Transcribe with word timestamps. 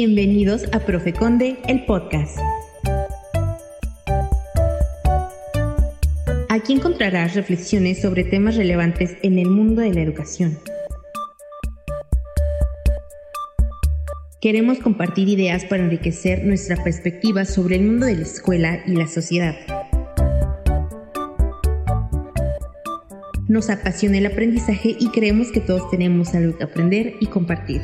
Bienvenidos 0.00 0.62
a 0.70 0.78
Profe 0.78 1.12
Conde, 1.12 1.56
el 1.66 1.84
podcast. 1.84 2.38
Aquí 6.48 6.72
encontrarás 6.72 7.34
reflexiones 7.34 8.00
sobre 8.00 8.22
temas 8.22 8.54
relevantes 8.54 9.16
en 9.22 9.40
el 9.40 9.50
mundo 9.50 9.82
de 9.82 9.92
la 9.92 10.02
educación. 10.02 10.56
Queremos 14.40 14.78
compartir 14.78 15.28
ideas 15.28 15.64
para 15.64 15.82
enriquecer 15.82 16.44
nuestra 16.44 16.80
perspectiva 16.84 17.44
sobre 17.44 17.74
el 17.74 17.82
mundo 17.82 18.06
de 18.06 18.14
la 18.14 18.22
escuela 18.22 18.78
y 18.86 18.92
la 18.92 19.08
sociedad. 19.08 19.56
Nos 23.48 23.68
apasiona 23.68 24.18
el 24.18 24.26
aprendizaje 24.26 24.94
y 24.96 25.08
creemos 25.08 25.50
que 25.50 25.60
todos 25.60 25.90
tenemos 25.90 26.36
algo 26.36 26.56
que 26.56 26.62
aprender 26.62 27.14
y 27.18 27.26
compartir. 27.26 27.80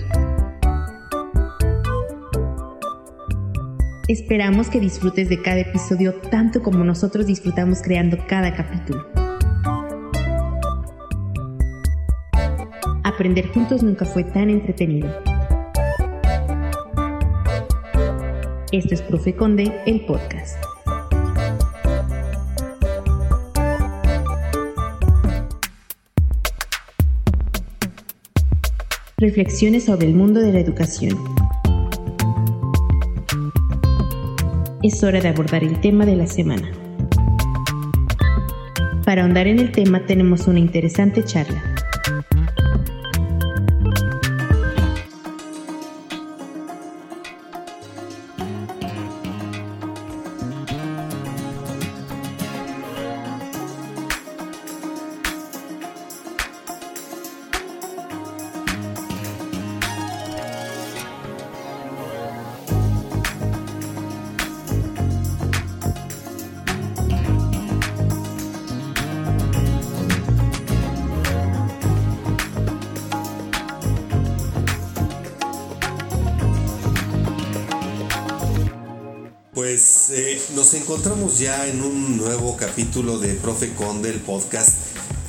Esperamos 4.07 4.69
que 4.69 4.81
disfrutes 4.81 5.31
de 5.31 5.41
cada 5.41 5.61
episodio 5.61 6.13
tanto 6.31 6.63
como 6.63 6.85
nosotros 6.85 7.27
disfrutamos 7.27 7.81
creando 7.81 8.19
cada 8.29 8.55
capítulo. 8.55 9.09
Aprender 13.03 13.49
juntos 13.49 13.83
nunca 13.83 14.05
fue 14.05 14.23
tan 14.25 14.51
entretenido. 14.51 15.09
Esto 18.73 18.93
es 18.93 19.01
Profe 19.01 19.35
Conde, 19.35 19.73
el 19.87 20.05
podcast. 20.05 20.63
Reflexiones 29.17 29.85
sobre 29.85 30.09
el 30.09 30.15
mundo 30.15 30.41
de 30.41 30.53
la 30.53 30.61
educación. 30.61 31.17
Es 34.85 35.03
hora 35.03 35.19
de 35.19 35.29
abordar 35.29 35.65
el 35.65 35.81
tema 35.81 36.05
de 36.05 36.15
la 36.15 36.27
semana. 36.27 36.71
Para 39.07 39.23
ahondar 39.23 39.47
en 39.47 39.59
el 39.59 39.73
tema 39.73 40.05
tenemos 40.05 40.47
una 40.47 40.59
interesante 40.59 41.25
charla. 41.25 41.74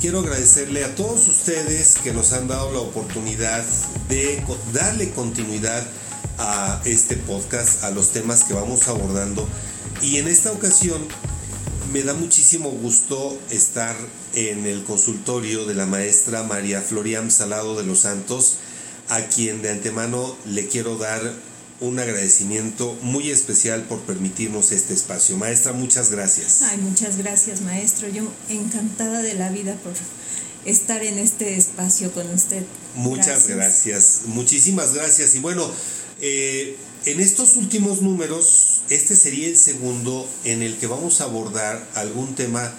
Quiero 0.02 0.20
agradecerle 0.20 0.84
a 0.84 0.96
todos 0.96 1.28
ustedes 1.28 1.96
que 2.04 2.12
nos 2.12 2.34
han 2.34 2.48
dado 2.48 2.72
la 2.72 2.80
oportunidad 2.80 3.64
de 4.10 4.44
darle 4.74 5.12
continuidad 5.12 5.86
a 6.40 6.82
este 6.86 7.16
podcast, 7.16 7.84
a 7.84 7.92
los 7.92 8.10
temas 8.12 8.44
que 8.44 8.54
vamos 8.54 8.88
abordando. 8.88 9.48
Y 10.02 10.18
en 10.18 10.28
esta 10.28 10.52
ocasión 10.52 11.02
me 11.94 12.02
da 12.02 12.16
muchísimo 12.16 12.70
gusto 12.70 13.38
estar 13.52 13.96
en 14.34 14.66
el 14.66 14.84
consultorio 14.84 15.66
de 15.66 15.76
la 15.76 15.86
maestra 15.86 16.44
María 16.44 16.82
Florian 16.82 17.30
Salado 17.30 17.78
de 17.78 17.84
los 17.84 18.00
Santos, 18.00 18.56
a 19.10 19.22
quien 19.22 19.62
de 19.62 19.70
antemano 19.70 20.36
le 20.46 20.68
quiero 20.68 20.98
dar 20.98 21.22
un 21.82 22.00
agradecimiento 22.00 22.98
muy 23.02 23.30
especial 23.30 23.84
por 23.84 24.00
permitirnos 24.02 24.72
este 24.72 24.94
espacio. 24.94 25.38
Maestra, 25.38 25.74
muchas 25.74 26.12
gracias. 26.12 26.62
Ay, 26.62 26.78
muchas 26.78 27.18
gracias, 27.18 27.62
maestro. 27.62 28.08
Yo 28.10 28.24
encantada 28.50 29.22
de 29.22 29.34
la 29.34 29.50
vida 29.50 29.76
por 29.84 29.94
estar 30.66 31.04
en 31.04 31.20
este 31.20 31.58
espacio 31.58 32.12
con 32.12 32.30
usted. 32.32 32.64
Muchas 32.96 33.48
gracias, 33.48 34.22
muchísimas 34.26 34.94
gracias. 34.94 35.36
Y 35.36 35.40
bueno, 35.40 35.70
eh, 36.22 36.78
en 37.06 37.20
estos 37.20 37.56
últimos 37.56 38.02
números, 38.02 38.82
este 38.90 39.16
sería 39.16 39.48
el 39.48 39.58
segundo 39.58 40.28
en 40.44 40.64
el 40.64 40.78
que 40.78 40.88
vamos 40.88 41.22
a 41.22 41.26
abordar 41.26 41.88
algún 41.96 42.36
tema 42.36 42.74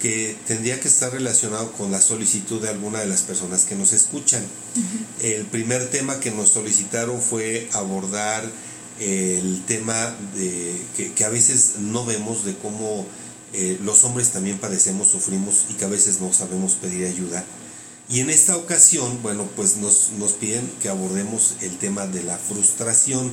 que 0.00 0.36
tendría 0.46 0.80
que 0.80 0.88
estar 0.88 1.12
relacionado 1.12 1.72
con 1.72 1.92
la 1.92 2.00
solicitud 2.00 2.60
de 2.60 2.70
alguna 2.70 3.00
de 3.00 3.06
las 3.06 3.22
personas 3.22 3.64
que 3.64 3.74
nos 3.74 3.92
escuchan. 3.92 4.42
El 5.22 5.44
primer 5.46 5.90
tema 5.90 6.20
que 6.20 6.30
nos 6.30 6.50
solicitaron 6.50 7.20
fue 7.20 7.68
abordar 7.72 8.48
el 9.00 9.62
tema 9.66 10.14
de, 10.36 10.76
que, 11.14 11.24
a 11.24 11.28
veces 11.28 11.76
no 11.78 12.04
vemos 12.04 12.44
de 12.44 12.54
cómo 12.54 13.06
eh, 13.52 13.78
los 13.82 14.04
hombres 14.04 14.30
también 14.30 14.58
padecemos, 14.58 15.08
sufrimos 15.08 15.66
y 15.70 15.74
que 15.74 15.84
a 15.84 15.88
veces 15.88 16.20
no 16.20 16.32
sabemos 16.32 16.74
pedir 16.74 17.06
ayuda. 17.06 17.44
Y 18.08 18.20
en 18.20 18.30
esta 18.30 18.56
ocasión, 18.56 19.22
bueno, 19.22 19.48
pues 19.56 19.76
nos, 19.76 20.10
nos 20.18 20.32
piden 20.32 20.68
que 20.82 20.88
abordemos 20.88 21.54
el 21.62 21.78
tema 21.78 22.06
de 22.06 22.24
la 22.24 22.36
frustración 22.38 23.32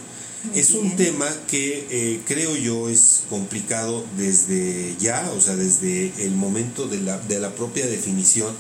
es 0.56 0.72
un 0.72 0.96
tema 0.96 1.28
que 1.48 1.88
eh, 1.90 2.22
creo 2.26 2.56
yo 2.56 2.90
es 2.90 3.24
complicado 3.30 4.06
desde 4.18 4.96
ya, 5.00 5.32
o 5.36 5.42
sea, 5.42 5.56
desde 5.56 6.14
el 6.24 6.32
momento 6.32 6.88
de 6.88 7.00
la, 7.00 7.18
de 7.18 7.40
la 7.40 7.54
propia 7.56 7.86
definición, 7.88 8.56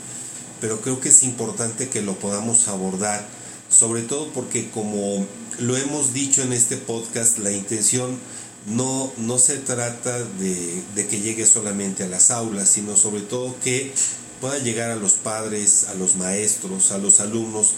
pero 0.60 0.82
creo 0.82 1.00
que 1.00 1.10
es 1.10 1.24
importante 1.24 1.90
que 1.90 2.02
lo 2.02 2.18
podamos 2.20 2.68
abordar, 2.68 3.26
sobre 3.70 4.02
todo 4.02 4.32
porque 4.34 4.70
como 4.70 5.26
lo 5.60 5.78
hemos 5.78 6.14
dicho 6.14 6.42
en 6.42 6.54
este 6.54 6.78
podcast, 6.78 7.40
la 7.40 7.52
intención 7.52 8.18
no, 8.68 9.12
no 9.18 9.40
se 9.40 9.58
trata 9.58 10.20
de, 10.24 10.82
de 10.96 11.08
que 11.08 11.22
llegue 11.22 11.46
solamente 11.46 12.04
a 12.04 12.08
las 12.08 12.32
aulas, 12.32 12.70
sino 12.70 12.96
sobre 12.96 13.22
todo 13.22 13.56
que 13.64 13.94
pueda 14.42 14.58
llegar 14.60 14.92
a 14.92 14.96
los 14.96 15.14
padres, 15.14 15.86
a 15.90 15.94
los 15.96 16.16
maestros, 16.16 16.92
a 16.92 16.98
los 16.98 17.20
alumnos, 17.20 17.74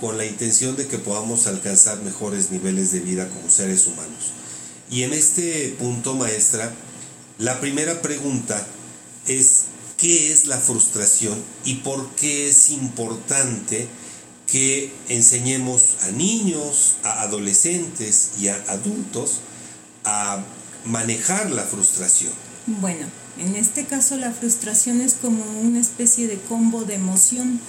con 0.00 0.16
la 0.16 0.24
intención 0.24 0.76
de 0.76 0.86
que 0.86 0.98
podamos 0.98 1.46
alcanzar 1.46 2.00
mejores 2.02 2.50
niveles 2.50 2.90
de 2.90 3.00
vida 3.00 3.28
como 3.28 3.50
seres 3.50 3.86
humanos. 3.86 4.32
Y 4.90 5.02
en 5.02 5.12
este 5.12 5.76
punto, 5.78 6.14
maestra, 6.14 6.72
la 7.38 7.60
primera 7.60 8.02
pregunta 8.02 8.66
es, 9.26 9.64
¿qué 10.00 10.32
es 10.32 10.46
la 10.46 10.58
frustración 10.58 11.38
y 11.64 11.76
por 11.76 12.08
qué 12.16 12.48
es 12.48 12.70
importante 12.70 13.86
que 14.46 14.92
enseñemos 15.08 15.96
a 16.02 16.10
niños, 16.10 16.96
a 17.04 17.22
adolescentes 17.22 18.32
y 18.40 18.48
a 18.48 18.54
adultos 18.68 19.40
a 20.04 20.42
manejar 20.84 21.50
la 21.50 21.62
frustración? 21.62 22.32
Bueno, 22.66 23.06
en 23.38 23.56
este 23.56 23.84
caso 23.84 24.16
la 24.16 24.32
frustración 24.32 25.00
es 25.00 25.14
como 25.14 25.44
una 25.60 25.80
especie 25.80 26.26
de 26.26 26.38
combo 26.38 26.84
de 26.84 26.94
emoción 26.94 27.60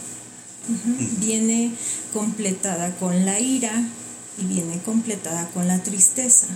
Viene 1.19 1.71
completada 2.13 2.95
con 2.97 3.25
la 3.25 3.39
ira 3.39 3.73
y 4.37 4.45
viene 4.45 4.79
completada 4.79 5.47
con 5.49 5.67
la 5.67 5.81
tristeza. 5.81 6.47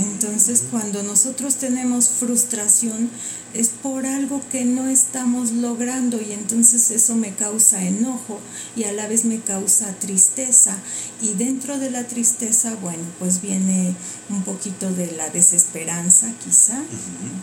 Entonces, 0.00 0.64
cuando 0.70 1.02
nosotros 1.02 1.56
tenemos 1.56 2.08
frustración 2.08 3.10
es 3.52 3.68
por 3.68 4.06
algo 4.06 4.40
que 4.50 4.64
no 4.64 4.88
estamos 4.88 5.50
logrando 5.50 6.20
y 6.20 6.32
entonces 6.32 6.90
eso 6.90 7.16
me 7.16 7.34
causa 7.34 7.82
enojo 7.82 8.38
y 8.76 8.84
a 8.84 8.92
la 8.92 9.08
vez 9.08 9.24
me 9.24 9.40
causa 9.40 9.92
tristeza. 9.98 10.76
Y 11.20 11.34
dentro 11.34 11.78
de 11.78 11.90
la 11.90 12.06
tristeza, 12.06 12.74
bueno, 12.76 13.02
pues 13.18 13.42
viene 13.42 13.94
un 14.28 14.42
poquito 14.42 14.90
de 14.92 15.10
la 15.12 15.28
desesperanza 15.30 16.32
quizá 16.44 16.80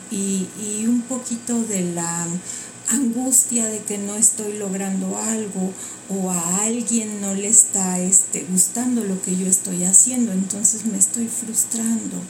y, 0.10 0.48
y 0.60 0.86
un 0.88 1.02
poquito 1.02 1.62
de 1.64 1.82
la 1.94 2.28
angustia 2.90 3.66
de 3.66 3.80
que 3.80 3.98
no 3.98 4.16
estoy 4.16 4.58
logrando 4.58 5.18
algo 5.18 5.74
o 6.10 6.32
a 6.32 6.64
alguien 6.64 7.20
no 7.22 7.34
le 7.34 7.50
está 7.50 8.00
este, 8.00 8.46
gustando 8.50 9.04
lo 9.04 9.22
que 9.22 9.36
yo 9.36 9.48
estoy 9.48 9.84
haciendo, 9.84 10.32
entonces 10.32 10.86
me 10.86 10.98
estoy 10.98 11.28
frustrando. 11.28 12.22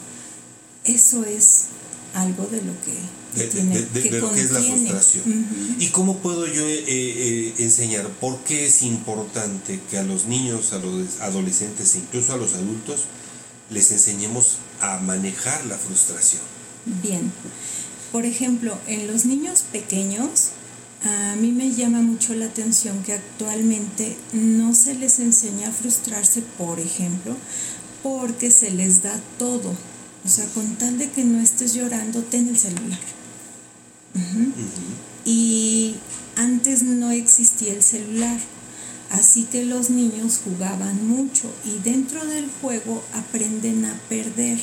Eso 0.87 1.23
es 1.25 1.65
algo 2.13 2.47
de 2.47 2.61
lo 2.61 2.73
que, 2.81 3.39
de, 3.39 3.47
tiene, 3.47 3.85
que 3.93 4.19
lo 4.19 4.31
que 4.31 4.41
es 4.41 4.51
la 4.51 4.61
frustración. 4.61 5.45
¿Y 5.79 5.87
cómo 5.87 6.17
puedo 6.17 6.47
yo 6.47 6.65
eh, 6.65 6.83
eh, 6.87 7.53
enseñar 7.59 8.07
por 8.09 8.39
qué 8.39 8.65
es 8.65 8.81
importante 8.81 9.79
que 9.89 9.97
a 9.97 10.03
los 10.03 10.25
niños, 10.25 10.73
a 10.73 10.79
los 10.79 11.19
adolescentes 11.21 11.95
e 11.95 11.99
incluso 11.99 12.33
a 12.33 12.37
los 12.37 12.53
adultos 12.55 13.01
les 13.69 13.91
enseñemos 13.91 14.57
a 14.81 14.99
manejar 14.99 15.65
la 15.65 15.77
frustración? 15.77 16.41
Bien. 17.03 17.31
Por 18.11 18.25
ejemplo, 18.25 18.77
en 18.87 19.07
los 19.07 19.25
niños 19.25 19.63
pequeños, 19.71 20.51
a 21.03 21.35
mí 21.35 21.51
me 21.51 21.71
llama 21.71 22.01
mucho 22.01 22.33
la 22.33 22.45
atención 22.45 23.03
que 23.03 23.13
actualmente 23.13 24.17
no 24.31 24.73
se 24.73 24.95
les 24.95 25.19
enseña 25.19 25.69
a 25.69 25.71
frustrarse, 25.71 26.41
por 26.57 26.79
ejemplo, 26.79 27.35
porque 28.01 28.49
se 28.51 28.71
les 28.71 29.03
da 29.03 29.19
todo. 29.37 29.75
O 30.27 30.29
sea, 30.29 30.45
con 30.47 30.75
tal 30.75 30.97
de 30.97 31.09
que 31.09 31.23
no 31.23 31.39
estés 31.39 31.73
llorando, 31.73 32.21
ten 32.21 32.49
el 32.49 32.57
celular. 32.57 32.99
Y 35.23 35.95
antes 36.35 36.83
no 36.83 37.11
existía 37.11 37.71
el 37.71 37.81
celular, 37.81 38.37
así 39.09 39.43
que 39.43 39.63
los 39.63 39.89
niños 39.89 40.41
jugaban 40.43 41.07
mucho 41.07 41.49
y 41.63 41.81
dentro 41.81 42.25
del 42.25 42.49
juego 42.61 43.01
aprenden 43.13 43.85
a 43.85 43.93
perder. 44.09 44.59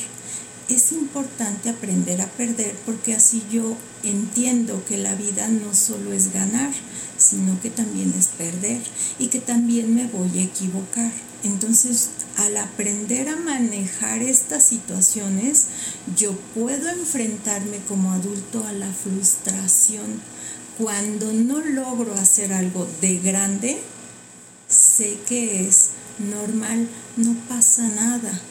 Es 0.69 0.91
importante 0.91 1.69
aprender 1.69 2.21
a 2.21 2.27
perder 2.27 2.75
porque 2.85 3.15
así 3.15 3.41
yo 3.51 3.75
entiendo 4.03 4.85
que 4.85 4.97
la 4.97 5.15
vida 5.15 5.47
no 5.47 5.73
solo 5.73 6.13
es 6.13 6.31
ganar, 6.31 6.73
sino 7.17 7.59
que 7.59 7.71
también 7.71 8.13
es 8.15 8.27
perder 8.27 8.81
y 9.17 9.27
que 9.29 9.39
también 9.39 9.95
me 9.95 10.05
voy 10.05 10.37
a 10.37 10.43
equivocar. 10.43 11.11
Entonces, 11.45 12.09
al 12.37 12.57
aprender 12.57 13.29
a 13.29 13.35
manejar 13.35 14.23
estas 14.23 14.63
situaciones, 14.63 15.65
yo 16.17 16.33
puedo 16.55 16.89
enfrentarme 16.89 17.77
como 17.87 18.13
adulto 18.13 18.65
a 18.65 18.71
la 18.71 18.91
frustración. 18.91 20.21
Cuando 20.79 21.31
no 21.31 21.59
logro 21.59 22.15
hacer 22.15 22.51
algo 22.51 22.87
de 22.99 23.19
grande, 23.19 23.79
sé 24.67 25.19
que 25.27 25.67
es 25.67 25.89
normal, 26.17 26.89
no 27.15 27.35
pasa 27.47 27.87
nada. 27.89 28.41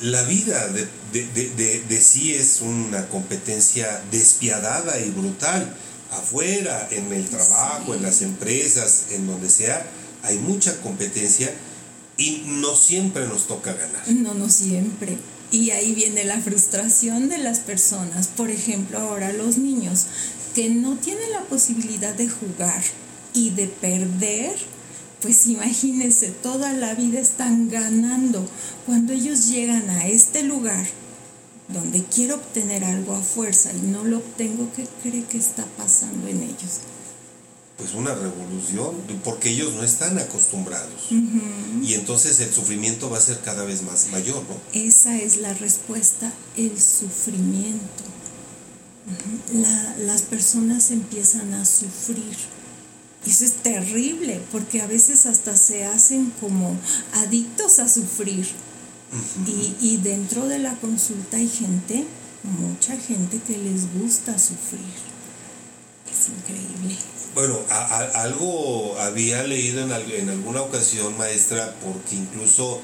La 0.00 0.22
vida 0.24 0.66
de, 0.68 0.88
de, 1.12 2.00
sí 2.00 2.34
es 2.34 2.60
una 2.62 3.06
competencia 3.06 4.02
despiadada 4.10 4.98
y 4.98 5.10
brutal. 5.10 5.72
Afuera, 6.10 6.88
en 6.90 7.12
el 7.12 7.28
trabajo, 7.28 7.94
en 7.94 8.02
las 8.02 8.22
empresas, 8.22 9.06
en 9.10 9.26
donde 9.28 9.48
sea, 9.48 9.86
hay 10.22 10.38
mucha 10.38 10.80
competencia 10.80 11.52
y 12.16 12.42
no 12.46 12.74
siempre 12.74 13.26
nos 13.26 13.46
toca 13.46 13.72
ganar. 13.72 14.08
No, 14.08 14.34
no 14.34 14.48
siempre. 14.48 15.16
Y 15.50 15.70
ahí 15.70 15.94
viene 15.94 16.24
la 16.24 16.40
frustración 16.40 17.28
de 17.28 17.38
las 17.38 17.60
personas. 17.60 18.26
Por 18.28 18.50
ejemplo, 18.50 18.98
ahora 18.98 19.32
los 19.32 19.56
niños 19.56 20.06
que 20.54 20.68
no 20.68 20.96
tienen 20.96 21.30
la 21.32 21.42
posibilidad 21.42 22.14
de 22.14 22.28
jugar 22.28 22.82
y 23.32 23.50
de 23.50 23.68
perder, 23.68 24.56
pues 25.22 25.46
imagínense, 25.46 26.30
toda 26.30 26.72
la 26.72 26.94
vida 26.94 27.20
están 27.20 27.70
ganando. 27.70 28.46
Cuando 28.84 29.12
ellos 29.12 29.48
llegan 29.48 29.88
a 29.88 30.08
este 30.08 30.42
lugar 30.42 30.86
donde 31.68 32.02
quiero 32.02 32.36
obtener 32.36 32.84
algo 32.84 33.14
a 33.14 33.22
fuerza 33.22 33.70
y 33.72 33.86
no 33.86 34.04
lo 34.04 34.18
obtengo, 34.18 34.68
¿qué 34.74 34.86
cree 35.02 35.24
que 35.24 35.38
está 35.38 35.64
pasando 35.76 36.26
en 36.28 36.42
ellos? 36.42 36.80
Pues 37.78 37.94
una 37.94 38.12
revolución, 38.12 38.96
porque 39.22 39.50
ellos 39.50 39.72
no 39.74 39.84
están 39.84 40.18
acostumbrados. 40.18 41.10
Y 41.80 41.94
entonces 41.94 42.40
el 42.40 42.52
sufrimiento 42.52 43.08
va 43.08 43.18
a 43.18 43.20
ser 43.20 43.38
cada 43.40 43.64
vez 43.64 43.82
más 43.82 44.08
mayor, 44.10 44.42
¿no? 44.48 44.56
Esa 44.72 45.16
es 45.16 45.36
la 45.36 45.54
respuesta, 45.54 46.32
el 46.56 46.78
sufrimiento. 46.80 48.04
las 50.00 50.22
personas 50.22 50.90
empiezan 50.90 51.54
a 51.54 51.64
sufrir. 51.64 52.36
Eso 53.24 53.44
es 53.44 53.52
terrible, 53.52 54.40
porque 54.50 54.82
a 54.82 54.88
veces 54.88 55.26
hasta 55.26 55.56
se 55.56 55.84
hacen 55.84 56.32
como 56.40 56.76
adictos 57.14 57.78
a 57.78 57.88
sufrir. 57.88 58.46
y, 59.46 59.74
y 59.80 59.96
dentro 59.98 60.48
de 60.48 60.58
la 60.58 60.74
consulta 60.80 61.36
hay 61.36 61.48
gente, 61.48 62.04
mucha 62.60 62.96
gente 62.96 63.40
que 63.46 63.56
les 63.56 63.92
gusta 63.94 64.36
sufrir. 64.36 64.80
Es 66.10 66.28
increíble. 66.28 66.96
Bueno, 67.38 67.56
algo 67.70 68.98
había 68.98 69.44
leído 69.44 69.80
en, 69.84 69.92
en, 69.92 70.28
alguna 70.28 70.60
ocasión, 70.60 71.16
maestra, 71.16 71.72
porque 71.84 72.16
incluso 72.16 72.80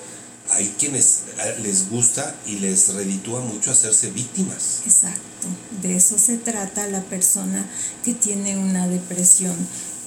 hay 0.50 0.72
quienes 0.78 1.22
les 1.60 1.90
gusta 1.90 2.36
y 2.46 2.60
les 2.60 2.94
reditúa 2.94 3.40
mucho 3.40 3.72
hacerse 3.72 4.12
víctimas. 4.12 4.82
Exacto, 4.86 5.48
de 5.82 5.96
eso 5.96 6.16
se 6.18 6.36
trata 6.36 6.86
la 6.86 7.00
persona 7.00 7.66
que 8.04 8.14
tiene 8.14 8.56
una 8.56 8.86
depresión 8.86 9.56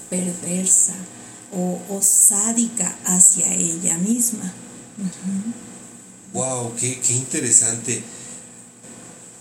perversa 0.09 0.93
o, 1.51 1.99
sádica 2.01 2.95
hacia 3.03 3.53
ella 3.53 3.97
misma. 3.97 4.53
Wow, 6.31 6.73
qué, 6.77 7.01
qué 7.01 7.15
interesante. 7.15 8.01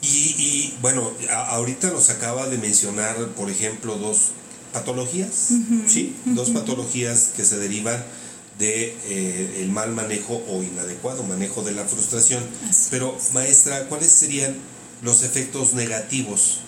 Y, 0.03 0.35
y, 0.37 0.79
bueno, 0.83 1.13
ahorita 1.31 1.93
nos 1.93 2.11
acaba 2.11 2.49
de 2.49 2.59
mencionar, 2.59 3.17
por 3.37 3.51
ejemplo, 3.51 3.95
dos 3.99 4.33
patologías, 4.77 5.53
¿sí? 5.87 6.15
Dos 6.27 6.51
patologías 6.51 7.33
que 7.35 7.47
se 7.47 7.57
derivan 7.57 8.05
de 8.59 8.95
eh, 9.07 9.63
el 9.63 9.71
mal 9.71 9.91
manejo 9.93 10.43
o 10.51 10.63
inadecuado 10.63 11.23
manejo 11.23 11.63
de 11.63 11.73
la 11.73 11.85
frustración. 11.85 12.45
Pero 12.91 13.17
maestra, 13.33 13.89
¿cuáles 13.89 14.11
serían 14.11 14.55
los 15.01 15.23
efectos 15.23 15.73
negativos 15.73 16.59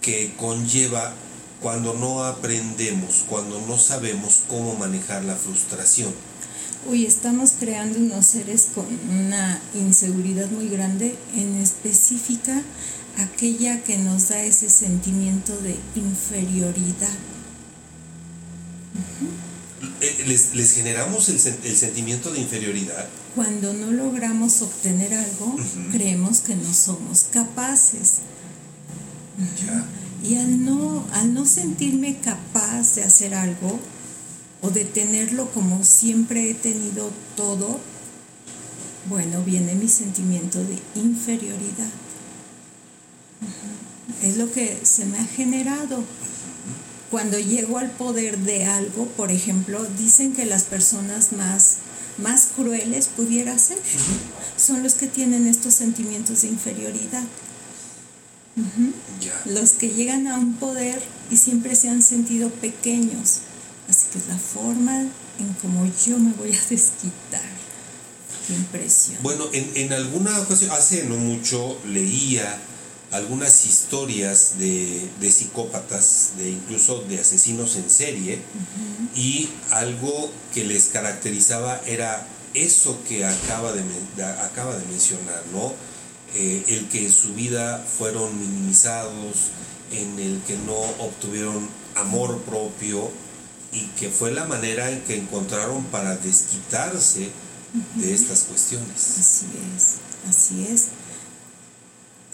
que 0.00 0.34
conlleva 0.36 1.14
cuando 1.60 1.94
no 1.94 2.24
aprendemos, 2.24 3.24
cuando 3.28 3.60
no 3.68 3.78
sabemos 3.78 4.42
cómo 4.48 4.74
manejar 4.74 5.24
la 5.24 5.36
frustración? 5.36 6.12
Uy, 6.88 7.06
estamos 7.06 7.52
creando 7.60 8.00
unos 8.00 8.26
seres 8.26 8.68
con 8.74 8.86
una 9.08 9.60
inseguridad 9.74 10.50
muy 10.50 10.68
grande, 10.68 11.14
en 11.36 11.56
específica 11.62 12.60
aquella 13.18 13.82
que 13.82 13.98
nos 13.98 14.28
da 14.28 14.42
ese 14.42 14.70
sentimiento 14.70 15.56
de 15.58 15.76
inferioridad. 15.94 17.16
Eh, 20.00 20.24
les, 20.26 20.72
generamos 20.72 21.28
el, 21.28 21.38
sentimiento 21.38 22.30
de 22.30 22.40
inferioridad. 22.40 23.08
Cuando 23.34 23.72
no 23.72 23.90
logramos 23.90 24.62
obtener 24.62 25.14
algo, 25.14 25.56
creemos 25.92 26.40
que 26.40 26.54
no 26.54 26.72
somos 26.72 27.24
capaces. 27.30 28.18
Y 30.22 30.36
al 30.36 30.64
no, 30.64 31.06
al 31.12 31.34
no 31.34 31.46
sentirme 31.46 32.18
capaz 32.18 32.94
de 32.94 33.04
hacer 33.04 33.34
algo 33.34 33.78
o 34.62 34.70
de 34.70 34.84
tenerlo 34.84 35.50
como 35.52 35.84
siempre 35.84 36.50
he 36.50 36.54
tenido 36.54 37.10
todo, 37.36 37.78
bueno, 39.08 39.42
viene 39.44 39.74
mi 39.74 39.88
sentimiento 39.88 40.58
de 40.58 40.78
inferioridad. 40.94 41.90
Es 44.22 44.36
lo 44.36 44.50
que 44.50 44.78
se 44.82 45.04
me 45.04 45.18
ha 45.18 45.24
generado 45.24 46.02
cuando 47.10 47.38
llego 47.38 47.78
al 47.78 47.90
poder 47.90 48.38
de 48.38 48.64
algo, 48.64 49.06
por 49.16 49.30
ejemplo, 49.30 49.86
dicen 49.98 50.32
que 50.34 50.44
las 50.44 50.64
personas 50.64 51.32
más, 51.32 51.76
más 52.18 52.48
crueles 52.56 53.08
pudiera 53.08 53.56
ser, 53.58 53.78
son 54.56 54.82
los 54.82 54.94
que 54.94 55.06
tienen 55.06 55.46
estos 55.46 55.74
sentimientos 55.74 56.42
de 56.42 56.48
inferioridad. 56.48 57.24
Los 59.44 59.72
que 59.72 59.90
llegan 59.90 60.26
a 60.26 60.38
un 60.38 60.54
poder 60.54 61.00
y 61.30 61.36
siempre 61.36 61.76
se 61.76 61.88
han 61.88 62.02
sentido 62.02 62.50
pequeños. 62.50 63.40
Así 63.88 64.06
que 64.12 64.18
es 64.18 64.26
la 64.28 64.38
forma 64.38 65.02
en 65.38 65.54
como 65.62 65.88
yo 66.06 66.18
me 66.18 66.32
voy 66.32 66.50
a 66.50 66.60
desquitar. 66.68 67.56
Qué 68.48 68.54
impresión. 68.54 69.18
Bueno, 69.22 69.44
en, 69.52 69.70
en 69.74 69.92
alguna 69.92 70.40
ocasión, 70.40 70.70
hace 70.70 71.04
no 71.04 71.16
mucho, 71.16 71.78
leía 71.86 72.58
algunas 73.16 73.64
historias 73.64 74.58
de, 74.58 75.08
psicópatas, 75.30 76.32
de 76.36 76.50
incluso 76.50 77.02
de 77.02 77.18
asesinos 77.18 77.76
en 77.76 77.90
serie, 77.90 78.38
y 79.14 79.48
algo 79.70 80.30
que 80.52 80.64
les 80.64 80.86
caracterizaba 80.86 81.80
era 81.86 82.26
eso 82.54 82.98
que 83.08 83.24
acaba 83.24 83.72
de, 83.72 83.82
acaba 84.42 84.76
de 84.76 84.84
mencionar, 84.86 85.42
¿no? 85.52 85.72
Eh, 86.34 86.64
el 86.68 86.88
que 86.88 87.06
en 87.06 87.12
su 87.12 87.34
vida 87.34 87.78
fueron 87.98 88.38
minimizados, 88.38 89.50
en 89.92 90.18
el 90.18 90.40
que 90.46 90.56
no 90.66 90.78
obtuvieron 91.04 91.68
amor 91.94 92.40
propio 92.42 93.10
y 93.72 93.80
que 93.98 94.10
fue 94.10 94.32
la 94.32 94.44
manera 94.44 94.90
en 94.90 95.00
que 95.02 95.16
encontraron 95.16 95.84
para 95.84 96.16
desquitarse 96.16 97.30
de 97.94 98.14
estas 98.14 98.42
cuestiones. 98.42 99.18
Así 99.18 99.46
es, 99.76 99.96
así 100.28 100.66
es. 100.70 100.86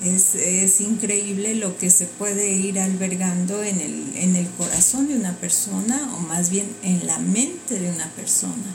Es, 0.04 0.80
increíble 0.80 1.54
lo 1.54 1.76
que 1.78 1.90
se 1.90 2.06
puede 2.06 2.52
ir 2.52 2.80
albergando 2.80 3.62
en 3.62 3.80
el, 3.80 4.16
en 4.16 4.36
el 4.36 4.48
corazón 4.50 5.06
de 5.08 5.16
una 5.16 5.36
persona 5.36 6.12
o 6.16 6.20
más 6.20 6.50
bien 6.50 6.66
en 6.82 7.06
la 7.06 7.18
mente 7.18 7.78
de 7.78 7.90
una 7.90 8.08
persona. 8.10 8.74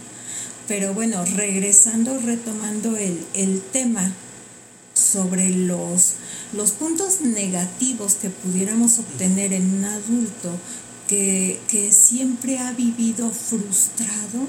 Pero 0.67 0.93
bueno, 0.93 1.23
regresando, 1.25 2.17
retomando 2.19 2.95
el, 2.97 3.25
el 3.33 3.61
tema 3.61 4.13
sobre 4.93 5.49
los, 5.49 6.13
los 6.53 6.71
puntos 6.71 7.21
negativos 7.21 8.15
que 8.15 8.29
pudiéramos 8.29 8.99
obtener 8.99 9.53
en 9.53 9.75
un 9.75 9.85
adulto 9.85 10.51
que, 11.07 11.59
que 11.67 11.91
siempre 11.91 12.57
ha 12.59 12.71
vivido 12.73 13.31
frustrado, 13.31 14.47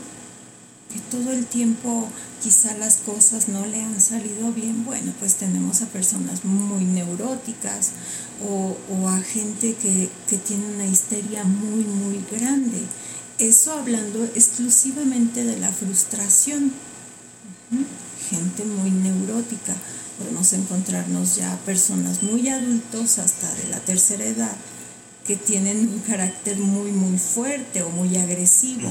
que 0.93 1.01
todo 1.11 1.33
el 1.33 1.47
tiempo 1.47 2.09
quizá 2.43 2.77
las 2.77 2.99
cosas 2.99 3.49
no 3.49 3.67
le 3.67 3.83
han 3.83 4.01
salido 4.01 4.53
bien, 4.53 4.85
bueno, 4.85 5.13
pues 5.19 5.35
tenemos 5.35 5.83
a 5.83 5.87
personas 5.87 6.45
muy 6.45 6.85
neuróticas 6.85 7.91
o, 8.47 8.77
a 9.09 9.21
gente 9.21 9.75
que, 9.75 10.09
tiene 10.47 10.67
una 10.75 10.87
histeria 10.87 11.45
muy, 11.45 11.85
muy 11.85 12.25
grande. 12.31 12.81
Eso 13.39 13.73
hablando 13.73 14.25
exclusivamente 14.25 15.45
de 15.45 15.59
la 15.59 15.73
frustración. 15.73 16.73
gente 18.31 18.65
muy 18.65 18.91
neurótica. 18.91 19.75
Podemos 20.19 20.53
encontrarnos 20.53 21.37
ya 21.37 21.57
personas 21.65 22.23
muy 22.23 22.49
adultos 22.49 23.19
hasta 23.19 23.53
de 23.55 23.69
la 23.69 23.79
tercera 23.81 24.25
edad 24.25 24.57
que 25.29 25.37
tienen 25.37 25.81
un 25.81 25.99
carácter 26.01 26.57
muy 26.57 26.91
muy 26.91 27.19
fuerte 27.19 27.83
o 27.83 27.91
muy 27.91 28.17
agresivo. 28.17 28.91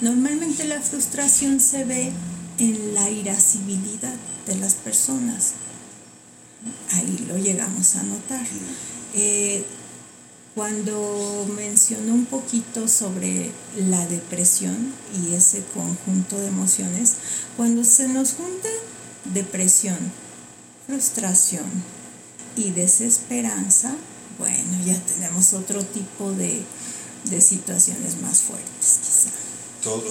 Normalmente 0.00 0.64
la 0.64 0.80
frustración 0.80 1.60
se 1.60 1.84
ve 1.84 2.10
en 2.58 2.94
la 2.94 3.08
irascibilidad 3.08 4.16
de 4.44 4.56
las 4.56 4.74
personas. 4.74 5.52
Ahí 6.94 7.24
lo 7.28 7.38
llegamos 7.38 7.94
a 7.94 8.02
notar. 8.02 8.44
Eh, 9.14 9.64
cuando 10.56 11.46
mencionó 11.54 12.12
un 12.12 12.26
poquito 12.26 12.88
sobre 12.88 13.52
la 13.88 14.04
depresión 14.08 14.92
y 15.22 15.34
ese 15.34 15.62
conjunto 15.74 16.40
de 16.40 16.48
emociones, 16.48 17.14
cuando 17.56 17.84
se 17.84 18.08
nos 18.08 18.32
junta 18.32 18.68
depresión, 19.32 19.98
frustración 20.88 21.66
y 22.56 22.70
desesperanza, 22.70 23.94
bueno, 24.38 24.84
ya 24.84 24.98
tenemos 25.00 25.52
otro 25.52 25.82
tipo 25.84 26.32
de, 26.32 26.62
situaciones 27.40 28.20
más 28.20 28.40
fuertes, 28.40 28.98
quizá. 29.02 29.30
Todo, 29.82 30.02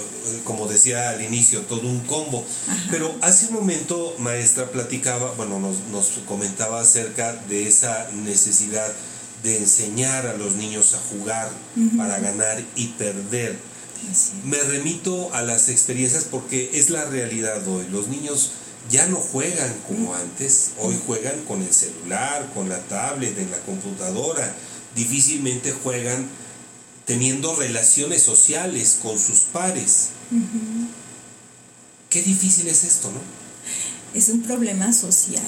como 0.44 0.68
decía 0.68 1.10
al 1.10 1.24
inicio, 1.24 1.62
todo 1.62 1.88
un 1.88 2.02
combo. 2.02 2.46
Pero 2.92 3.16
hace 3.22 3.48
un 3.48 3.54
momento, 3.54 4.16
maestra, 4.20 4.70
platicaba, 4.70 5.32
bueno, 5.32 5.60
nos, 5.60 5.80
nos 5.92 6.10
comentaba 6.28 6.80
acerca 6.80 7.34
de 7.50 7.68
esa 7.68 8.08
necesidad 8.12 8.94
de 9.44 9.58
enseñar 9.58 10.28
a 10.28 10.38
los 10.38 10.56
niños 10.56 10.94
a 10.94 11.00
jugar 11.00 11.50
para 11.98 12.20
ganar 12.20 12.64
y 12.76 12.88
perder. 12.90 13.58
Me 14.46 14.58
remito 14.58 15.34
a 15.34 15.42
las 15.42 15.70
experiencias 15.70 16.26
porque 16.30 16.72
es 16.74 16.90
la 16.90 17.06
realidad 17.06 17.68
hoy. 17.68 17.86
Los 17.92 18.08
niños 18.08 18.52
ya 18.90 19.08
no 19.08 19.18
juegan 19.18 19.74
como 19.88 20.14
antes, 20.16 20.72
hoy 20.80 20.96
juegan 21.06 21.44
con 21.46 21.62
el 21.62 21.74
celular, 21.74 22.52
con 22.54 22.70
la 22.70 22.80
tablet, 22.80 23.38
en 23.38 23.50
la 23.52 23.60
computadora, 23.60 24.54
difícilmente 24.96 25.72
juegan 25.72 26.28
teniendo 27.06 27.56
relaciones 27.56 28.24
sociales 28.24 29.00
con 29.02 29.18
sus 29.20 29.40
pares. 29.40 30.10
Qué 32.10 32.22
difícil 32.22 32.68
es 32.68 32.84
esto, 32.84 33.12
¿no? 33.12 33.20
Es 34.18 34.30
un 34.30 34.42
problema 34.44 34.94
social. 34.94 35.44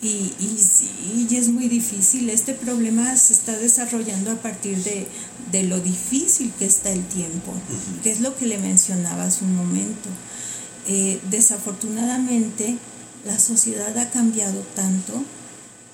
Y, 0.00 0.32
y 0.38 0.56
sí, 0.58 1.26
y 1.28 1.36
es 1.36 1.48
muy 1.48 1.68
difícil. 1.68 2.30
Este 2.30 2.54
problema 2.54 3.16
se 3.16 3.32
está 3.32 3.56
desarrollando 3.58 4.30
a 4.30 4.36
partir 4.36 4.78
de, 4.84 5.08
lo 5.64 5.80
difícil 5.80 6.52
que 6.56 6.66
está 6.66 6.90
el 6.90 7.04
tiempo, 7.06 7.52
que 8.04 8.12
es 8.12 8.20
lo 8.20 8.36
que 8.36 8.46
le 8.46 8.58
mencionaba 8.58 9.24
hace 9.24 9.44
un 9.44 9.56
momento. 9.56 10.08
Eh, 10.90 11.20
desafortunadamente 11.30 12.78
la 13.26 13.38
sociedad 13.38 13.96
ha 13.98 14.08
cambiado 14.08 14.60
tanto 14.74 15.22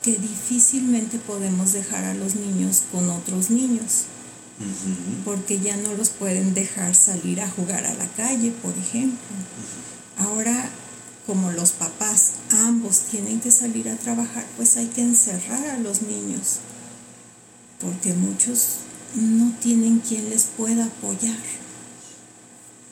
que 0.03 0.17
difícilmente 0.17 1.19
podemos 1.19 1.73
dejar 1.73 2.05
a 2.05 2.15
los 2.15 2.37
niños 2.37 2.85
con 2.93 3.11
otros 3.11 3.51
niños, 3.51 4.05
porque 5.25 5.59
ya 5.59 5.77
no 5.77 5.95
los 5.95 6.11
pueden 6.11 6.55
dejar 6.55 6.95
salir 6.95 7.41
a 7.41 7.51
jugar 7.51 7.85
a 7.87 7.95
la 7.95 8.07
calle, 8.09 8.53
por 8.63 8.77
ejemplo. 8.79 9.19
Ahora, 10.19 10.71
como 11.27 11.51
los 11.51 11.73
papás 11.73 12.33
ambos 12.51 13.01
tienen 13.11 13.41
que 13.41 13.51
salir 13.51 13.89
a 13.89 13.97
trabajar, 13.97 14.45
pues 14.57 14.77
hay 14.77 14.87
que 14.87 15.01
encerrar 15.01 15.67
a 15.71 15.79
los 15.79 16.03
niños, 16.03 16.59
porque 17.81 18.13
muchos 18.13 18.77
no 19.17 19.53
tienen 19.61 20.01
quien 20.01 20.29
les 20.31 20.45
pueda 20.45 20.85
apoyar. 20.85 21.39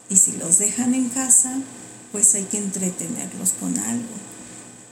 Y 0.08 0.16
si 0.16 0.32
los 0.32 0.58
dejan 0.58 0.94
en 0.94 1.10
casa, 1.10 1.60
pues 2.12 2.34
hay 2.34 2.44
que 2.44 2.58
entretenerlos 2.58 3.52
con 3.58 3.76
algo. 3.78 4.14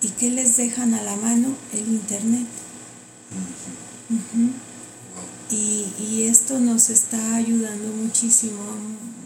¿Y 0.03 0.09
qué 0.09 0.31
les 0.31 0.57
dejan 0.57 0.95
a 0.95 1.03
la 1.03 1.15
mano? 1.17 1.55
El 1.73 1.87
Internet. 1.89 2.47
y, 5.51 5.87
y, 5.99 6.23
esto 6.23 6.59
nos 6.59 6.91
está 6.91 7.37
ayudando 7.37 7.93
muchísimo, 7.93 8.63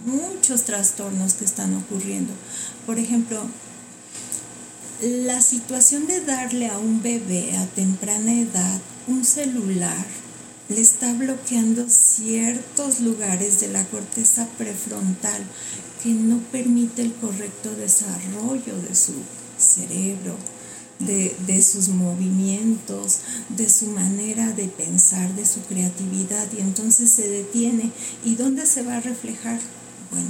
muchos 0.04 0.64
trastornos 0.64 1.34
que 1.34 1.44
están 1.44 1.74
ocurriendo. 1.76 2.32
Por 2.86 2.98
ejemplo, 2.98 3.46
la 5.00 5.40
situación 5.40 6.06
de 6.06 6.20
darle 6.20 6.68
a 6.68 6.78
un 6.78 7.02
bebé 7.02 7.56
a 7.56 7.66
temprana 7.66 8.32
edad 8.32 8.80
un 9.06 9.24
celular 9.24 10.06
le 10.68 10.80
está 10.80 11.12
bloqueando 11.12 11.86
ciertos 11.88 13.00
lugares 13.00 13.60
de 13.60 13.68
la 13.68 13.84
corteza 13.84 14.46
prefrontal 14.56 15.42
que 16.04 16.11
no 16.11 16.38
permite 16.52 17.00
el 17.00 17.14
correcto 17.14 17.75
desarrollo 17.75 18.76
de 18.87 18.94
su 18.94 19.14
cerebro, 19.56 20.37
de, 20.99 21.62
sus 21.62 21.88
movimientos, 21.88 23.20
de 23.49 23.70
su 23.70 23.87
manera 23.87 24.52
de 24.52 24.68
pensar, 24.68 25.34
de 25.34 25.46
su 25.46 25.62
creatividad, 25.62 26.46
y 26.52 26.61
entonces 26.61 27.11
se 27.11 27.26
detiene. 27.30 27.90
¿Y 28.23 28.34
dónde 28.34 28.66
se 28.66 28.82
va 28.82 28.99
a 28.99 29.00
reflejar? 29.00 29.58
Bueno, 30.11 30.28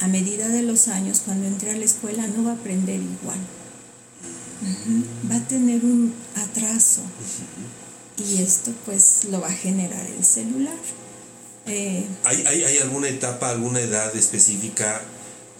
a 0.00 0.06
medida 0.06 0.48
de 0.48 0.62
los 0.62 0.88
años, 0.88 1.22
cuando 1.24 1.46
entre 1.46 1.70
a 1.70 1.76
la 1.76 1.86
escuela, 1.86 2.26
no 2.26 2.44
va 2.44 2.50
a 2.50 2.54
aprender 2.54 3.00
igual. 3.00 3.38
Va 5.30 5.36
a 5.36 5.48
tener 5.48 5.82
un 5.82 6.12
atraso. 6.36 7.00
Y 8.18 8.42
esto 8.42 8.72
pues 8.84 9.24
lo 9.30 9.40
va 9.40 9.48
a 9.48 9.52
generar 9.52 10.06
el 10.06 10.24
celular. 10.24 10.76
Eh, 11.68 12.06
¿Hay, 12.24 12.44
hay, 12.46 12.78
alguna 12.78 13.08
etapa, 13.08 13.50
alguna 13.50 13.80
edad 13.80 14.14
específica 14.16 15.02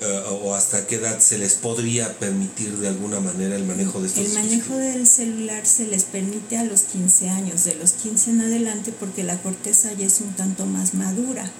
eh, 0.01 0.23
o 0.43 0.55
hasta 0.55 0.87
qué 0.87 0.97
edad 0.97 1.19
se 1.19 1.39
les 1.39 1.55
podría 1.55 2.19
permitir 2.19 2.77
de 2.79 2.89
alguna 2.89 3.21
manera 3.21 3.57
el 3.57 3.65
manejo 3.65 4.01
de 4.01 4.07
estos 4.07 4.27
El 4.27 4.33
manejo 4.33 4.77
del 4.77 5.07
celular 5.07 5.67
se 5.67 5.87
les 5.87 6.05
permite 6.05 6.57
a 6.57 6.65
los 6.65 6.83
15 6.83 7.31
años, 7.31 7.65
de 7.65 7.75
los 7.75 7.93
15 7.93 8.31
en 8.31 8.41
adelante, 8.43 8.93
porque 8.93 9.25
la 9.25 9.41
corteza 9.43 9.93
ya 9.93 10.07
es 10.07 10.21
un 10.21 10.33
tanto 10.35 10.67
más 10.67 10.95
madura, 10.95 11.51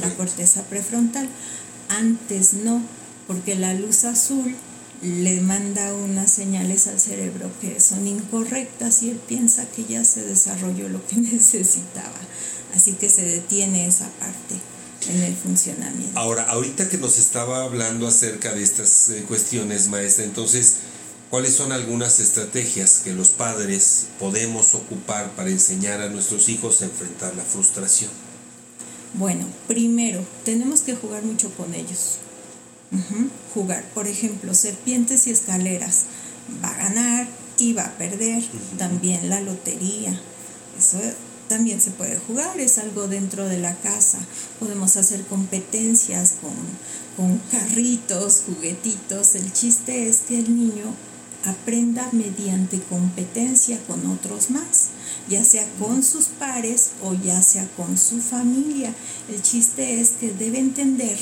la 0.00 0.14
corteza 0.14 0.62
prefrontal. 0.64 1.28
Antes 1.88 2.54
no, 2.54 2.82
porque 3.28 3.54
la 3.54 3.72
luz 3.74 4.04
azul 4.04 4.56
le 5.02 5.40
manda 5.40 5.94
unas 5.94 6.30
señales 6.30 6.86
al 6.86 6.98
cerebro 6.98 7.50
que 7.60 7.80
son 7.80 8.06
incorrectas 8.06 9.02
y 9.02 9.10
él 9.10 9.20
piensa 9.28 9.66
que 9.66 9.84
ya 9.84 10.04
se 10.04 10.22
desarrolló 10.22 10.88
lo 10.88 11.06
que 11.06 11.16
necesitaba. 11.16 12.18
Así 12.76 12.92
que 12.92 13.08
se 13.08 13.24
detiene 13.24 13.86
esa 13.86 14.08
parte 14.20 14.54
en 15.08 15.22
el 15.22 15.34
funcionamiento. 15.34 16.18
Ahora, 16.18 16.44
ahorita 16.44 16.88
que 16.88 16.98
nos 16.98 17.18
estaba 17.18 17.64
hablando 17.64 18.06
acerca 18.06 18.52
de 18.52 18.62
estas 18.62 19.08
eh, 19.08 19.24
cuestiones, 19.26 19.88
maestra, 19.88 20.24
entonces, 20.24 20.76
¿cuáles 21.30 21.54
son 21.54 21.72
algunas 21.72 22.20
estrategias 22.20 23.00
que 23.02 23.14
los 23.14 23.30
padres 23.30 24.06
podemos 24.18 24.74
ocupar 24.74 25.30
para 25.36 25.48
enseñar 25.48 26.02
a 26.02 26.10
nuestros 26.10 26.48
hijos 26.50 26.82
a 26.82 26.86
enfrentar 26.86 27.34
la 27.34 27.44
frustración? 27.44 28.10
Bueno, 29.14 29.46
primero, 29.66 30.22
tenemos 30.44 30.80
que 30.80 30.94
jugar 30.94 31.22
mucho 31.22 31.50
con 31.56 31.72
ellos. 31.74 32.18
Jugar, 33.54 33.84
por 33.94 34.06
ejemplo, 34.06 34.54
serpientes 34.54 35.26
y 35.26 35.30
escaleras. 35.30 36.04
Va 36.62 36.68
a 36.68 36.76
ganar 36.76 37.28
y 37.58 37.72
va 37.72 37.86
a 37.86 37.98
perder. 37.98 38.44
También 38.78 39.28
la 39.28 39.40
lotería. 39.40 40.20
Eso 40.78 40.98
también 41.48 41.80
se 41.80 41.90
puede 41.90 42.18
jugar, 42.18 42.58
es 42.58 42.78
algo 42.78 43.08
dentro 43.08 43.48
de 43.48 43.58
la 43.58 43.74
casa. 43.76 44.18
Podemos 44.58 44.96
hacer 44.96 45.24
competencias 45.24 46.34
con, 46.40 46.54
con 47.16 47.38
carritos, 47.50 48.42
juguetitos. 48.46 49.34
El 49.34 49.52
chiste 49.52 50.08
es 50.08 50.18
que 50.28 50.38
el 50.38 50.56
niño 50.56 50.94
aprenda 51.44 52.08
mediante 52.12 52.80
competencia 52.80 53.78
con 53.86 54.06
otros 54.10 54.50
más, 54.50 54.88
ya 55.28 55.44
sea 55.44 55.66
con 55.78 56.02
sus 56.02 56.26
pares 56.26 56.90
o 57.02 57.14
ya 57.14 57.42
sea 57.42 57.68
con 57.76 57.96
su 57.96 58.20
familia. 58.20 58.92
El 59.28 59.42
chiste 59.42 60.00
es 60.00 60.10
que 60.20 60.32
debe 60.32 60.58
entender 60.58 61.16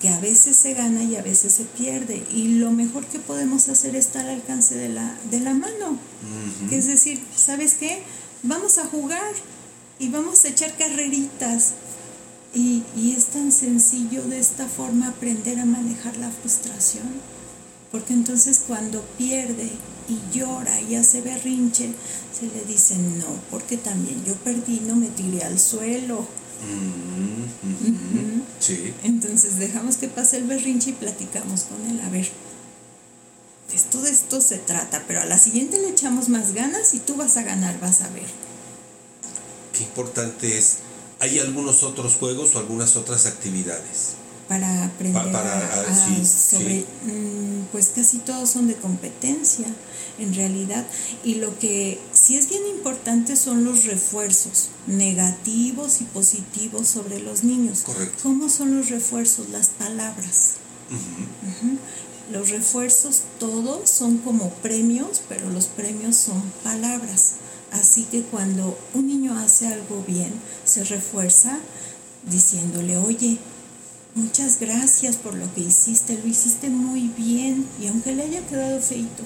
que 0.00 0.08
a 0.08 0.20
veces 0.20 0.56
se 0.56 0.74
gana 0.74 1.02
y 1.02 1.16
a 1.16 1.22
veces 1.22 1.52
se 1.54 1.64
pierde 1.64 2.22
y 2.30 2.58
lo 2.58 2.70
mejor 2.70 3.06
que 3.06 3.18
podemos 3.18 3.68
hacer 3.68 3.96
está 3.96 4.20
al 4.20 4.28
alcance 4.28 4.74
de 4.74 4.88
la, 4.88 5.16
de 5.30 5.40
la 5.40 5.54
mano. 5.54 5.98
Es 6.70 6.86
decir, 6.86 7.22
¿sabes 7.34 7.74
qué? 7.74 8.02
Vamos 8.44 8.78
a 8.78 8.86
jugar 8.86 9.32
y 9.98 10.08
vamos 10.08 10.44
a 10.44 10.48
echar 10.48 10.76
carreritas. 10.76 11.72
Y, 12.54 12.84
es 13.16 13.26
tan 13.26 13.50
sencillo 13.50 14.22
de 14.22 14.38
esta 14.38 14.68
forma 14.68 15.08
aprender 15.08 15.58
a 15.58 15.64
manejar 15.64 16.16
la 16.18 16.30
frustración. 16.30 17.06
Porque 17.90 18.12
entonces 18.12 18.62
cuando 18.66 19.02
pierde 19.18 19.70
y 20.08 20.36
llora 20.36 20.80
y 20.80 20.94
hace 20.96 21.20
berrinche, 21.20 21.90
se 22.32 22.46
le 22.46 22.64
dice, 22.64 22.96
no, 22.96 23.26
porque 23.50 23.76
también 23.76 24.24
yo 24.24 24.34
perdí, 24.36 24.80
no 24.80 24.94
me 24.94 25.08
tiré 25.08 25.42
al 25.42 25.58
suelo. 25.58 26.26
Entonces 29.02 29.58
dejamos 29.58 29.96
que 29.96 30.08
pase 30.08 30.38
el 30.38 30.44
berrinche 30.44 30.90
y 30.90 30.94
platicamos 30.94 31.64
con 31.64 31.90
él. 31.90 32.00
A 32.00 32.08
ver, 32.08 32.28
esto 33.74 34.00
de 34.02 34.10
esto 34.10 34.40
se 34.40 34.58
trata, 34.58 35.04
pero 35.06 35.20
a 35.20 35.24
la 35.24 35.38
siguiente 35.38 35.78
le 35.78 35.88
echamos 35.88 36.28
más 36.28 36.52
ganas 36.52 36.94
y 36.94 37.00
tú 37.00 37.16
vas 37.16 37.36
a 37.36 37.42
ganar, 37.42 37.78
vas 37.80 38.00
a 38.00 38.08
ver. 38.10 38.26
Qué 39.72 39.82
importante 39.84 40.58
es, 40.58 40.78
¿hay 41.20 41.38
algunos 41.38 41.82
otros 41.82 42.14
juegos 42.14 42.54
o 42.54 42.58
algunas 42.58 42.96
otras 42.96 43.26
actividades? 43.26 44.16
para 44.48 44.84
aprender 44.84 45.36
a, 45.36 46.24
sobre 46.24 46.80
mm, 46.80 47.66
pues 47.72 47.92
casi 47.94 48.18
todos 48.18 48.50
son 48.50 48.66
de 48.66 48.74
competencia 48.74 49.66
en 50.18 50.34
realidad. 50.34 50.86
Y 51.24 51.36
lo 51.36 51.58
que 51.58 51.98
sí 52.12 52.36
es 52.36 52.48
bien 52.48 52.62
importante 52.66 53.36
son 53.36 53.64
los 53.64 53.84
refuerzos 53.84 54.68
negativos 54.86 56.00
y 56.00 56.04
positivos 56.04 56.88
sobre 56.88 57.20
los 57.20 57.44
niños. 57.44 57.80
Correcto. 57.80 58.18
cómo 58.22 58.48
son 58.48 58.76
los 58.76 58.90
refuerzos 58.90 59.48
las 59.48 59.68
palabras 59.68 60.54
los 62.32 62.50
refuerzos 62.50 63.22
todos 63.38 63.88
son 63.88 64.18
como 64.18 64.50
premios 64.50 65.22
pero 65.28 65.50
los 65.50 65.66
premios 65.66 66.16
son 66.16 66.42
palabras. 66.62 67.34
Así 67.72 68.04
que 68.04 68.22
cuando 68.22 68.78
un 68.94 69.08
niño 69.08 69.36
hace 69.36 69.66
algo 69.66 70.04
bien 70.06 70.32
se 70.64 70.84
refuerza 70.84 71.58
diciéndole 72.30 72.96
oye 72.96 73.38
muchas 74.14 74.60
gracias 74.60 75.16
por 75.16 75.34
lo 75.34 75.52
que 75.54 75.62
hiciste, 75.62 76.18
lo 76.18 76.28
hiciste 76.28 76.68
muy 76.70 77.10
bien 77.16 77.66
y 77.80 77.88
aunque 77.88 78.14
le 78.14 78.22
haya 78.22 78.46
quedado 78.46 78.80
feito, 78.80 79.24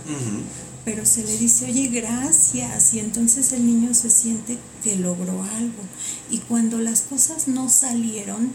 pero 0.84 1.04
se 1.04 1.22
le 1.24 1.36
dice, 1.36 1.66
oye, 1.66 1.88
gracias 1.88 2.94
y 2.94 3.00
entonces 3.00 3.52
el 3.52 3.66
niño 3.66 3.92
se 3.92 4.08
siente 4.08 4.56
que 4.82 4.96
logró 4.96 5.42
algo. 5.42 5.82
Y 6.30 6.38
cuando 6.38 6.78
las 6.78 7.02
cosas 7.02 7.48
no 7.48 7.68
salieron, 7.68 8.50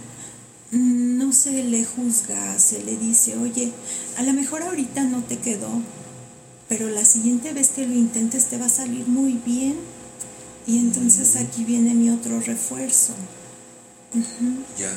no 0.74 1.34
se 1.34 1.64
le 1.64 1.86
juzga, 1.86 2.58
se 2.60 2.84
le 2.84 2.98
dice, 2.98 3.38
oye, 3.38 3.72
a 4.18 4.24
lo 4.24 4.34
mejor 4.34 4.64
ahorita 4.64 5.04
no 5.04 5.24
te 5.24 5.38
quedó, 5.38 5.70
pero 6.68 6.90
la 6.90 7.06
siguiente 7.06 7.54
vez 7.54 7.70
que 7.70 7.86
lo 7.86 7.94
intentes 7.94 8.46
te 8.46 8.58
va 8.58 8.66
a 8.66 8.70
salir 8.70 9.08
muy 9.08 9.34
bien 9.46 9.76
y 10.66 10.80
entonces 10.80 11.36
aquí 11.36 11.64
viene 11.64 11.94
mi 11.94 12.10
otro 12.10 12.40
refuerzo. 12.40 13.14
Ya. 14.78 14.92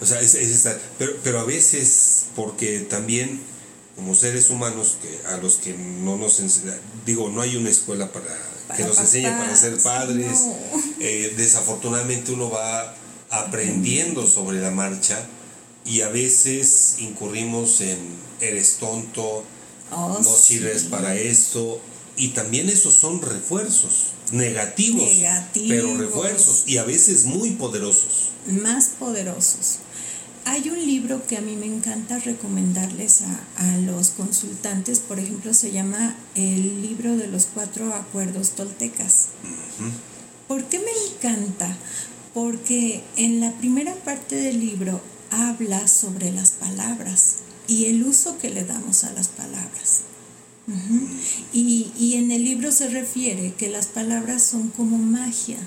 O 0.00 0.06
sea, 0.06 0.20
es, 0.20 0.34
estar. 0.34 0.80
Pero, 0.98 1.12
pero 1.22 1.40
a 1.40 1.44
veces, 1.44 2.26
porque 2.34 2.80
también, 2.80 3.40
como 3.96 4.14
seres 4.14 4.50
humanos, 4.50 4.96
que 5.02 5.28
a 5.28 5.36
los 5.38 5.56
que 5.56 5.74
no 5.74 6.16
nos 6.16 6.40
digo, 7.04 7.28
no 7.30 7.40
hay 7.40 7.56
una 7.56 7.70
escuela 7.70 8.10
para, 8.12 8.26
que 8.76 8.84
nos 8.84 8.98
enseñe 8.98 9.30
para 9.30 9.54
ser 9.54 9.76
padres. 9.78 10.40
Eh, 11.00 11.32
desafortunadamente 11.36 12.32
uno 12.32 12.50
va 12.50 12.96
aprendiendo 13.30 14.26
sobre 14.26 14.60
la 14.60 14.70
marcha 14.70 15.18
y 15.84 16.02
a 16.02 16.08
veces 16.08 16.96
incurrimos 16.98 17.80
en 17.80 17.98
eres 18.40 18.76
tonto, 18.76 19.44
oh, 19.90 20.18
no 20.22 20.36
sirves 20.36 20.84
para 20.84 21.14
esto. 21.14 21.80
Y 22.16 22.28
también 22.28 22.68
esos 22.68 22.94
son 22.94 23.22
refuerzos 23.22 24.08
negativos, 24.32 25.08
pero 25.68 25.96
refuerzos 25.96 26.64
y 26.66 26.78
a 26.78 26.84
veces 26.84 27.24
muy 27.24 27.50
poderosos. 27.50 28.30
Más 28.46 28.88
poderosos. 28.98 29.78
Hay 30.44 30.68
un 30.70 30.78
libro 30.84 31.26
que 31.26 31.36
a 31.36 31.40
mí 31.40 31.56
me 31.56 31.66
encanta 31.66 32.18
recomendarles 32.18 33.22
a, 33.22 33.76
los 33.78 34.10
consultantes, 34.10 34.98
por 34.98 35.20
ejemplo, 35.20 35.52
se 35.52 35.70
llama 35.72 36.16
El 36.34 36.82
libro 36.82 37.16
de 37.16 37.28
los 37.28 37.46
cuatro 37.52 37.94
acuerdos 37.94 38.50
toltecas. 38.50 39.28
¿Por 40.48 40.64
qué 40.64 40.78
me 40.78 40.90
encanta? 41.12 41.76
Porque 42.38 43.02
en 43.16 43.40
la 43.40 43.50
primera 43.50 43.96
parte 43.96 44.36
del 44.36 44.60
libro 44.60 45.00
habla 45.32 45.88
sobre 45.88 46.30
las 46.30 46.52
palabras 46.52 47.38
y 47.66 47.86
el 47.86 48.04
uso 48.04 48.38
que 48.38 48.48
le 48.48 48.64
damos 48.64 49.02
a 49.02 49.12
las 49.12 49.26
palabras. 49.26 50.02
y, 51.52 51.90
y 51.98 52.14
en 52.14 52.30
el 52.30 52.44
libro 52.44 52.70
se 52.70 52.90
refiere 52.90 53.54
que 53.54 53.68
las 53.68 53.86
palabras 53.86 54.44
son 54.44 54.68
como 54.68 54.98
magia 54.98 55.58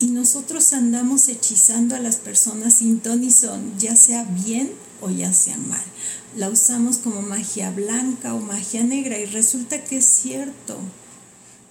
y 0.00 0.06
nosotros 0.06 0.72
andamos 0.72 1.28
hechizando 1.28 1.94
a 1.94 2.00
las 2.00 2.16
personas 2.16 2.74
sin 2.74 2.98
ton 2.98 3.22
y 3.22 3.30
son, 3.30 3.78
ya 3.78 3.94
sea 3.94 4.24
bien 4.24 4.72
o 5.00 5.08
ya 5.08 5.32
sea 5.32 5.56
mal. 5.56 5.84
La 6.36 6.48
usamos 6.48 6.98
como 6.98 7.22
magia 7.22 7.70
blanca 7.70 8.34
o 8.34 8.40
magia 8.40 8.82
negra 8.82 9.20
y 9.20 9.26
resulta 9.26 9.84
que 9.84 9.98
es 9.98 10.04
cierto. 10.04 10.80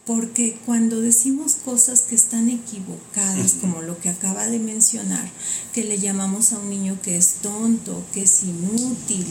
Porque 0.05 0.57
cuando 0.65 0.99
decimos 0.99 1.55
cosas 1.63 2.01
que 2.01 2.15
están 2.15 2.49
equivocadas, 2.49 3.53
como 3.61 3.81
lo 3.81 3.97
que 3.99 4.09
acaba 4.09 4.47
de 4.47 4.59
mencionar, 4.59 5.29
que 5.73 5.85
le 5.85 5.97
llamamos 5.97 6.51
a 6.51 6.59
un 6.59 6.69
niño 6.69 6.99
que 7.01 7.15
es 7.15 7.35
tonto, 7.41 8.03
que 8.13 8.23
es 8.23 8.43
inútil, 8.43 9.25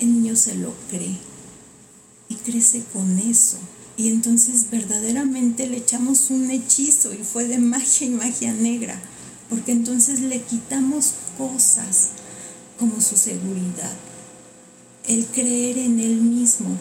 el 0.00 0.14
niño 0.14 0.34
se 0.34 0.54
lo 0.54 0.72
cree 0.88 1.18
y 2.30 2.36
crece 2.36 2.84
con 2.92 3.18
eso. 3.18 3.58
Y 3.98 4.08
entonces 4.08 4.70
verdaderamente 4.70 5.66
le 5.66 5.76
echamos 5.76 6.30
un 6.30 6.50
hechizo 6.50 7.12
y 7.12 7.18
fue 7.18 7.44
de 7.44 7.58
magia 7.58 8.06
y 8.06 8.10
magia 8.10 8.52
negra, 8.54 8.98
porque 9.50 9.72
entonces 9.72 10.20
le 10.20 10.40
quitamos 10.42 11.12
cosas 11.36 12.08
como 12.78 13.00
su 13.02 13.16
seguridad, 13.16 13.92
el 15.06 15.26
creer 15.26 15.78
en 15.78 16.00
él 16.00 16.16
mismo. 16.16 16.78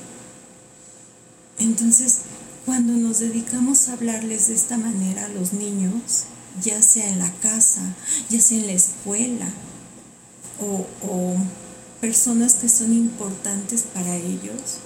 Entonces, 1.60 2.20
cuando 2.66 2.94
nos 2.94 3.20
dedicamos 3.20 3.88
a 3.88 3.94
hablarles 3.94 4.48
de 4.48 4.56
esta 4.56 4.78
manera 4.78 5.26
a 5.26 5.30
los 5.30 5.54
niños, 5.54 6.26
ya 6.62 6.82
sea 6.82 7.10
en 7.10 7.20
la 7.20 7.32
casa, 7.42 7.82
ya 8.30 8.40
sea 8.40 8.60
en 8.60 8.68
la 8.68 8.74
escuela, 8.74 9.48
o, 10.62 10.88
o 11.08 11.36
personas 12.00 12.56
que 12.56 12.70
son 12.70 12.94
importantes 12.94 13.84
para 13.94 14.16
ellos, 14.16 14.80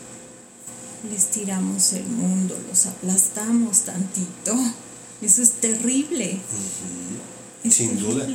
les 1.12 1.28
tiramos 1.28 1.94
el 1.94 2.06
mundo, 2.06 2.58
los 2.70 2.86
aplastamos 2.86 3.82
tantito. 3.82 4.56
Eso 5.22 5.42
es 5.42 5.52
terrible. 5.54 6.40
Sin 7.70 8.00
duda. 8.00 8.28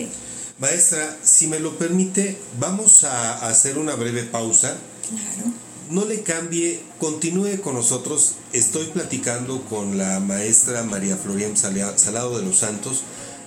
Maestra, 0.59 1.17
si 1.23 1.47
me 1.47 1.59
lo 1.59 1.79
permite, 1.79 2.39
vamos 2.59 3.05
a 3.05 3.49
hacer 3.49 3.79
una 3.79 3.95
breve 3.95 4.25
pausa. 4.25 4.77
Claro. 5.09 5.53
No 5.91 6.05
le 6.05 6.23
cambie, 6.23 6.81
continúe 6.99 7.61
con 7.61 7.75
nosotros. 7.75 8.37
Estoy 8.53 8.87
platicando 8.87 9.63
con 9.65 9.99
la 9.99 10.21
maestra 10.21 10.83
María 10.85 11.17
Florian 11.17 11.57
Salado 11.57 12.39
de 12.39 12.45
los 12.45 12.59
Santos 12.59 13.03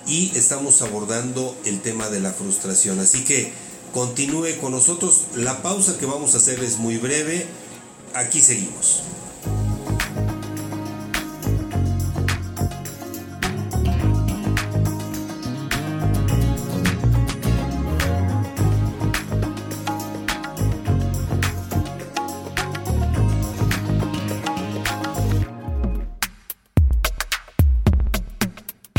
y 0.06 0.30
estamos 0.36 0.82
abordando 0.82 1.56
el 1.64 1.80
tema 1.80 2.08
de 2.08 2.20
la 2.20 2.32
frustración. 2.32 3.00
Así 3.00 3.24
que 3.24 3.52
continúe 3.92 4.58
con 4.60 4.72
nosotros. 4.72 5.22
La 5.34 5.62
pausa 5.62 5.98
que 5.98 6.06
vamos 6.06 6.34
a 6.34 6.36
hacer 6.38 6.62
es 6.62 6.78
muy 6.78 6.98
breve 6.98 7.46
aquí 8.14 8.40
seguimos. 8.40 9.02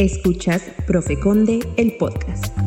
Escuchas 0.07 0.61
Profe 0.85 1.19
Conde, 1.19 1.59
el 1.75 1.97
podcast. 1.97 2.57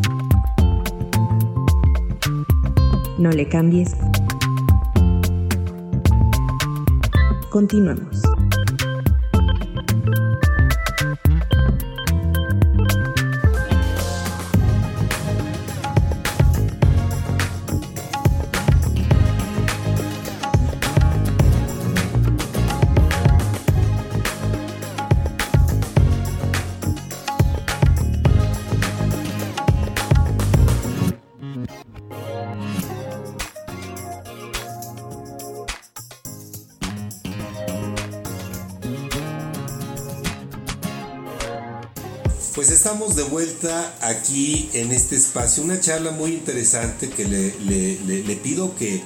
No 3.19 3.31
le 3.31 3.49
cambies 3.49 3.97
Continuamos. 7.49 8.30
Aquí 44.11 44.71
en 44.75 44.93
este 44.93 45.17
espacio, 45.17 45.63
una 45.63 45.81
charla 45.81 46.11
muy 46.11 46.33
interesante 46.33 47.09
que 47.09 47.25
le, 47.25 48.37
pido 48.37 48.75
que, 48.77 49.03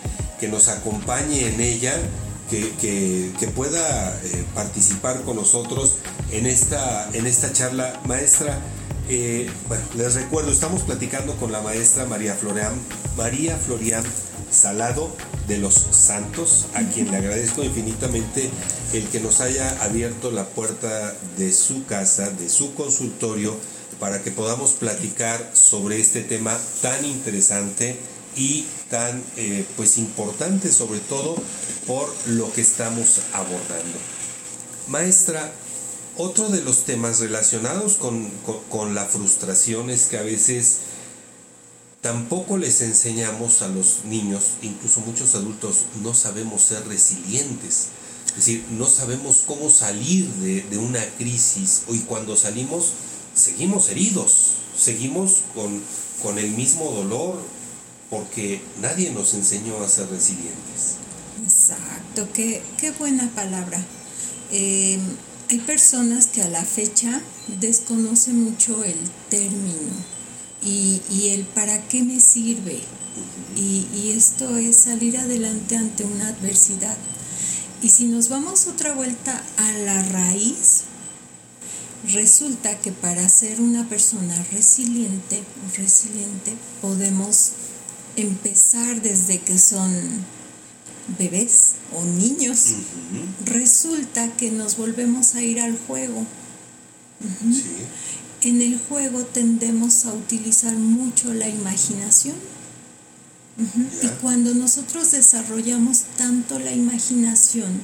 nos 0.49 0.69
acompañe 0.69 1.47
en 1.49 1.61
ella, 1.61 1.95
que, 2.51 3.49
pueda 3.55 4.21
eh, 4.25 4.45
participar 4.55 5.23
con 5.23 5.37
nosotros 5.37 5.97
en 6.33 6.47
esta, 6.47 7.09
en 7.13 7.27
esta 7.27 7.53
charla. 7.53 8.01
Maestra, 8.07 8.59
eh, 9.09 9.51
bueno, 9.69 9.85
les 9.97 10.15
recuerdo, 10.15 10.51
estamos 10.51 10.83
platicando 10.83 11.35
con 11.37 11.53
la 11.53 11.61
maestra 11.61 12.05
María 12.05 12.35
Florian, 12.35 12.73
María 13.17 13.57
Florian 13.57 14.05
Salado 14.51 15.11
de 15.49 15.59
los 15.59 15.75
Santos, 15.75 16.67
a 16.75 16.83
quien 16.85 17.11
le 17.11 17.17
agradezco 17.17 17.65
infinitamente 17.65 18.49
el 18.93 19.05
que 19.09 19.21
nos 19.21 19.41
haya 19.41 19.83
abierto 19.83 20.31
la 20.31 20.45
puerta 20.45 21.15
de 21.37 21.53
su 21.53 21.85
casa, 21.87 22.31
de 22.31 22.49
su 22.49 22.75
consultorio, 22.75 23.57
para 24.01 24.23
que 24.23 24.31
podamos 24.31 24.73
platicar 24.73 25.53
sobre 25.55 26.01
este 26.01 26.23
tema 26.23 26.59
tan 26.83 27.05
interesante 27.05 27.99
y 28.37 28.67
tan 28.91 29.23
eh, 29.37 29.65
pues 29.77 29.99
importante 29.99 30.73
sobre 30.73 31.01
todo 31.01 31.37
por 31.87 32.13
lo 32.27 32.53
que 32.53 32.61
estamos 32.61 33.21
abordando. 33.33 33.99
Maestra, 34.89 35.53
otro 36.17 36.49
de 36.49 36.63
los 36.63 36.85
temas 36.85 37.21
relacionados 37.21 37.95
con, 37.95 38.29
con 38.71 38.95
la 38.95 39.05
frustración 39.05 39.91
es 39.91 40.07
que 40.07 40.19
a 40.19 40.23
veces 40.23 40.79
tampoco 42.01 42.59
les 42.59 42.83
enseñamos 42.83 43.63
a 43.63 43.69
los 43.69 44.05
niños, 44.05 44.59
incluso 44.63 45.01
muchos 45.01 45.35
adultos, 45.35 45.85
no 46.03 46.13
sabemos 46.15 46.63
ser 46.63 46.87
resilientes. 46.87 47.89
Es 48.29 48.37
decir, 48.37 48.65
no 48.71 48.87
sabemos 48.87 49.45
cómo 49.47 49.71
salir 49.71 50.27
de, 50.27 50.63
de 50.63 50.79
una 50.79 51.05
crisis 51.19 51.83
y 51.89 52.01
cuando 52.01 52.37
salimos 52.37 52.93
seguimos 53.35 53.89
heridos, 53.89 54.55
seguimos 54.77 55.43
con, 55.55 55.83
con 56.23 56.39
el 56.39 56.51
mismo 56.53 56.91
dolor, 56.91 57.43
porque 58.11 58.61
nadie 58.81 59.11
nos 59.11 59.35
enseñó 59.35 59.83
a 59.83 59.89
ser 59.89 60.09
resilientes. 60.09 60.97
Exacto, 61.43 62.29
qué, 62.33 62.63
qué 62.79 62.93
buena 62.93 63.29
palabra. 63.35 63.85
Eh, 64.51 64.99
hay 65.51 65.59
personas 65.59 66.27
que 66.27 66.43
a 66.43 66.49
la 66.49 66.65
fecha 66.65 67.21
desconocen 67.61 68.43
mucho 68.45 68.85
el 68.85 68.97
término 69.31 69.93
y, 70.63 71.03
y 71.11 71.29
el 71.31 71.45
para 71.45 71.87
qué 71.89 72.03
me 72.03 72.21
sirve. 72.21 72.81
Y, 73.57 73.87
y 73.95 74.15
esto 74.17 74.57
es 74.57 74.77
salir 74.77 75.19
adelante 75.19 75.77
ante 75.77 76.05
una 76.05 76.29
adversidad. 76.29 76.97
Y 77.83 77.89
si 77.89 78.07
nos 78.07 78.29
vamos 78.29 78.67
otra 78.67 78.95
vuelta 78.95 79.45
a 79.59 79.73
la 79.73 80.03
raíz, 80.05 80.85
resulta 82.13 82.79
que 82.81 82.93
para 82.93 83.29
ser 83.29 83.61
una 83.61 83.89
persona 83.89 84.35
resiliente, 84.53 85.43
resiliente 85.77 86.53
podemos 86.81 87.53
empezar 88.17 89.03
desde 89.03 89.39
que 89.39 89.59
son 89.59 89.93
bebés 91.19 91.73
o 91.93 92.05
niños. 92.05 92.75
Resulta 93.45 94.29
que 94.37 94.51
nos 94.51 94.77
volvemos 94.77 95.35
a 95.35 95.43
ir 95.43 95.61
al 95.61 95.77
juego. 95.87 96.27
En 98.43 98.61
el 98.61 98.79
juego 98.79 99.25
tendemos 99.25 100.05
a 100.05 100.13
utilizar 100.13 100.77
mucho 100.77 101.33
la 101.33 101.49
imaginación. 101.49 102.37
Y 104.03 104.09
cuando 104.21 104.53
nosotros 104.55 105.13
desarrollamos 105.13 106.03
tanto 106.17 106.59
la 106.59 106.73
imaginación, 106.73 107.81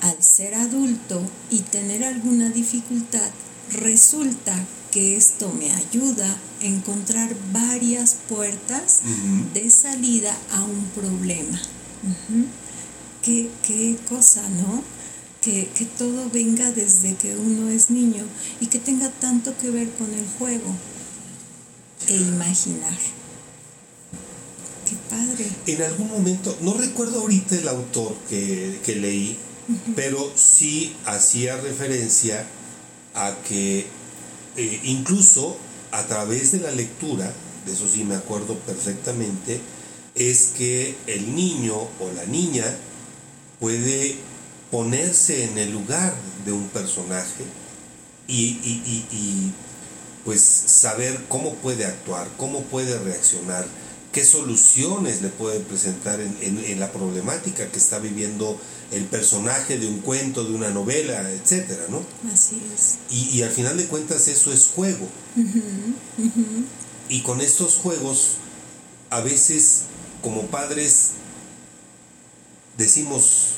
al 0.00 0.22
ser 0.22 0.54
adulto 0.54 1.22
y 1.50 1.60
tener 1.60 2.04
alguna 2.04 2.50
dificultad, 2.50 3.28
resulta 3.72 4.54
que 4.90 5.16
esto 5.16 5.52
me 5.52 5.70
ayuda 5.72 6.36
a 6.60 6.64
encontrar 6.64 7.34
varias 7.52 8.16
puertas 8.28 9.00
de 9.54 9.70
salida 9.70 10.36
a 10.52 10.64
un 10.64 10.84
problema. 10.94 11.60
¿Qué, 13.22 13.96
cosa, 14.08 14.42
¿no? 14.48 14.82
Que, 15.40 15.68
que, 15.74 15.86
todo 15.86 16.28
venga 16.30 16.70
desde 16.70 17.14
que 17.14 17.36
uno 17.36 17.70
es 17.70 17.90
niño 17.90 18.24
y 18.60 18.66
que 18.66 18.78
tenga 18.78 19.08
tanto 19.10 19.56
que 19.56 19.70
ver 19.70 19.90
con 19.92 20.12
el 20.12 20.26
juego 20.38 20.74
e 22.08 22.16
imaginar 22.16 22.98
padre. 24.96 25.46
En 25.66 25.82
algún 25.82 26.08
momento, 26.08 26.56
no 26.62 26.74
recuerdo 26.74 27.20
ahorita 27.20 27.56
el 27.56 27.68
autor 27.68 28.14
que, 28.28 28.96
leí, 29.00 29.36
pero 29.96 30.32
sí 30.36 30.96
hacía 31.04 31.56
referencia 31.56 32.46
a 33.14 33.34
que 33.46 33.86
eh, 34.56 34.80
incluso 34.84 35.56
a 35.92 36.04
través 36.04 36.52
de 36.52 36.60
la 36.60 36.70
lectura, 36.70 37.32
de 37.66 37.72
eso 37.72 37.88
sí 37.88 38.04
me 38.04 38.14
acuerdo 38.14 38.54
perfectamente, 38.58 39.60
es 40.14 40.52
que 40.56 40.96
el 41.06 41.34
niño 41.34 41.74
o 41.74 42.10
la 42.14 42.24
niña 42.26 42.64
puede 43.58 44.16
ponerse 44.70 45.44
en 45.44 45.58
el 45.58 45.72
lugar 45.72 46.14
de 46.44 46.52
un 46.52 46.68
personaje 46.68 47.44
y, 48.28 48.58
y 48.62 49.52
pues 50.24 50.40
saber 50.40 51.24
cómo 51.28 51.54
puede 51.54 51.84
actuar, 51.84 52.28
cómo 52.36 52.62
puede 52.62 52.98
reaccionar 52.98 53.66
qué 54.12 54.24
soluciones 54.24 55.22
le 55.22 55.28
puede 55.28 55.60
presentar 55.60 56.20
en, 56.20 56.80
la 56.80 56.90
problemática 56.92 57.70
que 57.70 57.78
está 57.78 57.98
viviendo 57.98 58.58
el 58.92 59.04
personaje 59.04 59.78
de 59.78 59.86
un 59.86 60.00
cuento, 60.00 60.44
de 60.44 60.54
una 60.54 60.70
novela, 60.70 61.30
etcétera, 61.30 61.84
¿no? 61.88 62.02
Así 62.32 62.60
es. 62.74 62.98
Y, 63.10 63.42
al 63.42 63.50
final 63.50 63.76
de 63.76 63.86
cuentas 63.86 64.28
eso 64.28 64.52
es 64.52 64.66
juego. 64.66 65.08
Y 67.08 67.22
con 67.22 67.40
estos 67.40 67.76
juegos, 67.76 68.36
a 69.10 69.20
veces 69.20 69.82
como 70.22 70.42
padres 70.46 71.10
decimos, 72.76 73.52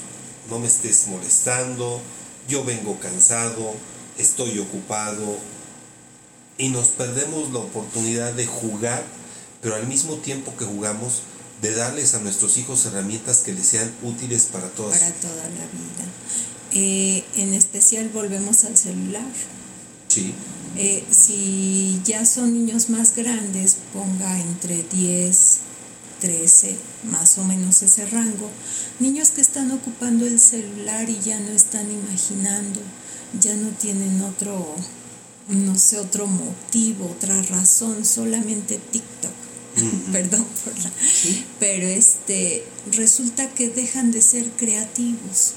no 0.51 0.59
me 0.59 0.67
estés 0.67 1.09
molestando, 1.09 2.01
yo 2.49 2.65
vengo 2.65 2.99
cansado, 3.01 3.75
estoy 4.19 4.59
ocupado, 4.59 5.39
y 6.59 6.69
nos 6.69 6.89
perdemos 6.89 7.53
la 7.53 7.61
oportunidad 7.61 8.33
de 8.33 8.47
jugar 8.47 9.03
pero 9.63 9.77
al 9.77 9.87
mismo 9.87 10.17
tiempo 10.17 10.53
que 10.59 10.65
jugamos, 10.65 11.23
de 11.63 11.73
darles 11.75 12.15
a 12.15 12.21
nuestros 12.21 12.59
hijos 12.59 12.85
herramientas 12.87 13.39
que 13.39 13.55
les 13.55 13.67
sean 13.67 13.91
útiles 14.03 14.49
para 14.53 14.69
toda, 14.71 14.91
para 14.91 15.13
toda 15.13 15.45
la 15.45 15.51
vida. 15.51 16.05
Eh, 16.73 17.25
en 17.37 17.55
especial 17.55 18.09
volvemos 18.09 18.65
al 18.65 18.77
celular. 18.77 19.31
Sí. 20.09 20.35
Eh, 20.77 21.05
si 21.11 22.01
ya 22.05 22.27
son 22.27 22.53
niños 22.53 22.91
más 22.91 23.15
grandes, 23.15 23.77
ponga 23.93 24.41
entre 24.41 24.83
10, 24.83 25.59
13, 26.21 26.77
más 27.05 27.39
o 27.39 27.45
menos 27.45 27.83
ese 27.83 28.07
rango. 28.07 28.51
Niños 28.99 29.31
que 29.31 29.41
están 29.41 29.71
ocupando 29.71 30.27
el 30.27 30.41
celular 30.41 31.09
y 31.09 31.21
ya 31.21 31.39
no 31.39 31.53
están 31.53 31.89
imaginando, 31.93 32.81
ya 33.41 33.55
no 33.55 33.69
tienen 33.69 34.21
otro, 34.23 34.75
no 35.49 35.79
sé, 35.79 36.01
otro 36.01 36.27
motivo, 36.27 37.15
otra 37.17 37.41
razón, 37.43 38.05
solamente 38.05 38.81
TikTok 38.91 39.42
perdón 40.13 40.47
por 40.65 40.79
la... 40.79 40.91
Pero 41.59 41.87
este, 41.87 42.65
resulta 42.93 43.49
que 43.51 43.71
dejan 43.71 44.11
de 44.11 44.23
ser 44.23 44.51
creativos. 44.51 45.55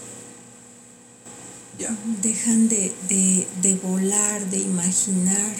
Dejan 2.21 2.69
de, 2.69 2.93
de, 3.09 3.75
volar, 3.75 4.49
de 4.49 4.59
imaginar. 4.59 5.55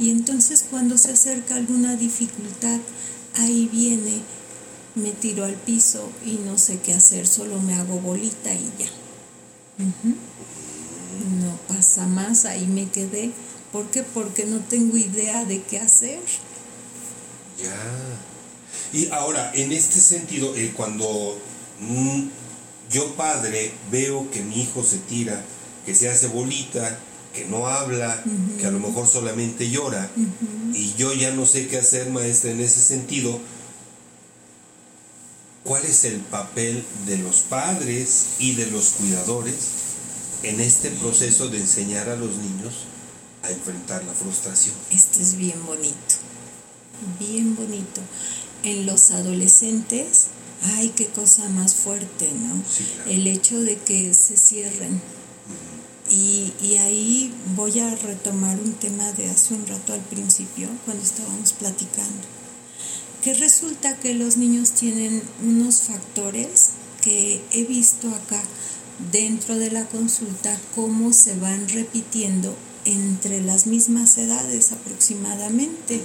Y 0.00 0.10
entonces 0.10 0.64
cuando 0.70 0.96
se 0.96 1.12
acerca 1.12 1.56
alguna 1.56 1.96
dificultad, 1.96 2.80
ahí 3.34 3.68
viene, 3.70 4.22
me 4.94 5.12
tiro 5.12 5.44
al 5.44 5.54
piso 5.54 6.10
y 6.24 6.38
no 6.44 6.56
sé 6.56 6.78
qué 6.78 6.94
hacer, 6.94 7.26
solo 7.26 7.60
me 7.60 7.74
hago 7.74 8.00
bolita 8.00 8.54
y 8.54 8.70
ya. 8.78 8.88
No 11.40 11.56
pasa 11.68 12.06
más, 12.06 12.46
ahí 12.46 12.66
me 12.66 12.88
quedé. 12.88 13.32
¿Por 13.72 13.90
qué? 13.90 14.02
Porque 14.02 14.46
no 14.46 14.60
tengo 14.60 14.96
idea 14.96 15.44
de 15.44 15.62
qué 15.62 15.78
hacer. 15.78 16.20
Ya. 17.62 17.74
Y 18.92 19.08
ahora, 19.10 19.50
en 19.54 19.72
este 19.72 20.00
sentido, 20.00 20.54
eh, 20.56 20.72
cuando 20.76 21.38
mm, 21.80 22.22
yo 22.90 23.14
padre 23.14 23.72
veo 23.90 24.30
que 24.30 24.42
mi 24.42 24.62
hijo 24.62 24.82
se 24.82 24.98
tira, 24.98 25.42
que 25.84 25.94
se 25.94 26.08
hace 26.08 26.28
bolita, 26.28 26.98
que 27.34 27.44
no 27.44 27.66
habla, 27.66 28.22
que 28.58 28.66
a 28.66 28.70
lo 28.70 28.80
mejor 28.80 29.06
solamente 29.06 29.70
llora, 29.70 30.10
y 30.72 30.94
yo 30.94 31.12
ya 31.12 31.32
no 31.32 31.46
sé 31.46 31.68
qué 31.68 31.78
hacer, 31.78 32.10
maestra, 32.10 32.50
en 32.50 32.60
ese 32.60 32.80
sentido, 32.80 33.38
¿cuál 35.64 35.84
es 35.84 36.04
el 36.04 36.20
papel 36.20 36.82
de 37.06 37.18
los 37.18 37.40
padres 37.42 38.26
y 38.38 38.54
de 38.54 38.66
los 38.70 38.90
cuidadores 38.90 39.54
en 40.42 40.60
este 40.60 40.90
proceso 40.90 41.48
de 41.48 41.58
enseñar 41.58 42.08
a 42.08 42.16
los 42.16 42.36
niños 42.36 42.86
a 43.42 43.50
enfrentar 43.50 44.02
la 44.04 44.14
frustración? 44.14 44.74
Esto 44.90 45.20
es 45.20 45.36
bien 45.36 45.64
bonito 45.66 46.17
bien 47.18 47.56
bonito. 47.56 48.00
En 48.62 48.86
los 48.86 49.10
adolescentes, 49.10 50.26
ay, 50.62 50.92
qué 50.96 51.06
cosa 51.06 51.48
más 51.48 51.74
fuerte, 51.74 52.30
¿no? 52.32 52.62
El 53.10 53.26
hecho 53.26 53.60
de 53.60 53.76
que 53.76 54.12
se 54.14 54.36
cierren. 54.36 55.00
Y, 56.10 56.54
y, 56.62 56.78
ahí 56.78 57.34
voy 57.54 57.80
a 57.80 57.94
retomar 57.94 58.58
un 58.58 58.72
tema 58.72 59.12
de 59.12 59.28
hace 59.28 59.52
un 59.52 59.66
rato 59.66 59.92
al 59.92 60.00
principio, 60.00 60.68
cuando 60.86 61.04
estábamos 61.04 61.52
platicando, 61.52 62.22
que 63.22 63.34
resulta 63.34 63.94
que 63.96 64.14
los 64.14 64.38
niños 64.38 64.72
tienen 64.72 65.22
unos 65.44 65.82
factores 65.82 66.70
que 67.02 67.42
he 67.52 67.64
visto 67.64 68.08
acá 68.08 68.42
dentro 69.12 69.56
de 69.56 69.70
la 69.70 69.84
consulta, 69.86 70.58
cómo 70.74 71.12
se 71.12 71.34
van 71.36 71.68
repitiendo 71.68 72.56
entre 72.84 73.42
las 73.42 73.66
mismas 73.66 74.16
edades 74.18 74.72
aproximadamente 74.72 76.00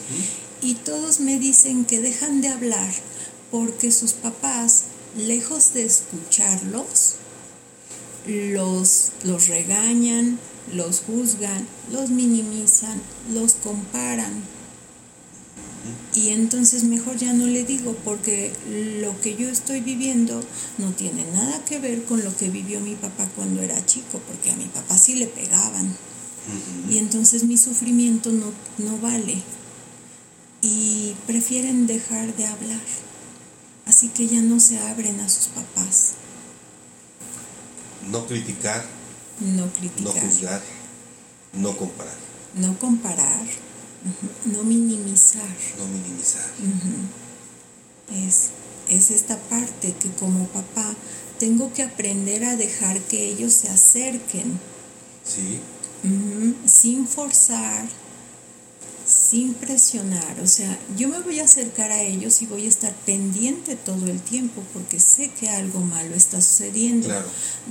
y 0.63 0.75
todos 0.75 1.19
me 1.19 1.39
dicen 1.39 1.83
que 1.83 1.99
dejan 1.99 2.41
de 2.41 2.47
hablar 2.47 2.93
porque 3.51 3.91
sus 3.91 4.13
papás, 4.13 4.85
lejos 5.17 5.73
de 5.73 5.85
escucharlos, 5.85 7.15
los, 8.25 9.11
los 9.23 9.47
regañan, 9.47 10.39
los 10.73 11.01
juzgan, 11.01 11.67
los 11.91 12.09
minimizan, 12.09 13.01
los 13.33 13.53
comparan. 13.55 14.31
Y 16.15 16.29
entonces 16.29 16.85
mejor 16.85 17.17
ya 17.17 17.33
no 17.33 17.45
le 17.45 17.65
digo 17.65 17.93
porque 18.05 18.53
lo 19.01 19.19
que 19.19 19.35
yo 19.35 19.49
estoy 19.49 19.81
viviendo 19.81 20.41
no 20.77 20.91
tiene 20.93 21.25
nada 21.33 21.63
que 21.65 21.79
ver 21.79 22.05
con 22.05 22.23
lo 22.23 22.35
que 22.37 22.49
vivió 22.49 22.79
mi 22.79 22.95
papá 22.95 23.27
cuando 23.35 23.61
era 23.61 23.85
chico, 23.85 24.21
porque 24.27 24.51
a 24.51 24.55
mi 24.55 24.65
papá 24.65 24.97
sí 24.97 25.15
le 25.15 25.27
pegaban. 25.27 25.93
Y 26.89 26.97
entonces 26.99 27.43
mi 27.43 27.57
sufrimiento 27.57 28.31
no, 28.31 28.51
no 28.77 28.97
vale. 28.99 29.41
Y 30.63 31.15
prefieren 31.27 31.85
dejar 31.85 32.35
de 32.35 32.47
hablar. 32.47 32.81
Así 33.85 34.07
que 34.07 34.27
ya 34.27 34.41
no 34.41 34.59
se 34.59 34.79
abren 34.79 35.19
a 35.19 35.29
sus 35.29 35.47
papás. 35.47 36.13
No 38.09 38.25
criticar. 38.25 38.83
No 39.39 39.69
criticar. 39.73 40.15
No 40.15 40.21
juzgar. 40.21 40.61
No 41.53 41.77
comparar. 41.77 42.17
No 42.55 42.79
comparar. 42.79 43.45
No 44.45 44.63
minimizar. 44.63 45.55
No 45.77 45.85
minimizar. 45.85 46.49
es, 48.11 48.49
es 48.89 49.11
esta 49.11 49.37
parte 49.37 49.93
que 49.93 50.09
como 50.11 50.47
papá 50.47 50.95
tengo 51.39 51.73
que 51.73 51.83
aprender 51.83 52.43
a 52.45 52.55
dejar 52.55 52.99
que 53.01 53.27
ellos 53.27 53.53
se 53.53 53.69
acerquen. 53.69 54.59
Sí. 55.25 55.59
Sin 56.65 57.07
forzar, 57.07 57.87
sin 59.33 59.55
presionar. 59.55 60.39
O 60.43 60.47
sea, 60.47 60.77
yo 60.95 61.07
me 61.07 61.19
voy 61.21 61.39
a 61.39 61.45
acercar 61.45 61.91
a 61.91 62.03
ellos 62.03 62.43
y 62.43 62.45
voy 62.45 62.67
a 62.67 62.69
estar 62.69 62.93
pendiente 63.03 63.75
todo 63.75 64.05
el 64.05 64.21
tiempo 64.21 64.61
porque 64.73 64.99
sé 64.99 65.31
que 65.31 65.49
algo 65.49 65.79
malo 65.79 66.13
está 66.13 66.39
sucediendo. 66.39 67.09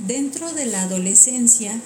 Dentro 0.05 0.51
de 0.51 0.65
la 0.65 0.81
adolescencia, 0.81 1.79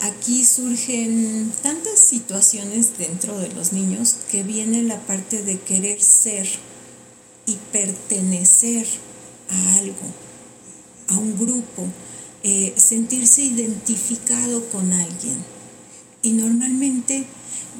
aquí 0.00 0.44
surgen 0.44 1.52
tantas 1.62 2.00
situaciones 2.00 2.98
dentro 2.98 3.38
de 3.38 3.52
los 3.54 3.72
niños 3.72 4.16
que 4.32 4.42
viene 4.42 4.82
la 4.82 4.98
parte 4.98 5.44
de 5.44 5.60
querer 5.60 6.02
ser 6.02 6.48
y 7.46 7.56
pertenecer 7.70 8.84
a 9.48 9.76
algo, 9.76 10.06
a 11.10 11.18
un 11.18 11.38
grupo, 11.38 11.86
eh, 12.42 12.74
sentirse 12.76 13.42
identificado 13.42 14.68
con 14.70 14.92
alguien. 14.92 15.36
Y 16.22 16.32
normalmente 16.32 17.26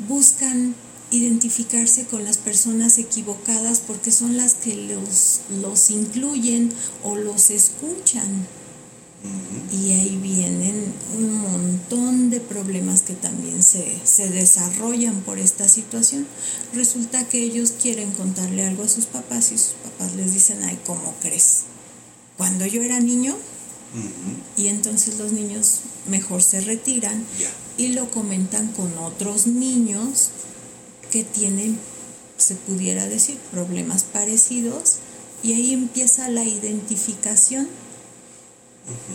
buscan 0.07 0.77
identificarse 1.17 2.05
con 2.07 2.25
las 2.25 2.39
personas 2.39 2.99
equivocadas 2.99 3.81
porque 3.81 4.11
son 4.11 4.37
las 4.37 4.55
que 4.55 4.75
los, 4.75 5.41
los 5.61 5.91
incluyen 5.91 6.73
o 7.03 7.17
los 7.17 7.51
escuchan. 7.51 8.47
Y 9.73 9.93
ahí 9.93 10.19
vienen 10.23 10.93
un 11.17 11.33
montón 11.39 12.29
de 12.29 12.41
problemas 12.41 13.01
que 13.03 13.15
también 13.15 13.63
se, 13.63 13.99
se, 14.05 14.29
desarrollan 14.29 15.23
por 15.23 15.39
esta 15.39 15.67
situación. 15.67 16.27
Resulta 16.75 17.27
que 17.27 17.43
ellos 17.43 17.73
quieren 17.81 18.11
contarle 18.13 18.67
algo 18.67 18.83
a 18.83 18.89
sus 18.89 19.07
papás 19.07 19.51
y 19.51 19.59
sus 19.59 19.73
papás 19.83 20.15
les 20.15 20.35
dicen, 20.35 20.63
ay, 20.63 20.79
¿cómo 20.85 21.15
crees? 21.23 21.63
Cuando 22.37 22.67
yo 22.67 22.83
era 22.83 23.01
niño, 23.01 23.35
y 24.57 24.67
entonces 24.67 25.19
los 25.19 25.33
niños 25.33 25.81
mejor 26.09 26.43
se 26.43 26.61
retiran 26.61 27.25
y 27.79 27.89
lo 27.89 28.11
comentan 28.11 28.69
con 28.73 28.97
otros 28.99 29.47
niños 29.47 30.31
que 31.15 31.23
tienen, 31.23 31.79
se 32.39 32.57
pudiera 32.57 33.07
decir, 33.07 33.39
problemas 33.53 34.03
parecidos 34.03 34.97
y 35.45 35.53
ahí 35.53 35.73
empieza 35.73 36.29
la 36.29 36.43
identificación 36.43 37.69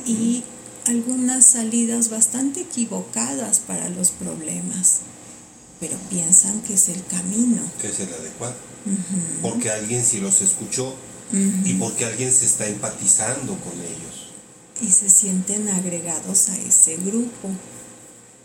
y 0.06 0.46
algunas 0.86 1.46
salidas 1.46 2.10
bastante 2.10 2.62
equivocadas 2.62 3.60
para 3.60 3.90
los 3.90 4.12
problemas, 4.12 5.00
pero 5.82 5.98
piensan 6.10 6.62
que 6.62 6.76
es 6.76 6.88
el 6.88 7.04
camino. 7.06 7.62
Que 7.82 7.90
es 7.90 8.00
el 8.00 8.14
adecuado. 8.14 8.56
Porque 9.42 9.70
alguien 9.70 10.06
sí 10.06 10.22
los 10.22 10.42
escuchó 10.42 10.96
y 11.66 11.74
porque 11.74 12.06
alguien 12.06 12.32
se 12.32 12.46
está 12.46 12.66
empatizando 12.66 13.58
con 13.58 13.74
ellos. 13.74 14.32
Y 14.82 14.90
se 14.90 15.10
sienten 15.10 15.68
agregados 15.68 16.48
a 16.48 16.58
ese 16.60 16.96
grupo. 16.96 17.50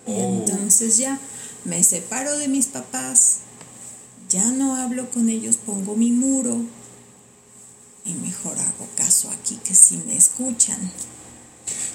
Y 0.09 0.11
oh. 0.11 0.45
entonces 0.45 0.97
ya 0.97 1.21
me 1.64 1.83
separo 1.83 2.38
de 2.38 2.48
mis 2.48 2.66
papás, 2.66 3.38
ya 4.29 4.50
no 4.53 4.77
hablo 4.77 5.11
con 5.11 5.29
ellos, 5.29 5.57
pongo 5.57 5.96
mi 5.96 6.11
muro 6.11 6.61
y 8.05 8.14
mejor 8.14 8.59
hago 8.59 8.88
caso 8.96 9.31
aquí 9.31 9.57
que 9.64 9.74
si 9.74 9.96
me 9.98 10.16
escuchan. 10.16 10.79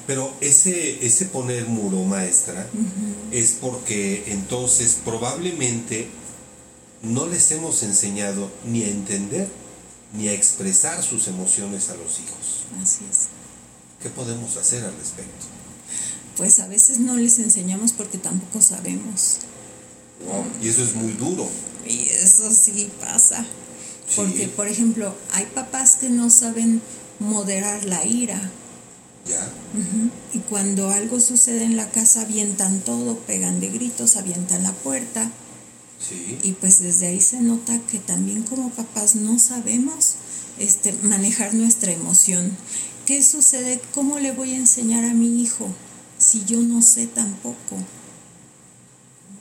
Pero 0.08 0.34
ese, 0.42 1.06
ese 1.06 1.26
poner 1.26 1.68
muro, 1.68 2.04
maestra, 2.04 2.68
es 3.32 3.58
porque 3.62 4.24
entonces 4.28 4.98
probablemente 5.06 6.10
no 7.04 7.28
les 7.28 7.52
hemos 7.52 7.84
enseñado 7.84 8.52
ni 8.66 8.84
a 8.84 8.90
entender 8.90 9.48
ni 10.14 10.28
a 10.28 10.34
expresar 10.34 11.04
sus 11.04 11.28
emociones 11.28 11.90
a 11.90 11.96
los 11.96 12.20
hijos. 12.20 12.66
Así 12.82 13.06
es. 13.10 13.28
¿Qué 14.02 14.10
podemos 14.10 14.58
hacer 14.58 14.84
al 14.84 14.96
respecto? 14.98 15.46
Pues 16.38 16.60
a 16.60 16.68
veces 16.68 17.00
no 17.00 17.16
les 17.16 17.38
enseñamos 17.38 17.92
porque 17.94 18.18
tampoco 18.18 18.62
sabemos. 18.62 19.40
Y 20.62 20.68
eso 20.68 20.84
es 20.84 20.96
muy 20.96 21.14
duro. 21.14 21.48
Y 21.86 22.08
eso 22.10 22.52
sí 22.52 22.90
pasa. 23.00 23.46
Porque, 24.16 24.48
por 24.48 24.68
ejemplo, 24.68 25.14
hay 25.34 25.46
papás 25.46 25.98
que 25.98 26.10
no 26.10 26.30
saben 26.30 26.82
moderar 27.20 27.86
la 27.86 28.06
ira. 28.06 28.52
Ya. 29.28 29.48
Y 30.34 30.40
cuando 30.40 30.90
algo 30.90 31.20
sucede 31.20 31.64
en 31.64 31.78
la 31.78 31.90
casa, 31.92 32.22
avientan 32.22 32.80
todo, 32.82 33.18
pegan 33.20 33.60
de 33.60 33.70
gritos, 33.70 34.16
avientan 34.16 34.64
la 34.64 34.72
puerta. 34.72 35.32
Sí. 36.00 36.40
Y 36.44 36.54
pues 36.54 36.82
desde 36.82 37.08
ahí 37.08 37.22
se 37.22 37.42
nota 37.42 37.80
que 37.92 38.00
también 38.00 38.44
como 38.44 38.70
papás 38.70 39.16
no 39.16 39.38
sabemos 39.38 40.16
este, 40.58 40.94
manejar 41.04 41.54
nuestra 41.54 41.92
emoción. 41.92 42.52
¿Qué 43.06 43.22
sucede? 43.22 43.82
¿Cómo 43.94 44.20
le 44.20 44.32
voy 44.32 44.54
a 44.54 44.58
enseñar 44.58 45.04
a 45.04 45.14
mi 45.14 45.42
hijo 45.42 45.68
si 46.18 46.46
yo 46.46 46.62
no 46.62 46.82
sé 46.82 47.08
tampoco? 47.08 47.78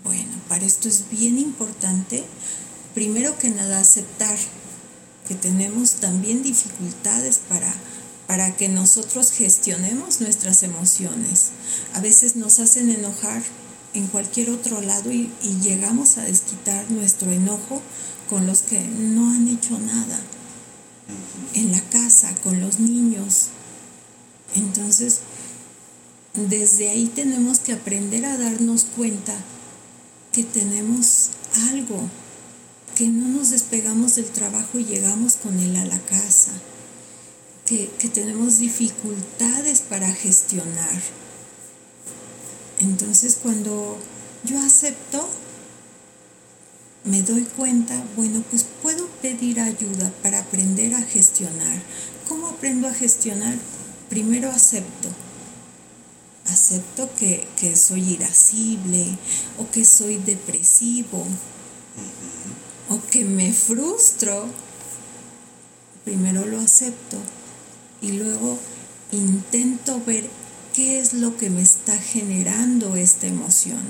Bueno, 0.05 0.33
para 0.49 0.65
esto 0.65 0.89
es 0.89 1.05
bien 1.11 1.39
importante, 1.39 2.25
primero 2.95 3.39
que 3.39 3.51
nada, 3.51 3.81
aceptar 3.81 4.37
que 5.27 5.35
tenemos 5.35 5.93
también 5.95 6.43
dificultades 6.43 7.41
para, 7.49 7.73
para 8.27 8.57
que 8.57 8.69
nosotros 8.69 9.31
gestionemos 9.31 10.21
nuestras 10.21 10.63
emociones. 10.63 11.51
A 11.95 12.01
veces 12.01 12.37
nos 12.37 12.59
hacen 12.61 12.91
enojar 12.91 13.43
en 13.95 14.07
cualquier 14.07 14.51
otro 14.51 14.81
lado 14.81 15.13
y, 15.13 15.31
llegamos 15.63 16.19
a 16.19 16.23
desquitar 16.23 16.91
nuestro 16.91 17.31
enojo 17.33 17.83
con 18.31 18.47
los 18.47 18.63
que 18.63 18.81
no 18.81 19.31
han 19.31 19.49
hecho 19.49 19.79
nada. 19.79 20.21
En 21.55 21.73
la 21.73 21.81
casa, 21.81 22.35
con 22.43 22.61
los 22.61 22.79
niños. 22.79 23.49
Entonces, 24.55 25.21
desde 26.35 26.91
ahí 26.91 27.07
tenemos 27.07 27.59
que 27.61 27.73
aprender 27.73 28.25
a 28.25 28.37
darnos 28.37 28.85
cuenta 28.85 29.35
que 30.33 30.45
tenemos 30.45 31.31
algo, 31.71 32.01
que 32.97 33.09
no 33.09 33.29
nos 33.29 33.51
despegamos 33.51 34.17
del 34.17 34.27
trabajo 34.27 34.79
y 34.79 34.85
llegamos 34.85 35.37
con 35.37 35.59
él 35.59 35.77
a 35.77 35.85
la 35.85 35.99
casa, 35.99 36.53
que, 37.67 37.91
que 37.99 38.09
tenemos 38.09 38.59
dificultades 38.59 39.81
para 39.81 40.13
gestionar. 40.13 41.01
Entonces 42.81 43.39
cuando 43.43 43.99
yo 44.45 44.59
acepto, 44.61 45.29
me 47.05 47.23
doy 47.23 47.45
cuenta, 47.45 48.03
bueno, 48.17 48.43
pues 48.51 48.67
puedo 48.83 49.07
pedir 49.23 49.61
ayuda 49.61 50.13
para 50.23 50.41
aprender 50.41 50.95
a 50.95 51.03
gestionar. 51.03 51.81
¿Cómo 52.29 52.49
aprendo 52.49 52.89
a 52.89 52.95
gestionar? 52.95 53.57
Primero 54.09 54.51
acepto 54.51 55.09
acepto 56.49 57.09
que, 57.17 57.47
soy 57.77 58.15
irascible 58.15 59.17
o 59.59 59.71
que 59.71 59.85
soy 59.85 60.17
depresivo 60.17 61.27
o 62.89 63.01
que 63.11 63.25
me 63.25 63.53
frustro, 63.53 64.47
primero 66.05 66.47
lo 66.47 66.61
acepto 66.61 67.19
y 68.01 68.13
luego 68.13 68.59
intento 69.13 70.01
ver 70.07 70.29
qué 70.75 71.01
es 71.01 71.13
lo 71.13 71.37
que 71.37 71.51
me 71.51 71.63
está 71.63 71.97
generando 71.99 72.97
esta 72.97 73.27
emoción, 73.27 73.83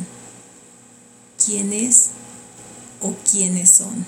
quién 1.44 1.72
es 1.72 2.08
o 3.00 3.14
quiénes 3.30 3.70
son. 3.70 4.06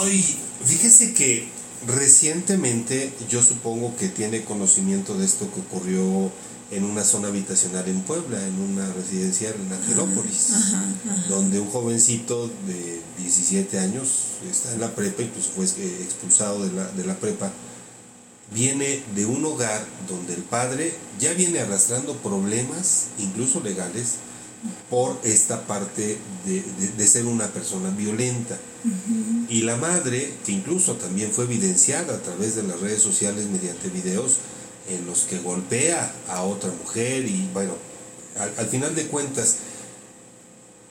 Ay, 0.00 0.24
fíjese 0.64 1.14
que 1.14 1.48
Recientemente, 1.86 3.12
yo 3.28 3.42
supongo 3.42 3.96
que 3.96 4.08
tiene 4.08 4.44
conocimiento 4.44 5.16
de 5.16 5.24
esto 5.24 5.48
que 5.52 5.60
ocurrió 5.60 6.30
en 6.70 6.84
una 6.84 7.04
zona 7.04 7.28
habitacional 7.28 7.86
en 7.88 8.00
Puebla, 8.02 8.38
en 8.46 8.58
una 8.60 8.90
residencial 8.94 9.54
en 9.54 9.72
Angelópolis, 9.72 10.52
donde 11.28 11.60
un 11.60 11.68
jovencito 11.68 12.48
de 12.66 13.02
17 13.18 13.78
años 13.78 14.08
está 14.50 14.72
en 14.72 14.80
la 14.80 14.94
prepa, 14.94 15.22
incluso 15.22 15.50
fue 15.50 15.64
expulsado 15.64 16.64
de 16.64 16.72
la, 16.72 16.88
de 16.92 17.04
la 17.04 17.16
prepa, 17.16 17.52
viene 18.54 19.02
de 19.14 19.26
un 19.26 19.44
hogar 19.44 19.84
donde 20.08 20.34
el 20.34 20.42
padre 20.42 20.94
ya 21.20 21.32
viene 21.34 21.60
arrastrando 21.60 22.16
problemas, 22.16 23.08
incluso 23.18 23.60
legales, 23.60 24.14
por 24.90 25.18
esta 25.24 25.66
parte 25.66 26.18
de, 26.44 27.06
ser 27.06 27.26
una 27.26 27.48
persona 27.48 27.90
violenta. 27.90 28.58
Y 29.48 29.62
la 29.62 29.76
madre, 29.76 30.34
que 30.44 30.52
incluso 30.52 30.94
también 30.96 31.30
fue 31.30 31.44
evidenciada 31.44 32.14
a 32.14 32.22
través 32.22 32.56
de 32.56 32.64
las 32.64 32.80
redes 32.80 33.02
sociales 33.02 33.46
mediante 33.46 33.88
videos 33.88 34.38
en 34.88 35.06
los 35.06 35.20
que 35.22 35.38
golpea 35.38 36.12
a 36.28 36.42
otra 36.42 36.70
mujer 36.72 37.24
y 37.24 37.48
bueno, 37.52 37.74
al 38.56 38.66
final 38.66 38.94
de 38.94 39.06
cuentas, 39.06 39.58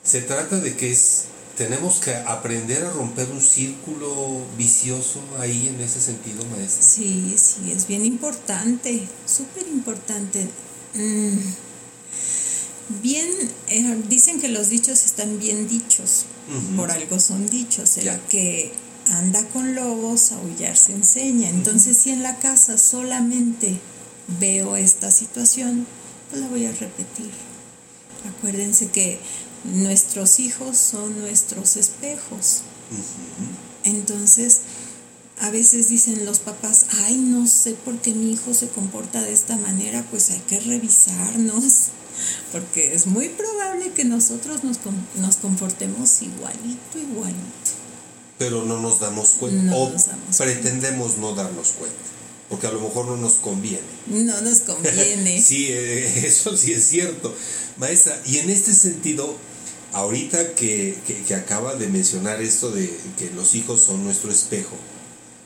se 0.02 0.22
trata 0.22 0.58
de 0.58 0.74
que 0.74 0.90
es 0.90 1.26
tenemos 1.56 2.00
que 2.00 2.14
aprender 2.14 2.84
a 2.84 2.90
romper 2.90 3.30
un 3.30 3.40
círculo 3.40 4.40
vicioso 4.56 5.20
ahí 5.38 5.68
en 5.68 5.80
ese 5.80 6.00
sentido, 6.00 6.44
maestra. 6.46 6.82
Sí, 6.82 7.34
sí, 7.36 7.72
es 7.72 7.86
bien 7.86 8.04
importante, 8.04 9.06
súper 9.26 9.66
importante. 9.68 10.48
Mm. 10.94 11.38
Bien, 12.88 13.28
eh, 13.68 14.02
dicen 14.08 14.40
que 14.40 14.48
los 14.48 14.68
dichos 14.68 15.04
están 15.04 15.38
bien 15.38 15.68
dichos, 15.68 16.26
por 16.76 16.90
algo 16.90 17.18
son 17.20 17.46
dichos, 17.46 17.96
el 17.96 18.10
que 18.28 18.72
anda 19.08 19.46
con 19.48 19.74
lobos, 19.74 20.32
aullar 20.32 20.76
se 20.76 20.92
enseña. 20.92 21.48
Entonces, 21.48 21.96
si 21.96 22.10
en 22.10 22.22
la 22.22 22.38
casa 22.38 22.78
solamente 22.78 23.78
veo 24.40 24.76
esta 24.76 25.10
situación, 25.10 25.86
pues 26.30 26.42
la 26.42 26.48
voy 26.48 26.66
a 26.66 26.72
repetir. 26.72 27.30
Acuérdense 28.36 28.88
que 28.88 29.18
nuestros 29.64 30.40
hijos 30.40 30.76
son 30.76 31.18
nuestros 31.20 31.76
espejos. 31.76 32.62
Entonces, 33.84 34.60
a 35.40 35.50
veces 35.50 35.88
dicen 35.88 36.24
los 36.24 36.38
papás, 36.38 36.86
ay, 37.04 37.16
no 37.16 37.46
sé 37.46 37.72
por 37.72 37.98
qué 37.98 38.12
mi 38.12 38.32
hijo 38.32 38.54
se 38.54 38.68
comporta 38.68 39.22
de 39.22 39.32
esta 39.32 39.56
manera, 39.56 40.04
pues 40.10 40.30
hay 40.30 40.40
que 40.40 40.60
revisarnos, 40.60 41.88
porque 42.50 42.94
es 42.94 43.06
muy 43.06 43.28
probable 43.28 43.92
que 43.92 44.04
nosotros 44.04 44.64
nos, 44.64 44.78
nos 45.16 45.36
comportemos 45.36 46.22
igualito, 46.22 46.98
igualito. 46.98 47.38
Pero 48.38 48.64
no 48.64 48.80
nos 48.80 49.00
damos 49.00 49.30
cuenta, 49.38 49.74
o 49.76 49.92
pretendemos 50.38 51.18
no 51.18 51.34
darnos 51.34 51.68
cuenta, 51.78 51.96
porque 52.48 52.66
a 52.66 52.72
lo 52.72 52.80
mejor 52.80 53.06
no 53.06 53.16
nos 53.16 53.34
conviene. 53.34 53.82
No 54.06 54.40
nos 54.40 54.60
conviene. 54.60 55.40
sí, 55.46 55.66
eh, 55.68 56.26
eso 56.26 56.56
sí 56.56 56.72
es 56.72 56.84
cierto. 56.84 57.34
Maestra, 57.76 58.20
y 58.26 58.38
en 58.38 58.50
este 58.50 58.74
sentido, 58.74 59.36
ahorita 59.92 60.54
que, 60.54 60.96
acaba 61.36 61.74
de 61.76 61.88
mencionar 61.88 62.42
esto 62.42 62.70
de 62.70 62.92
que 63.18 63.30
los 63.30 63.54
hijos 63.54 63.82
son 63.82 64.04
nuestro 64.04 64.32
espejo, 64.32 64.76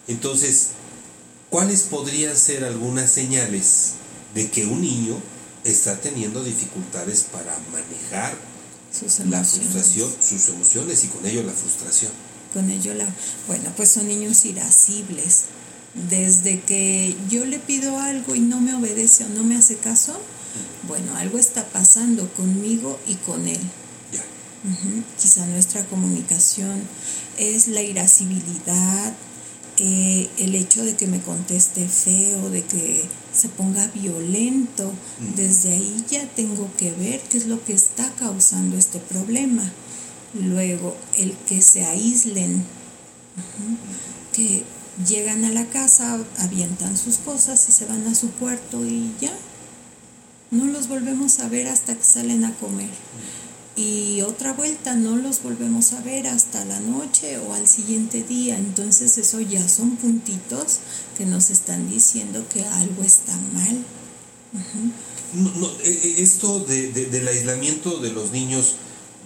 entonces, 0.09 0.69
¿cuáles 1.51 1.83
podrían 1.83 2.37
ser 2.37 2.65
algunas 2.65 3.11
señales 3.11 3.93
de 4.35 4.49
que 4.51 4.65
un 4.65 4.81
niño 4.81 5.17
está 5.67 6.01
teniendo 6.01 6.43
dificultades 6.45 7.25
para 7.33 7.57
manejar 7.73 8.35
la 9.29 9.45
frustración, 9.45 10.11
sus 10.21 10.49
emociones 10.49 11.05
y 11.05 11.09
con 11.09 11.27
ello 11.27 11.43
la 11.43 11.53
frustración? 11.53 12.13
Con 12.55 12.71
ello 12.71 12.95
la... 12.95 13.07
Bueno, 13.47 13.71
pues 13.77 13.91
son 13.91 14.09
niños 14.09 14.45
irascibles. 14.45 15.45
Desde 16.09 16.61
que 16.61 17.17
yo 17.31 17.45
le 17.45 17.59
pido 17.59 17.99
algo 17.99 18.35
y 18.35 18.41
no 18.41 18.61
me 18.61 18.75
obedece 18.75 19.25
o 19.25 19.29
no 19.29 19.45
me 19.45 19.57
hace 19.57 19.77
caso, 19.77 20.19
bueno, 20.87 21.17
algo 21.17 21.39
está 21.39 21.65
pasando 21.67 22.33
conmigo 22.35 22.99
y 23.07 23.15
con 23.15 23.49
él. 23.49 23.61
Quizá 25.21 25.47
nuestra 25.47 25.85
comunicación 25.87 26.83
es 27.39 27.69
la 27.69 27.83
irascibilidad, 27.83 29.13
eh, 29.79 30.29
el 30.39 30.55
hecho 30.55 30.85
de 30.85 30.97
que 30.97 31.07
me 31.07 31.21
conteste 31.21 31.87
feo, 31.89 32.51
de 32.51 32.65
que 32.65 33.05
se 33.33 33.49
ponga 33.49 33.87
violento. 33.89 34.93
Mm. 35.21 35.35
Desde 35.35 35.73
ahí 35.73 36.05
ya 36.11 36.27
tengo 36.29 36.71
que 36.77 36.93
ver 36.93 37.21
qué 37.23 37.39
es 37.39 37.47
lo 37.47 37.63
que 37.65 37.73
está 37.73 38.11
causando 38.19 38.77
este 38.77 38.99
problema. 38.99 39.63
Luego, 40.35 40.97
el 41.17 41.33
que 41.47 41.63
se 41.63 41.85
aíslen, 41.85 42.65
que 44.33 44.65
llegan 45.07 45.45
a 45.45 45.51
la 45.51 45.67
casa, 45.67 46.19
avientan 46.39 46.97
sus 46.97 47.17
cosas 47.19 47.69
y 47.69 47.73
se 47.73 47.87
van 47.87 48.07
a 48.07 48.15
su 48.15 48.31
cuarto 48.33 48.85
y 48.85 49.13
ya. 49.21 49.33
No 50.51 50.67
los 50.67 50.89
volvemos 50.89 51.41
a 51.41 51.49
ver 51.49 51.69
hasta 51.69 51.95
que 51.95 52.05
salen 52.05 52.45
a 52.45 52.55
comer 52.55 52.91
y 53.77 54.23
otra 54.23 54.55
vuelta 54.55 54.95
no 54.95 55.17
los 55.17 55.43
volvemos 55.43 55.93
a 55.93 56.01
ver 56.01 56.27
hasta 56.27 56.65
la 56.65 56.81
noche 56.81 57.39
o 57.39 57.53
al 57.53 57.69
siguiente 57.69 58.23
día. 58.23 58.57
Entonces 58.57 59.19
eso 59.19 59.39
ya 59.41 59.69
son 59.69 59.97
puntitos 59.97 60.79
que 61.17 61.27
nos 61.27 61.51
están 61.51 61.89
diciendo 61.91 62.45
que 62.53 62.65
algo 62.65 63.03
está 63.05 63.37
mal. 63.53 63.85
E, 65.85 65.91
e, 65.91 66.23
esto 66.23 66.61
de, 66.61 66.91
del 66.91 67.29
aislamiento 67.29 67.99
de 67.99 68.13
los 68.13 68.31
niños, 68.31 68.77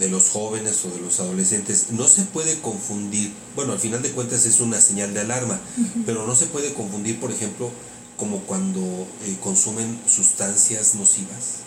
de 0.00 0.08
los 0.08 0.30
jóvenes 0.30 0.84
o 0.84 0.90
de 0.90 1.00
los 1.00 1.20
adolescentes, 1.20 1.86
no 1.90 2.08
se 2.08 2.22
puede 2.22 2.58
confundir, 2.60 3.32
bueno, 3.54 3.72
al 3.72 3.78
final 3.78 4.02
de 4.02 4.10
cuentas 4.10 4.46
es 4.46 4.58
una 4.58 4.80
señal 4.80 5.14
de 5.14 5.20
alarma, 5.20 5.60
pero 6.06 6.26
no 6.26 6.34
se 6.34 6.46
puede 6.46 6.74
confundir, 6.74 7.20
por 7.20 7.30
ejemplo, 7.30 7.70
como 8.16 8.40
cuando 8.40 8.80
eh, 8.80 9.36
consumen 9.40 10.00
sustancias 10.08 10.96
nocivas. 10.96 11.60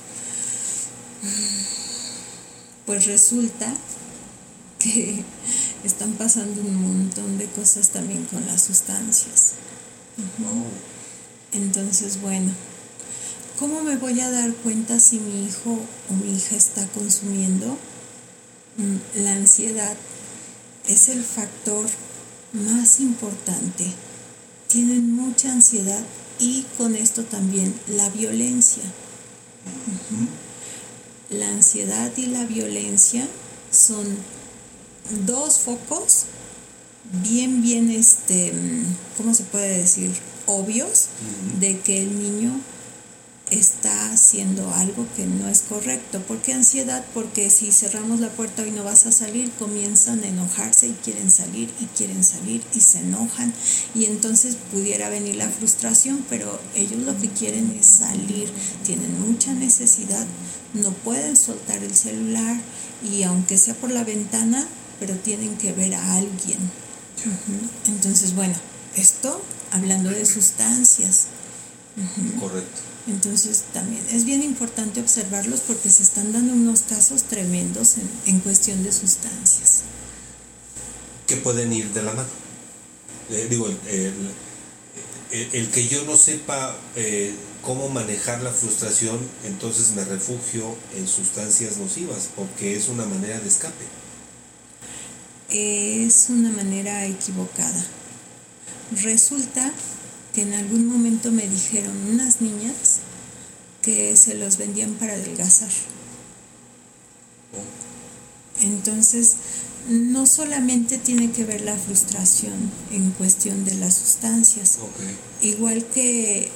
pues 2.86 3.06
resulta 3.06 3.74
que 4.80 5.24
están 5.84 6.14
pasando 6.14 6.62
un 6.62 6.76
montón 6.76 7.38
de 7.38 7.46
cosas 7.48 7.90
también 7.90 8.26
con 8.26 8.46
las 8.46 8.62
sustancias. 8.64 9.54
Entonces, 11.54 12.22
bueno, 12.22 12.52
¿cómo 13.60 13.82
me 13.82 13.98
voy 13.98 14.20
a 14.20 14.30
dar 14.30 14.54
cuenta 14.56 15.00
si 15.00 15.20
mi 15.20 15.46
hijo 15.46 15.80
o 16.10 16.14
mi 16.14 16.36
hija 16.36 16.56
está 16.56 16.86
consumiendo? 16.88 17.78
Mm, 18.78 19.22
la 19.24 19.34
ansiedad 19.34 19.96
es 20.88 21.10
el 21.10 21.24
factor 21.24 21.86
más 22.54 23.00
importante. 23.00 23.86
Tienen 24.68 25.12
mucha 25.12 25.52
ansiedad 25.52 26.04
y 26.40 26.66
con 26.78 26.96
esto 26.96 27.24
también 27.24 27.74
la 27.88 28.10
violencia. 28.10 28.84
La 31.34 31.50
ansiedad 31.50 32.12
y 32.16 32.28
la 32.28 32.46
violencia 32.46 33.28
son 33.72 34.06
dos 35.26 35.60
focos 35.60 36.26
bien, 37.24 37.62
bien, 37.62 37.90
este, 37.90 38.54
¿cómo 39.18 39.34
se 39.34 39.44
puede 39.44 39.80
decir? 39.80 40.12
Obvios 40.46 41.08
de 41.60 41.80
que 41.80 42.02
el 42.02 42.20
niño 42.20 42.52
está 43.54 44.12
haciendo 44.12 44.74
algo 44.74 45.06
que 45.16 45.26
no 45.26 45.50
es 45.50 45.62
correcto. 45.62 46.20
¿Por 46.22 46.42
qué 46.42 46.54
ansiedad? 46.54 47.06
Porque 47.14 47.50
si 47.50 47.72
cerramos 47.72 48.20
la 48.20 48.30
puerta 48.30 48.66
y 48.66 48.72
no 48.72 48.84
vas 48.84 49.06
a 49.06 49.12
salir, 49.12 49.52
comienzan 49.60 50.24
a 50.24 50.28
enojarse 50.28 50.88
y 50.88 50.98
quieren 51.04 51.32
salir 51.32 51.70
y 51.80 51.86
quieren 51.98 52.24
salir 52.24 52.64
y 52.74 52.80
se 52.80 53.00
enojan 53.00 53.54
y 53.96 54.06
entonces 54.06 54.58
pudiera 54.72 55.10
venir 55.10 55.36
la 55.36 55.50
frustración, 55.50 56.26
pero 56.30 56.60
ellos 56.76 57.02
lo 57.02 57.18
que 57.18 57.30
quieren 57.30 57.76
es 57.80 57.86
salir, 57.86 58.52
tienen 58.84 59.20
mucha 59.22 59.54
necesidad 59.54 60.26
no 60.74 60.90
pueden 60.90 61.36
soltar 61.36 61.84
el 61.84 61.96
celular 61.96 62.58
y 63.04 63.24
aunque 63.24 63.58
sea 63.58 63.76
por 63.76 63.92
la 63.92 64.04
ventana, 64.04 64.66
pero 65.00 65.16
tienen 65.16 65.58
que 65.58 65.72
ver 65.72 65.94
a 65.94 66.16
alguien. 66.16 66.58
Entonces, 67.88 68.36
bueno, 68.36 68.56
esto 68.96 69.42
hablando 69.72 70.10
de 70.10 70.26
sustancias. 70.26 71.28
Correcto. 72.40 72.82
Entonces 73.08 73.66
también 73.74 74.04
es 74.12 74.24
bien 74.26 74.42
importante 74.42 75.02
observarlos 75.02 75.60
porque 75.62 75.90
se 75.90 76.04
están 76.04 76.32
dando 76.32 76.54
unos 76.54 76.82
casos 76.82 77.24
tremendos 77.24 77.96
en, 78.26 78.40
cuestión 78.40 78.82
de 78.84 78.92
sustancias. 78.92 79.82
Que 81.28 81.36
pueden 81.38 81.74
ir 81.74 81.92
de 81.94 82.02
la 82.02 82.14
mano. 82.14 82.30
Eh, 83.30 83.48
digo, 83.50 83.68
el, 85.32 85.70
que 85.70 85.88
yo 85.88 86.06
no 86.06 86.16
sepa 86.16 86.78
eh, 86.96 87.34
cómo 87.62 87.90
manejar 87.90 88.42
la 88.42 88.52
frustración, 88.52 89.20
entonces 89.46 89.92
me 89.96 90.06
refugio 90.06 90.76
en 90.96 91.08
sustancias 91.08 91.78
nocivas, 91.78 92.30
porque 92.36 92.76
es 92.76 92.88
una 92.88 93.06
manera 93.06 93.40
de 93.40 93.48
escape. 93.48 93.86
Es 95.50 96.28
una 96.30 96.50
manera 96.52 97.06
equivocada. 97.06 97.86
Resulta 99.02 99.72
que 100.34 100.42
en 100.42 100.54
algún 100.54 100.88
momento 100.88 101.32
me 101.32 101.48
dijeron 101.48 101.96
unas 102.12 102.42
niñas 102.42 103.00
que 103.82 104.16
se 104.16 104.36
los 104.36 104.58
vendían 104.58 104.94
para 104.94 105.14
adelgazar. 105.14 105.72
Entonces, 108.62 109.36
no 109.90 110.26
solamente 110.26 110.98
tiene 110.98 111.32
que 111.32 111.44
ver 111.44 111.62
la 111.62 111.78
frustración 111.78 112.54
en 112.92 113.12
cuestión 113.12 113.66
de 113.66 113.76
las 113.76 113.96
sustancias, 113.96 114.80
igual 115.42 115.86
que 115.86 116.50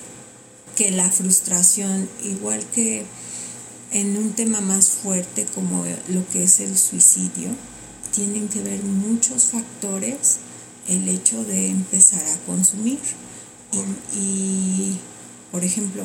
que 0.78 0.92
la 0.92 1.10
frustración, 1.10 2.08
igual 2.24 2.64
que 2.68 3.04
en 3.92 4.16
un 4.16 4.34
tema 4.34 4.62
más 4.62 4.90
fuerte 4.90 5.48
como 5.56 5.84
lo 6.10 6.28
que 6.30 6.44
es 6.44 6.60
el 6.60 6.78
suicidio, 6.78 7.50
tienen 8.14 8.48
que 8.48 8.62
ver 8.62 8.84
muchos 8.84 9.46
factores 9.46 10.38
el 10.88 11.10
hecho 11.10 11.44
de 11.44 11.70
empezar 11.70 12.24
a 12.24 12.38
consumir. 12.46 13.00
Y, 14.16 14.98
por 15.52 15.64
ejemplo, 15.64 16.04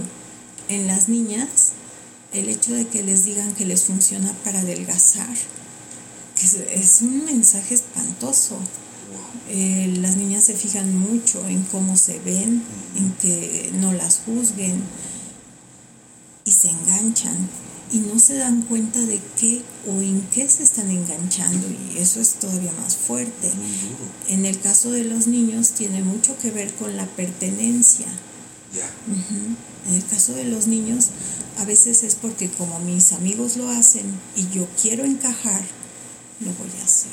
en 0.68 0.86
las 0.86 1.08
niñas, 1.08 1.72
el 2.32 2.48
hecho 2.48 2.72
de 2.72 2.86
que 2.86 3.02
les 3.02 3.24
digan 3.24 3.54
que 3.54 3.66
les 3.66 3.84
funciona 3.84 4.32
para 4.44 4.60
adelgazar, 4.60 5.34
es, 6.42 7.02
un 7.02 7.24
mensaje 7.24 7.74
espantoso. 7.74 8.58
Eh, 9.48 9.94
las 10.00 10.16
niñas 10.16 10.44
se 10.44 10.54
fijan 10.54 10.96
mucho 10.98 11.46
en 11.46 11.62
cómo 11.64 11.96
se 11.96 12.18
ven, 12.20 12.62
en 12.96 13.12
que 13.20 13.70
no 13.74 13.92
las 13.92 14.20
juzguen 14.24 14.82
y 16.44 16.50
se 16.50 16.70
enganchan 16.70 17.36
y 17.92 17.98
no 17.98 18.18
se 18.18 18.34
dan 18.34 18.62
cuenta 18.62 19.00
de 19.00 19.20
qué 19.38 19.62
o 19.86 20.00
en 20.00 20.22
qué 20.32 20.48
se 20.48 20.62
están 20.62 20.90
enganchando 20.90 21.66
y 21.68 21.98
eso 21.98 22.20
es 22.20 22.34
todavía 22.34 22.72
más 22.80 22.96
fuerte. 22.96 23.50
En 24.28 24.46
el 24.46 24.58
caso 24.58 24.90
de 24.90 25.04
los 25.04 25.26
niños 25.26 25.70
tiene 25.70 26.02
mucho 26.02 26.36
que 26.38 26.50
ver 26.50 26.72
con 26.74 26.96
la 26.96 27.06
pertenencia. 27.06 28.06
En 29.88 29.94
el 29.94 30.04
caso 30.06 30.32
de 30.32 30.44
los 30.44 30.66
niños 30.66 31.08
a 31.58 31.64
veces 31.66 32.02
es 32.02 32.14
porque 32.14 32.48
como 32.48 32.78
mis 32.78 33.12
amigos 33.12 33.58
lo 33.58 33.68
hacen 33.68 34.06
y 34.36 34.48
yo 34.48 34.66
quiero 34.80 35.04
encajar, 35.04 35.62
lo 36.40 36.50
voy 36.54 36.70
a 36.80 36.84
hacer. 36.84 37.12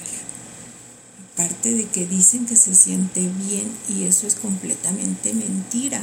Aparte 1.34 1.74
de 1.74 1.86
que 1.86 2.06
dicen 2.06 2.46
que 2.46 2.56
se 2.56 2.74
siente 2.74 3.22
bien 3.22 3.70
y 3.90 4.04
eso 4.04 4.28
es 4.28 4.36
completamente 4.36 5.34
mentira. 5.34 6.02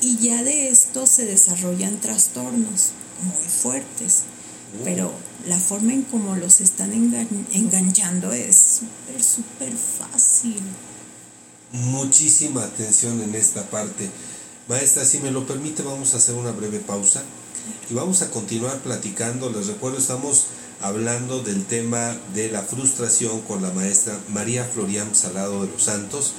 Y 0.00 0.16
ya 0.16 0.42
de 0.42 0.70
esto 0.70 1.06
se 1.06 1.26
desarrollan 1.26 2.00
trastornos 2.00 2.92
muy 3.22 3.48
fuertes. 3.48 4.22
Pero 4.84 5.12
la 5.46 5.58
forma 5.58 5.92
en 5.92 6.02
cómo 6.02 6.36
los 6.36 6.60
están 6.60 6.92
enganchando 7.52 8.32
es 8.32 8.80
súper, 8.80 9.22
súper 9.22 9.72
fácil. 9.72 10.60
Muchísima 11.72 12.64
atención 12.64 13.20
en 13.22 13.34
esta 13.34 13.68
parte. 13.68 14.08
Maestra, 14.68 15.04
si 15.04 15.18
me 15.18 15.32
lo 15.32 15.46
permite, 15.46 15.82
vamos 15.82 16.14
a 16.14 16.18
hacer 16.18 16.36
una 16.36 16.52
breve 16.52 16.78
pausa 16.78 17.22
y 17.90 17.94
vamos 17.94 18.22
a 18.22 18.30
continuar 18.30 18.78
platicando. 18.78 19.50
Les 19.50 19.66
recuerdo, 19.66 19.98
estamos 19.98 20.46
hablando 20.80 21.42
del 21.42 21.64
tema 21.64 22.16
de 22.34 22.50
la 22.50 22.62
frustración 22.62 23.40
con 23.42 23.62
la 23.62 23.70
maestra 23.70 24.18
María 24.28 24.64
Florian 24.64 25.14
Salado 25.14 25.64
de 25.64 25.72
los 25.72 25.82
Santos 25.82 26.34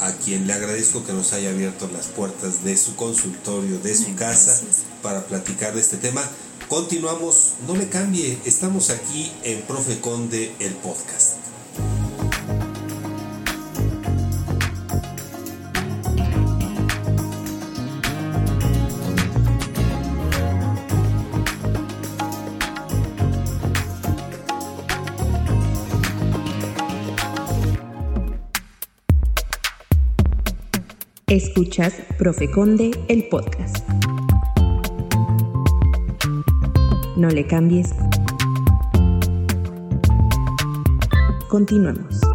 a 0.00 0.12
quien 0.12 0.46
le 0.46 0.52
agradezco 0.52 1.04
que 1.04 1.12
nos 1.12 1.32
haya 1.32 1.50
abierto 1.50 1.88
las 1.92 2.06
puertas 2.06 2.64
de 2.64 2.76
su 2.76 2.94
consultorio, 2.94 3.78
de 3.80 3.96
su 3.96 4.14
casa, 4.14 4.60
para 5.08 5.24
platicar 5.24 5.72
de 5.72 5.80
este 5.80 5.96
tema. 5.96 6.22
Continuamos, 6.68 7.54
no 7.66 7.74
le 7.74 7.88
cambie, 7.88 8.38
estamos 8.44 8.90
aquí 8.90 9.32
en 9.42 9.62
Profe 9.62 10.00
Conde, 10.00 10.52
el 10.58 10.74
podcast. 10.74 11.38
Escuchas 31.26 31.94
Profe 32.18 32.50
Conde, 32.50 32.90
el 33.08 33.26
podcast. 33.30 33.88
No 37.18 37.28
le 37.30 37.44
cambies. 37.44 37.96
Continuamos. 41.48 42.27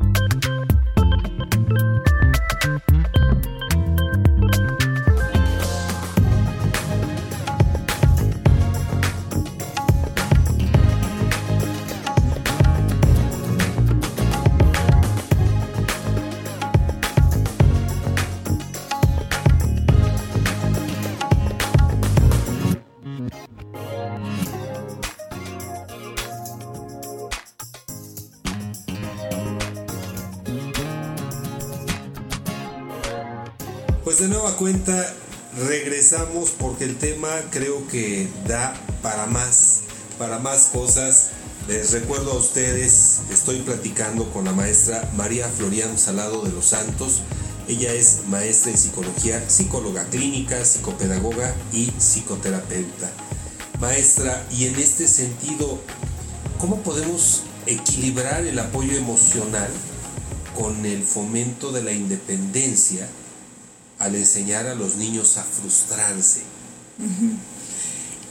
Regresamos 36.13 36.51
porque 36.59 36.83
el 36.83 36.97
tema 36.97 37.29
creo 37.49 37.87
que 37.87 38.27
da 38.47 38.73
para 39.01 39.25
más, 39.25 39.81
para 40.19 40.37
más 40.39 40.65
cosas. 40.65 41.29
Les 41.67 41.91
recuerdo 41.91 42.33
a 42.33 42.35
ustedes, 42.35 43.21
estoy 43.31 43.59
platicando 43.61 44.29
con 44.31 44.45
la 44.45 44.51
maestra 44.51 45.09
María 45.15 45.47
Florian 45.47 45.97
Salado 45.97 46.43
de 46.43 46.51
los 46.51 46.65
Santos. 46.65 47.21
Ella 47.67 47.93
es 47.93 48.27
maestra 48.27 48.71
en 48.71 48.77
psicología, 48.77 49.43
psicóloga 49.49 50.03
clínica, 50.05 50.63
psicopedagoga 50.63 51.55
y 51.71 51.91
psicoterapeuta. 51.97 53.09
Maestra, 53.79 54.45
y 54.51 54.65
en 54.65 54.75
este 54.75 55.07
sentido, 55.07 55.79
¿cómo 56.59 56.81
podemos 56.81 57.43
equilibrar 57.65 58.45
el 58.45 58.59
apoyo 58.59 58.95
emocional 58.95 59.69
con 60.55 60.85
el 60.85 61.03
fomento 61.03 61.71
de 61.71 61.81
la 61.81 61.91
independencia 61.91 63.07
al 64.03 64.15
enseñar 64.15 64.67
a 64.67 64.75
los 64.75 64.97
niños 64.97 65.37
a 65.37 65.43
frustrarse? 65.43 66.41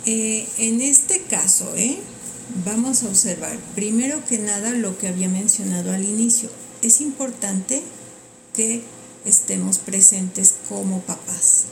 Eh, 0.05 0.47
en 0.59 0.83
este 0.83 1.23
caso, 1.23 1.75
¿eh? 1.77 1.99
vamos 2.67 3.03
a 3.03 3.09
observar 3.09 3.57
primero 3.75 4.23
que 4.27 4.39
nada 4.39 4.71
lo 4.73 4.99
que 4.99 5.09
había 5.09 5.29
mencionado 5.29 5.93
al 5.93 6.05
inicio. 6.05 6.51
Es 6.83 7.01
importante 7.01 7.83
que 8.55 8.83
estemos 9.25 9.79
presentes 9.79 10.55
como 10.69 11.01
papás. 11.01 11.65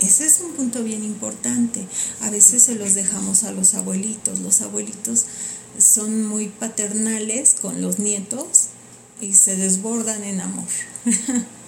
Ese 0.00 0.26
es 0.26 0.40
un 0.40 0.52
punto 0.52 0.82
bien 0.82 1.04
importante. 1.04 1.86
A 2.20 2.30
veces 2.30 2.62
se 2.64 2.74
los 2.74 2.94
dejamos 2.94 3.44
a 3.44 3.52
los 3.52 3.74
abuelitos. 3.74 4.40
Los 4.40 4.60
abuelitos 4.60 5.24
son 5.78 6.26
muy 6.26 6.48
paternales 6.48 7.54
con 7.60 7.80
los 7.80 7.98
nietos 7.98 8.68
y 9.20 9.34
se 9.34 9.56
desbordan 9.56 10.24
en 10.24 10.40
amor. 10.40 10.68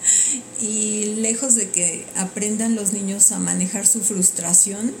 y 0.61 1.15
lejos 1.17 1.55
de 1.55 1.69
que 1.69 2.05
aprendan 2.15 2.75
los 2.75 2.93
niños 2.93 3.31
a 3.31 3.39
manejar 3.39 3.87
su 3.87 4.01
frustración, 4.01 4.93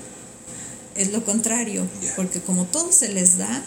es 0.95 1.11
lo 1.11 1.25
contrario, 1.25 1.87
porque 2.15 2.39
como 2.39 2.65
todo 2.65 2.91
se 2.91 3.09
les 3.09 3.37
da, 3.37 3.63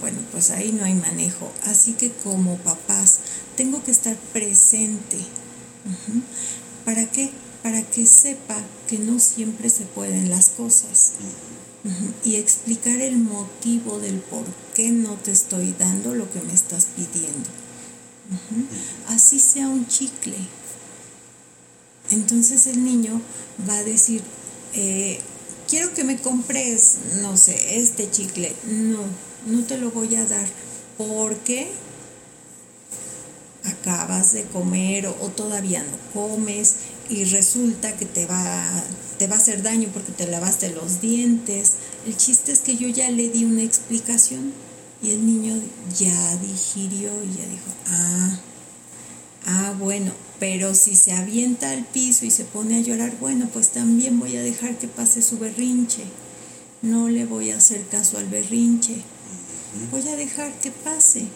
bueno, 0.00 0.18
pues 0.32 0.50
ahí 0.50 0.72
no 0.72 0.84
hay 0.84 0.94
manejo. 0.94 1.50
Así 1.64 1.94
que 1.94 2.10
como 2.10 2.58
papás, 2.58 3.20
tengo 3.56 3.82
que 3.82 3.90
estar 3.90 4.16
presente. 4.32 5.18
¿Para 6.84 7.10
qué? 7.10 7.30
Para 7.62 7.82
que 7.82 8.06
sepa 8.06 8.56
que 8.86 8.98
no 8.98 9.18
siempre 9.18 9.70
se 9.70 9.84
pueden 9.84 10.30
las 10.30 10.50
cosas. 10.50 11.12
Y 12.24 12.36
explicar 12.36 13.00
el 13.00 13.16
motivo 13.16 13.98
del 13.98 14.18
por 14.18 14.44
qué 14.74 14.90
no 14.90 15.14
te 15.14 15.32
estoy 15.32 15.74
dando 15.78 16.14
lo 16.14 16.30
que 16.30 16.40
me 16.42 16.52
estás 16.52 16.86
pidiendo. 16.94 17.48
Así 19.08 19.40
sea 19.40 19.68
un 19.68 19.86
chicle. 19.86 20.36
Entonces 22.10 22.66
el 22.66 22.84
niño 22.84 23.20
va 23.68 23.76
a 23.76 23.84
decir, 23.84 24.22
eh, 24.74 25.20
quiero 25.68 25.92
que 25.94 26.04
me 26.04 26.16
compres, 26.18 26.96
no 27.20 27.36
sé, 27.36 27.78
este 27.78 28.10
chicle. 28.10 28.54
No, 28.66 29.00
no 29.46 29.64
te 29.64 29.78
lo 29.78 29.90
voy 29.90 30.14
a 30.16 30.24
dar 30.24 30.46
porque 30.96 31.70
acabas 33.64 34.32
de 34.32 34.44
comer 34.44 35.06
o, 35.06 35.12
todavía 35.28 35.82
no 35.82 36.20
comes 36.20 36.76
y 37.08 37.24
resulta 37.24 37.96
que 37.96 38.06
te 38.06 38.26
va, 38.26 38.66
te 39.18 39.26
va 39.26 39.36
a 39.36 39.38
hacer 39.38 39.62
daño 39.62 39.88
porque 39.92 40.12
te 40.12 40.26
lavaste 40.26 40.70
los 40.70 41.00
dientes. 41.00 41.74
El 42.06 42.16
chiste 42.16 42.52
es 42.52 42.60
que 42.60 42.76
yo 42.76 42.88
ya 42.88 43.10
le 43.10 43.28
di 43.28 43.44
una 43.44 43.62
explicación 43.62 44.52
y 45.02 45.10
el 45.10 45.24
niño 45.24 45.60
ya 45.96 46.36
digirió 46.38 47.10
y 47.24 47.36
ya 47.36 47.46
dijo, 47.46 47.70
ah, 47.88 48.38
ah, 49.46 49.74
bueno, 49.78 50.12
pero 50.38 50.74
si 50.74 50.94
se 50.94 51.12
avienta 51.12 51.70
al 51.70 51.84
piso 51.84 52.24
y 52.24 52.30
se 52.30 52.44
pone 52.44 52.76
a 52.76 52.80
llorar, 52.80 53.16
bueno, 53.20 53.48
pues 53.52 53.68
también 53.68 54.20
voy 54.20 54.36
a 54.36 54.42
dejar 54.42 54.78
que 54.78 54.88
pase 54.88 55.22
su 55.22 55.38
berrinche. 55.38 56.04
No 56.82 57.08
le 57.08 57.24
voy 57.24 57.50
a 57.50 57.56
hacer 57.56 57.86
caso 57.88 58.18
al 58.18 58.26
berrinche. 58.26 58.96
Voy 59.90 60.06
a 60.08 60.16
dejar 60.16 60.52
que 60.60 60.70
pase. 60.70 61.26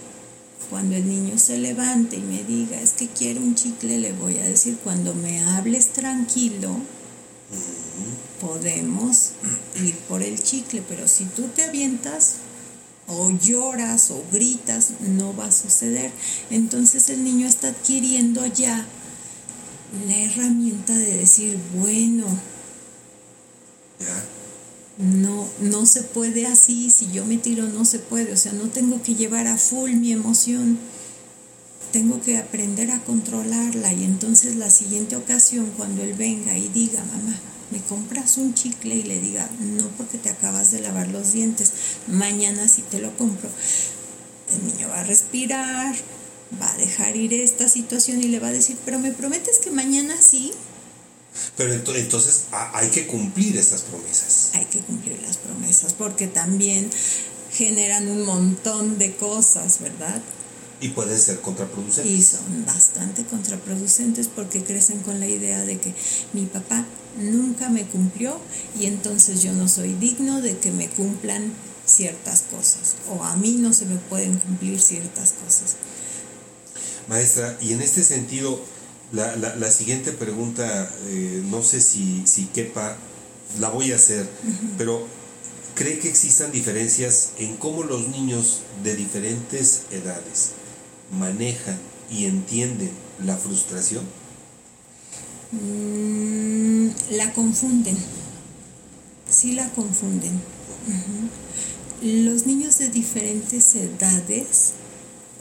Cuando 0.71 0.95
el 0.95 1.09
niño 1.09 1.39
se 1.39 1.59
levante 1.59 2.17
y 2.17 2.21
me 2.21 2.45
diga, 2.45 2.81
es 2.81 2.93
que 2.93 3.09
quiero 3.09 3.41
un 3.41 3.57
chicle, 3.57 3.99
le 3.99 4.13
voy 4.13 4.39
a 4.39 4.45
decir, 4.45 4.79
cuando 4.83 5.15
me 5.15 5.43
hables 5.43 5.89
tranquilo, 5.89 6.77
podemos 8.41 9.33
ir 9.85 9.95
por 10.09 10.23
el 10.23 10.41
chicle, 10.43 10.83
pero 10.89 11.09
si 11.09 11.25
tú 11.25 11.49
te 11.55 11.65
avientas, 11.65 12.37
o 13.07 13.31
lloras 13.31 14.11
o 14.11 14.23
gritas, 14.33 14.93
no 15.01 15.35
va 15.37 15.47
a 15.47 15.53
suceder. 15.53 16.13
Entonces 16.51 17.09
el 17.11 17.25
niño 17.25 17.47
está 17.47 17.69
adquiriendo 17.69 18.47
ya 18.47 18.87
la 20.07 20.17
herramienta 20.17 20.95
de 20.95 21.19
decir, 21.19 21.59
bueno, 21.75 22.25
no, 24.99 25.49
no 25.61 25.87
se 25.87 26.03
puede 26.03 26.47
así, 26.47 26.91
si 26.91 27.11
yo 27.13 27.25
me 27.25 27.37
tiro 27.37 27.69
no 27.69 27.85
se 27.85 27.99
puede, 27.99 28.33
o 28.33 28.37
sea, 28.37 28.53
no 28.53 28.69
tengo 28.69 29.03
que 29.03 29.15
llevar 29.15 29.47
a 29.47 29.59
full 29.59 29.93
mi 29.93 30.13
emoción, 30.13 30.79
tengo 31.93 32.23
que 32.23 32.39
aprender 32.39 32.91
a 32.91 33.05
controlarla 33.05 33.93
y 33.93 34.05
entonces 34.05 34.57
la 34.57 34.71
siguiente 34.71 35.17
ocasión 35.17 35.71
cuando 35.77 36.03
él 36.03 36.15
venga 36.15 36.57
y 36.57 36.69
diga, 36.69 37.05
mamá, 37.05 37.39
me 37.73 37.81
compras 37.81 38.37
un 38.37 38.55
chicle 38.55 38.95
y 38.97 39.03
le 39.03 39.19
diga, 39.21 39.49
no 39.61 39.89
porque 39.97 40.19
te 40.19 40.29
acabas 40.29 40.71
de 40.71 40.81
lavar 40.81 41.09
los 41.09 41.33
dientes, 41.33 41.73
mañana 42.07 42.69
sí 42.69 42.83
te 42.91 42.99
lo 43.01 43.17
compro. 43.17 43.49
El 44.55 44.67
niño 44.67 44.89
va 44.89 45.01
a 45.01 45.05
respirar, 45.05 45.95
va 46.61 46.71
a 46.71 46.77
dejar 46.77 47.17
ir 47.17 47.33
esta 47.33 47.69
situación 47.69 48.23
y 48.23 48.29
le 48.29 48.39
va 48.41 48.49
a 48.49 48.53
decir, 48.53 48.77
pero 48.85 48.99
me 48.99 49.11
prometes 49.13 49.59
que 49.59 49.71
mañana 49.71 50.15
sí, 50.21 50.53
Pero 51.57 51.73
ento- 51.75 51.97
entonces 51.97 52.45
hay 52.75 52.91
que 52.91 53.07
cumplir 53.07 53.57
esas 53.57 53.81
promesas. 53.83 54.51
hay 54.53 54.67
que 54.67 54.81
cumplir 54.81 55.19
las 55.23 55.39
promesas 55.39 55.95
porque 55.95 56.27
también 56.27 56.91
generan 57.53 58.07
un 58.09 58.25
montón 58.27 58.99
de 58.99 59.17
cosas, 59.17 59.81
¿verdad? 59.81 60.21
Y 60.83 60.89
pueden 60.89 61.19
ser 61.19 61.41
contraproducentes. 61.41 62.13
Y 62.13 62.23
son 62.23 62.67
bastante 62.67 63.25
contraproducentes 63.25 64.29
porque 64.29 64.63
crecen 64.65 64.99
con 65.01 65.21
la 65.21 65.27
idea 65.29 65.65
de 65.65 65.79
que 65.79 65.95
mi 66.35 66.45
papá 66.47 66.85
nunca 67.19 67.69
me 67.69 67.85
cumplió 67.87 68.39
y 68.79 68.87
entonces 68.87 69.43
yo 69.43 69.53
no 69.53 69.69
soy 69.69 69.95
digno 69.95 70.41
de 70.41 70.59
que 70.59 70.71
me 70.73 70.89
cumplan 70.89 71.53
ciertas 71.87 72.43
cosas 72.51 72.95
o 73.11 73.23
a 73.25 73.37
mí 73.37 73.57
no 73.59 73.73
se 73.73 73.87
me 73.87 73.97
pueden 73.97 74.37
cumplir 74.39 74.81
ciertas 74.81 75.33
cosas. 75.45 75.77
Maestra, 77.09 77.57
y 77.61 77.73
en 77.73 77.83
este 77.83 78.03
sentido, 78.05 78.61
la, 79.13 79.37
la- 79.37 79.57
la 79.57 79.71
siguiente 79.71 80.13
pregunta, 80.13 80.91
eh, 81.09 81.43
no 81.51 81.63
sé 81.63 81.81
si, 81.81 82.23
si 82.27 82.45
quepa, 82.47 82.97
la 83.61 83.69
voy 83.69 83.93
a 83.93 83.97
hacer, 83.97 84.27
pero 84.79 85.07
¿cree 85.75 85.99
que 85.99 86.09
existan 86.09 86.53
diferencias 86.53 87.33
en 87.39 87.57
cómo 87.57 87.83
los 87.83 88.09
niños 88.09 88.61
de 88.83 88.97
diferentes 88.97 89.83
edades 89.91 90.53
manejan 91.19 91.77
y 92.11 92.25
entienden 92.27 92.91
la 93.25 93.37
frustración? 93.37 94.05
Mm, 95.53 96.89
la 97.11 97.33
confunden, 97.35 97.97
sí 99.29 99.53
la 99.53 99.69
confunden. 99.71 100.41
Los 102.01 102.47
niños 102.47 102.79
de 102.79 102.89
diferentes 102.89 103.75
edades 103.75 104.73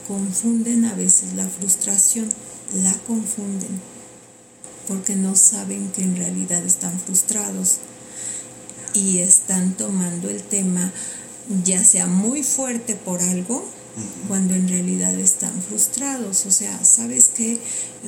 confunden 0.06 0.84
a 0.84 0.94
veces 0.94 1.32
la 1.32 1.48
frustración, 1.48 2.28
la 2.82 2.92
confunden, 3.06 3.80
porque 4.86 5.16
no 5.16 5.34
saben 5.34 5.90
que 5.92 6.02
en 6.02 6.16
realidad 6.16 6.62
están 6.64 6.98
frustrados 7.00 7.78
y 8.92 9.18
están 9.18 9.72
tomando 9.72 10.28
el 10.28 10.42
tema 10.42 10.92
ya 11.64 11.82
sea 11.84 12.06
muy 12.06 12.42
fuerte 12.42 12.94
por 12.94 13.20
algo, 13.20 13.64
cuando 14.28 14.54
en 14.54 14.68
realidad 14.68 15.18
están 15.18 15.52
frustrados. 15.62 16.46
O 16.46 16.50
sea, 16.50 16.84
¿sabes 16.84 17.30
qué? 17.36 17.58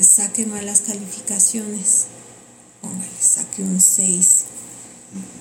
Saque 0.00 0.46
malas 0.46 0.82
calificaciones. 0.82 2.06
Póngale, 2.80 3.10
saque 3.20 3.62
un 3.62 3.80
6. 3.80 4.44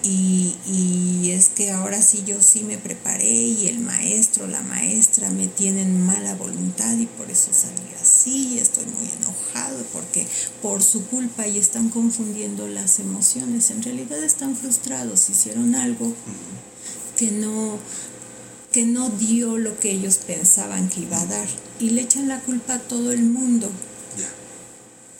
Y, 0.03 0.55
y 0.67 1.31
es 1.31 1.49
que 1.49 1.71
ahora 1.71 1.99
sí 2.01 2.23
yo 2.27 2.39
sí 2.41 2.61
me 2.61 2.77
preparé 2.77 3.31
y 3.31 3.67
el 3.67 3.79
maestro, 3.79 4.45
la 4.47 4.61
maestra 4.61 5.31
me 5.31 5.47
tienen 5.47 6.05
mala 6.05 6.35
voluntad 6.35 6.95
y 6.97 7.07
por 7.07 7.31
eso 7.31 7.49
salí 7.53 7.89
así, 7.99 8.59
estoy 8.59 8.85
muy 8.85 9.09
enojado 9.09 9.83
porque 9.91 10.27
por 10.61 10.83
su 10.83 11.07
culpa 11.07 11.47
y 11.47 11.57
están 11.57 11.89
confundiendo 11.89 12.67
las 12.67 12.99
emociones. 12.99 13.71
En 13.71 13.81
realidad 13.81 14.23
están 14.23 14.55
frustrados, 14.55 15.29
hicieron 15.31 15.73
algo 15.73 16.13
que 17.17 17.31
no 17.31 17.79
que 18.73 18.85
no 18.85 19.09
dio 19.09 19.57
lo 19.57 19.79
que 19.79 19.91
ellos 19.91 20.17
pensaban 20.17 20.89
que 20.89 21.01
iba 21.01 21.21
a 21.21 21.25
dar 21.25 21.47
y 21.79 21.91
le 21.91 22.01
echan 22.01 22.27
la 22.27 22.41
culpa 22.41 22.73
a 22.75 22.79
todo 22.79 23.13
el 23.13 23.23
mundo 23.23 23.69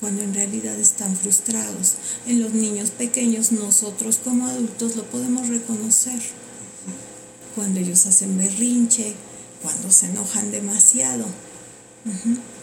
cuando 0.03 0.21
en 0.21 0.33
realidad 0.33 0.77
están 0.77 1.15
frustrados. 1.15 1.93
En 2.27 2.41
los 2.41 2.53
niños 2.53 2.89
pequeños 2.89 3.53
nosotros 3.53 4.19
como 4.21 4.47
adultos 4.47 4.97
lo 4.97 5.05
podemos 5.05 5.47
reconocer. 5.47 6.19
Cuando 7.55 7.79
ellos 7.79 8.05
hacen 8.05 8.37
berrinche, 8.37 9.13
cuando 9.61 9.89
se 9.91 10.07
enojan 10.07 10.51
demasiado. 10.51 11.23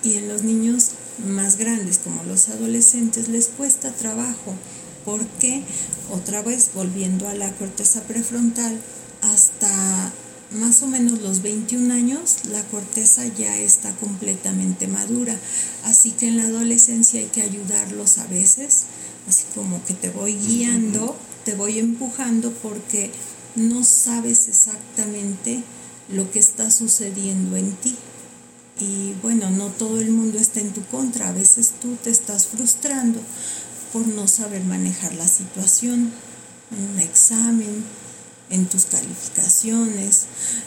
Y 0.02 0.18
en 0.18 0.28
los 0.28 0.42
niños 0.42 0.90
más 1.26 1.56
grandes 1.56 1.96
como 1.96 2.22
los 2.24 2.50
adolescentes 2.50 3.28
les 3.28 3.48
cuesta 3.48 3.90
trabajo. 3.90 4.54
porque 5.06 5.62
Otra 6.12 6.42
vez, 6.42 6.72
volviendo 6.74 7.26
a 7.26 7.32
la 7.32 7.50
corteza 7.52 8.02
prefrontal, 8.02 8.78
hasta 9.22 10.12
más 10.52 10.82
o 10.82 10.86
menos 10.86 11.20
los 11.20 11.42
21 11.42 11.92
años 11.94 12.44
la 12.50 12.62
corteza 12.64 13.26
ya 13.26 13.56
está 13.56 13.94
completamente 13.96 14.88
madura. 14.88 15.38
Así 15.84 16.10
que 16.12 16.28
en 16.28 16.36
la 16.36 16.44
adolescencia 16.44 17.20
hay 17.20 17.26
que 17.26 17.42
ayudarlos 17.42 18.18
a 18.18 18.26
veces, 18.26 18.84
así 19.28 19.44
como 19.54 19.84
que 19.84 19.94
te 19.94 20.10
voy 20.10 20.34
guiando, 20.34 21.16
te 21.44 21.54
voy 21.54 21.78
empujando 21.78 22.52
porque 22.52 23.10
no 23.54 23.84
sabes 23.84 24.48
exactamente 24.48 25.62
lo 26.08 26.30
que 26.30 26.38
está 26.38 26.70
sucediendo 26.70 27.56
en 27.56 27.72
ti. 27.72 27.96
Y 28.80 29.14
bueno, 29.22 29.50
no 29.50 29.68
todo 29.68 30.00
el 30.00 30.10
mundo 30.10 30.38
está 30.38 30.60
en 30.60 30.72
tu 30.72 30.82
contra, 30.86 31.28
a 31.28 31.32
veces 31.32 31.74
tú 31.80 31.96
te 32.02 32.10
estás 32.10 32.46
frustrando 32.46 33.20
por 33.92 34.06
no 34.06 34.26
saber 34.26 34.64
manejar 34.64 35.14
la 35.14 35.28
situación 35.28 36.12
en 36.70 36.94
un 36.94 37.00
examen, 37.00 37.84
en 38.50 38.66
tus 38.66 38.86
calificaciones, 38.86 40.22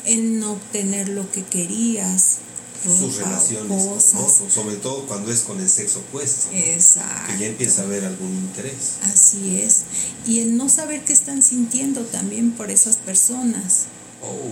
en 0.06 0.40
no 0.40 0.54
obtener 0.54 1.10
lo 1.10 1.30
que 1.32 1.44
querías, 1.44 2.38
Sus 2.84 3.18
ropa 3.18 3.30
o 3.30 3.30
relaciones, 3.30 4.14
¿no? 4.14 4.50
sobre 4.50 4.76
todo 4.78 5.06
cuando 5.08 5.32
es 5.32 5.42
con 5.42 5.60
el 5.60 5.70
sexo 5.70 6.00
opuesto, 6.00 6.48
¿no? 6.52 6.58
Exacto. 6.58 7.32
que 7.34 7.40
ya 7.40 7.48
empieza 7.48 7.82
a 7.82 7.86
haber 7.86 8.06
algún 8.06 8.32
interés. 8.34 8.98
Así 9.14 9.60
es. 9.62 9.82
Y 10.26 10.40
el 10.40 10.58
no 10.58 10.70
saber 10.70 11.04
qué 11.06 11.14
están 11.14 11.44
sintiendo 11.44 12.02
también 12.06 12.52
por 12.52 12.72
esas 12.72 12.98
personas. 12.98 13.84
Oh, 14.22 14.52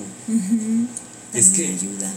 Es 1.37 1.49
que- 1.49 1.67
ayuda. 1.67 2.11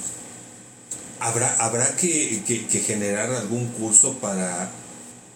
¿Habrá, 1.20 1.54
habrá 1.64 1.94
que, 1.96 2.42
que- 2.46 2.66
que 2.66 2.80
generar 2.80 3.32
algún 3.32 3.66
curso 3.68 4.14
para, 4.18 4.70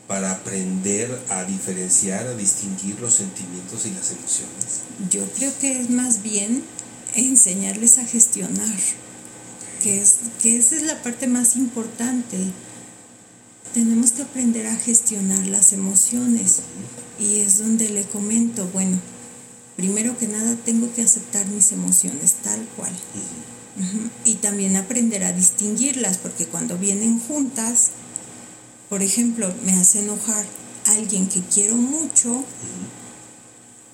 para 0.08 0.32
aprender 0.32 1.20
a 1.28 1.44
diferenciar, 1.44 2.26
a 2.26 2.34
distinguir 2.34 2.98
los 2.98 3.14
sentimientos 3.14 3.84
y 3.84 3.90
las 3.90 4.10
emociones. 4.10 4.80
Yo 5.10 5.24
creo 5.36 5.52
que 5.60 5.80
es 5.80 5.90
más 5.90 6.22
bien 6.22 6.64
enseñarles 7.14 7.98
a 7.98 8.06
gestionar, 8.06 8.74
que, 9.82 10.00
es, 10.00 10.14
que 10.42 10.56
esa 10.56 10.76
es 10.76 10.82
la 10.82 11.02
parte 11.02 11.26
más 11.26 11.56
importante. 11.56 12.38
Tenemos 13.74 14.12
que 14.12 14.22
aprender 14.22 14.66
a 14.66 14.76
gestionar 14.76 15.46
las 15.46 15.74
emociones 15.74 16.60
y 17.20 17.40
es 17.40 17.58
donde 17.58 17.90
le 17.90 18.04
comento, 18.04 18.66
bueno, 18.72 18.98
primero 19.76 20.16
que 20.16 20.26
nada 20.26 20.56
tengo 20.64 20.92
que 20.94 21.02
aceptar 21.02 21.46
mis 21.48 21.70
emociones 21.72 22.36
tal 22.42 22.66
cual. 22.76 22.92
Y 24.24 24.34
también 24.36 24.74
aprender 24.74 25.22
a 25.22 25.32
distinguirlas, 25.32 26.16
porque 26.16 26.46
cuando 26.46 26.76
vienen 26.78 27.20
juntas, 27.20 27.90
por 28.88 29.02
ejemplo, 29.02 29.52
me 29.64 29.72
hace 29.74 30.00
enojar 30.00 30.44
alguien 30.86 31.28
que 31.28 31.40
quiero 31.40 31.76
mucho, 31.76 32.44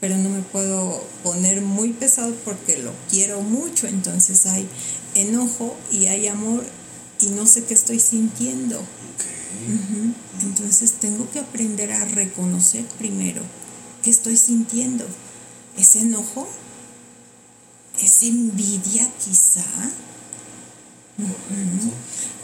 pero 0.00 0.16
no 0.16 0.28
me 0.28 0.42
puedo 0.42 1.02
poner 1.22 1.62
muy 1.62 1.92
pesado 1.92 2.34
porque 2.44 2.78
lo 2.78 2.92
quiero 3.10 3.40
mucho, 3.40 3.86
entonces 3.86 4.46
hay 4.46 4.68
enojo 5.14 5.76
y 5.90 6.06
hay 6.06 6.28
amor 6.28 6.64
y 7.20 7.28
no 7.28 7.46
sé 7.46 7.64
qué 7.64 7.74
estoy 7.74 7.98
sintiendo. 7.98 8.80
Entonces 10.42 10.92
tengo 10.92 11.30
que 11.30 11.40
aprender 11.40 11.92
a 11.92 12.04
reconocer 12.04 12.84
primero 12.98 13.42
qué 14.02 14.10
estoy 14.10 14.36
sintiendo. 14.36 15.06
¿Es 15.78 15.96
enojo? 15.96 16.46
¿Es 18.00 18.22
envidia 18.22 19.10
quizá? 19.24 19.64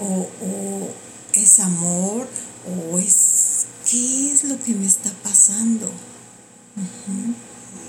O, 0.00 0.28
o 0.40 0.90
es 1.34 1.60
amor? 1.60 2.28
¿O 2.66 2.98
es 2.98 3.66
qué 3.88 4.32
es 4.32 4.44
lo 4.44 4.62
que 4.62 4.74
me 4.74 4.86
está 4.86 5.10
pasando? 5.22 5.90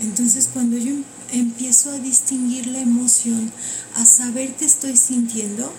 Entonces 0.01 0.49
cuando 0.51 0.77
yo 0.77 0.91
em- 0.91 1.03
empiezo 1.31 1.91
a 1.91 1.99
distinguir 1.99 2.67
la 2.67 2.79
emoción, 2.79 3.51
a 3.95 4.05
saber 4.05 4.55
qué 4.55 4.65
estoy 4.65 4.97
sintiendo, 4.97 5.71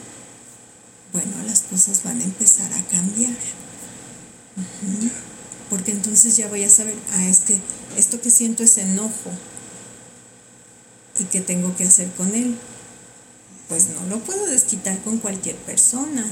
bueno, 1.12 1.32
las 1.46 1.60
cosas 1.62 2.02
van 2.04 2.20
a 2.20 2.24
empezar 2.24 2.72
a 2.72 2.82
cambiar. 2.84 3.36
Porque 5.68 5.92
entonces 5.92 6.36
ya 6.36 6.48
voy 6.48 6.64
a 6.64 6.70
saber, 6.70 6.94
ah, 7.14 7.26
es 7.28 7.40
que 7.40 7.58
esto 7.96 8.20
que 8.20 8.30
siento 8.30 8.62
es 8.62 8.78
enojo. 8.78 9.30
¿Y 11.18 11.24
qué 11.24 11.40
tengo 11.40 11.74
que 11.76 11.84
hacer 11.84 12.10
con 12.12 12.34
él? 12.34 12.56
Pues 13.68 13.88
no 13.88 14.06
lo 14.08 14.20
puedo 14.20 14.46
desquitar 14.46 14.98
con 15.02 15.18
cualquier 15.18 15.56
persona. 15.56 16.24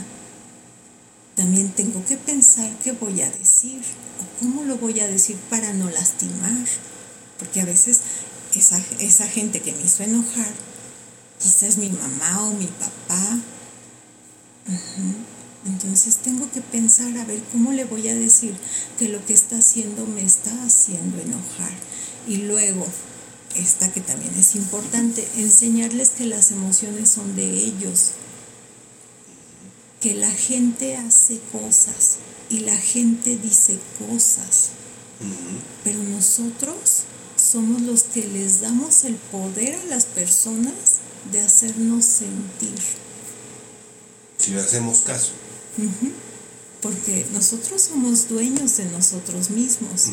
También 1.41 1.71
tengo 1.71 2.05
que 2.05 2.19
pensar 2.19 2.71
qué 2.85 2.93
voy 2.93 3.23
a 3.23 3.31
decir 3.31 3.81
o 4.21 4.41
cómo 4.41 4.63
lo 4.65 4.77
voy 4.77 5.01
a 5.01 5.09
decir 5.09 5.37
para 5.49 5.73
no 5.73 5.89
lastimar. 5.89 6.67
Porque 7.39 7.63
a 7.63 7.65
veces 7.65 8.03
esa, 8.55 8.79
esa 8.99 9.27
gente 9.27 9.61
que 9.61 9.73
me 9.73 9.81
hizo 9.81 10.03
enojar, 10.03 10.53
quizás 11.43 11.79
mi 11.79 11.89
mamá 11.89 12.43
o 12.47 12.53
mi 12.53 12.67
papá. 12.67 13.39
Entonces 15.65 16.17
tengo 16.17 16.47
que 16.53 16.61
pensar 16.61 17.17
a 17.17 17.25
ver 17.25 17.43
cómo 17.53 17.73
le 17.73 17.87
voy 17.87 18.07
a 18.09 18.15
decir 18.15 18.55
que 18.99 19.09
lo 19.09 19.25
que 19.25 19.33
está 19.33 19.57
haciendo 19.57 20.05
me 20.05 20.23
está 20.23 20.51
haciendo 20.67 21.23
enojar. 21.23 21.73
Y 22.29 22.37
luego, 22.37 22.87
esta 23.57 23.91
que 23.91 24.03
también 24.03 24.35
es 24.35 24.57
importante, 24.57 25.27
enseñarles 25.39 26.11
que 26.11 26.27
las 26.27 26.51
emociones 26.51 27.09
son 27.09 27.35
de 27.35 27.51
ellos, 27.51 28.11
que 30.01 30.15
la 30.15 30.31
gente 30.31 30.97
hace 30.97 31.41
cosas 31.53 32.17
y 32.49 32.61
la 32.61 32.77
gente 32.77 33.37
dice 33.37 33.79
cosas, 33.99 34.71
pero 35.85 36.03
nosotros 36.03 37.03
somos 37.37 37.83
los 37.83 38.05
que 38.05 38.27
les 38.27 38.61
damos 38.61 39.05
el 39.05 39.15
poder 39.15 39.75
a 39.75 39.85
las 39.85 40.07
personas 40.07 41.01
de 41.31 41.41
hacernos 41.41 42.05
sentir. 42.05 42.79
Si 44.39 44.53
le 44.53 44.61
hacemos 44.61 45.01
caso. 45.01 45.33
Porque 46.81 47.27
nosotros 47.33 47.83
somos 47.83 48.29
dueños 48.29 48.79
de 48.79 48.87
nosotros 48.87 49.51
mismos. 49.51 50.07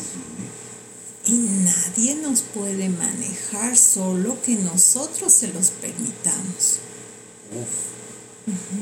Y 1.26 1.32
nadie 1.32 2.14
nos 2.16 2.42
puede 2.42 2.88
manejar 2.90 3.76
solo 3.76 4.40
que 4.42 4.54
nosotros 4.56 5.32
se 5.32 5.48
los 5.48 5.70
permitamos. 5.70 6.78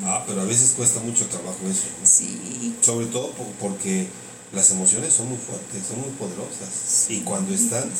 Ah, 0.04 0.24
pero 0.26 0.40
a 0.40 0.44
veces 0.44 0.74
cuesta 0.76 1.00
mucho 1.00 1.26
trabajo 1.26 1.58
eso. 1.70 1.86
Sí. 2.04 2.74
Sobre 2.80 3.06
todo 3.06 3.32
porque 3.60 4.06
las 4.52 4.70
emociones 4.70 5.12
son 5.12 5.28
muy 5.28 5.38
fuertes, 5.38 5.82
son 5.88 6.00
muy 6.00 6.10
poderosas. 6.10 7.06
Y 7.08 7.20
cuando 7.20 7.54
están 7.54 7.90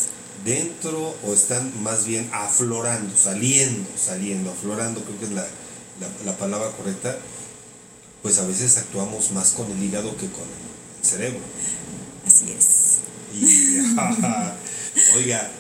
dentro 0.45 1.15
o 1.27 1.33
están 1.33 1.73
más 1.83 2.07
bien 2.07 2.29
aflorando, 2.33 3.15
saliendo, 3.17 3.89
saliendo, 3.97 4.51
aflorando, 4.51 5.03
creo 5.03 5.19
que 5.19 5.25
es 5.27 5.33
la, 5.33 5.47
la, 6.25 6.37
palabra 6.37 6.71
correcta, 6.73 7.19
pues 8.23 8.39
a 8.39 8.47
veces 8.47 8.77
actuamos 8.79 9.33
más 9.33 9.53
con 9.53 9.71
el 9.71 9.83
hígado 9.83 10.17
que 10.17 10.27
con 10.29 10.45
el 10.45 11.07
cerebro. 11.07 11.41
Así 12.27 12.53
es. 12.53 12.99
oiga, 15.17 15.51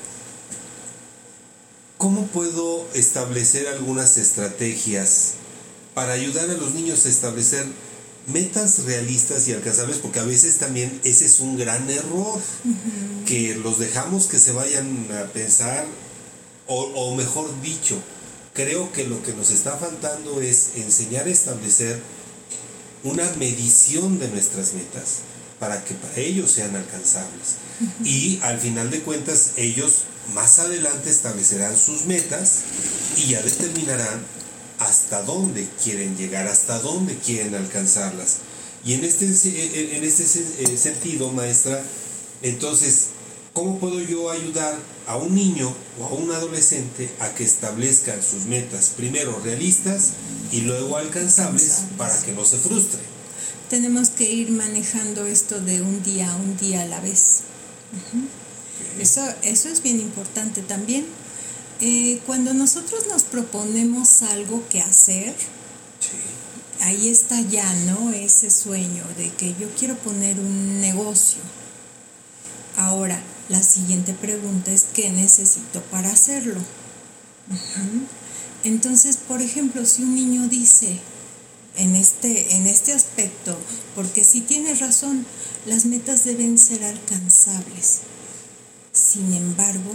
¿cómo 1.98 2.26
puedo 2.28 2.86
establecer 2.94 3.68
algunas 3.68 4.16
estrategias 4.16 5.34
para 5.96 6.12
ayudar 6.12 6.50
a 6.50 6.54
los 6.58 6.74
niños 6.74 7.06
a 7.06 7.08
establecer 7.08 7.64
metas 8.26 8.80
realistas 8.80 9.48
y 9.48 9.54
alcanzables, 9.54 9.96
porque 9.96 10.18
a 10.18 10.24
veces 10.24 10.58
también 10.58 11.00
ese 11.04 11.24
es 11.24 11.40
un 11.40 11.56
gran 11.56 11.88
error, 11.88 12.38
que 13.24 13.54
los 13.54 13.78
dejamos 13.78 14.26
que 14.26 14.38
se 14.38 14.52
vayan 14.52 15.08
a 15.10 15.32
pensar, 15.32 15.86
o, 16.66 16.82
o, 16.82 17.16
mejor 17.16 17.50
dicho, 17.62 17.96
creo 18.52 18.92
que 18.92 19.04
lo 19.06 19.22
que 19.22 19.32
nos 19.32 19.50
está 19.50 19.78
faltando 19.78 20.42
es 20.42 20.72
enseñar 20.76 21.28
a 21.28 21.30
establecer 21.30 21.98
una 23.02 23.24
medición 23.38 24.18
de 24.18 24.28
nuestras 24.28 24.74
metas 24.74 25.20
para 25.58 25.82
que 25.82 25.94
para 25.94 26.18
ellos 26.18 26.50
sean 26.50 26.76
alcanzables. 26.76 27.54
Y 28.04 28.38
al 28.42 28.60
final 28.60 28.90
de 28.90 29.00
cuentas, 29.00 29.52
ellos 29.56 30.02
más 30.34 30.58
adelante 30.58 31.08
establecerán 31.08 31.74
sus 31.74 32.04
metas 32.04 32.58
y 33.16 33.28
ya 33.28 33.40
determinarán 33.40 34.35
hasta 34.78 35.22
dónde 35.22 35.68
quieren 35.82 36.16
llegar, 36.16 36.46
hasta 36.46 36.78
dónde 36.80 37.16
quieren 37.16 37.54
alcanzarlas. 37.54 38.38
Y 38.84 38.94
en 38.94 39.04
este, 39.04 39.26
en 39.26 40.04
este 40.04 40.24
eh, 40.24 40.76
sentido, 40.76 41.32
maestra, 41.32 41.82
entonces, 42.42 43.08
¿cómo 43.52 43.78
puedo 43.78 44.00
yo 44.00 44.30
ayudar 44.30 44.78
a 45.06 45.16
un 45.16 45.34
niño 45.34 45.74
o 45.98 46.04
a 46.04 46.12
un 46.12 46.30
adolescente 46.30 47.10
a 47.18 47.34
que 47.34 47.44
establezcan 47.44 48.22
sus 48.22 48.44
metas, 48.44 48.92
primero 48.96 49.40
realistas 49.42 50.10
y 50.52 50.60
luego 50.60 50.96
alcanzables, 50.96 51.84
para 51.96 52.20
que 52.22 52.32
no 52.32 52.44
se 52.44 52.58
frustre? 52.58 53.00
Tenemos 53.70 54.10
que 54.10 54.30
ir 54.30 54.50
manejando 54.52 55.26
esto 55.26 55.60
de 55.60 55.82
un 55.82 56.02
día 56.04 56.32
a 56.32 56.36
un 56.36 56.56
día 56.56 56.82
a 56.82 56.86
la 56.86 57.00
vez. 57.00 57.40
Eso, 59.00 59.22
eso 59.42 59.68
es 59.68 59.82
bien 59.82 60.00
importante 60.00 60.62
también 60.62 61.06
eh, 61.80 62.20
cuando 62.26 62.54
nosotros 62.54 63.06
nos 63.08 63.24
proponemos 63.24 64.22
algo 64.22 64.66
que 64.68 64.80
hacer, 64.80 65.34
ahí 66.80 67.08
está 67.08 67.40
ya, 67.40 67.70
¿no? 67.86 68.10
Ese 68.12 68.50
sueño 68.50 69.04
de 69.16 69.30
que 69.30 69.54
yo 69.60 69.68
quiero 69.78 69.96
poner 69.96 70.38
un 70.38 70.80
negocio. 70.80 71.40
Ahora, 72.76 73.20
la 73.48 73.62
siguiente 73.62 74.12
pregunta 74.12 74.72
es, 74.72 74.86
¿qué 74.94 75.10
necesito 75.10 75.82
para 75.90 76.10
hacerlo? 76.10 76.60
Entonces, 78.64 79.16
por 79.16 79.40
ejemplo, 79.42 79.84
si 79.86 80.02
un 80.02 80.14
niño 80.14 80.48
dice 80.48 80.98
en 81.76 81.94
este, 81.94 82.56
en 82.56 82.66
este 82.66 82.92
aspecto, 82.92 83.56
porque 83.94 84.24
si 84.24 84.40
tiene 84.40 84.74
razón, 84.74 85.26
las 85.66 85.84
metas 85.84 86.24
deben 86.24 86.58
ser 86.58 86.84
alcanzables. 86.84 88.00
Sin 88.92 89.32
embargo, 89.34 89.92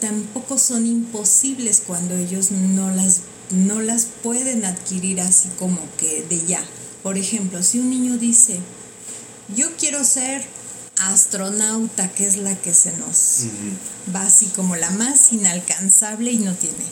tampoco 0.00 0.58
son 0.58 0.86
imposibles 0.86 1.82
cuando 1.86 2.16
ellos 2.16 2.50
no 2.50 2.90
las, 2.90 3.22
no 3.50 3.80
las 3.80 4.06
pueden 4.22 4.64
adquirir 4.64 5.20
así 5.20 5.48
como 5.58 5.80
que 5.96 6.22
de 6.24 6.44
ya. 6.44 6.64
Por 7.02 7.18
ejemplo, 7.18 7.62
si 7.62 7.78
un 7.78 7.90
niño 7.90 8.18
dice, 8.18 8.58
yo 9.54 9.68
quiero 9.76 10.04
ser 10.04 10.44
astronauta, 10.98 12.10
que 12.12 12.26
es 12.26 12.36
la 12.36 12.54
que 12.56 12.72
se 12.72 12.92
nos 12.96 13.44
va 14.14 14.22
así 14.22 14.46
como 14.46 14.76
la 14.76 14.90
más 14.90 15.32
inalcanzable 15.32 16.32
y 16.32 16.38
no 16.38 16.54
tiene, 16.54 16.84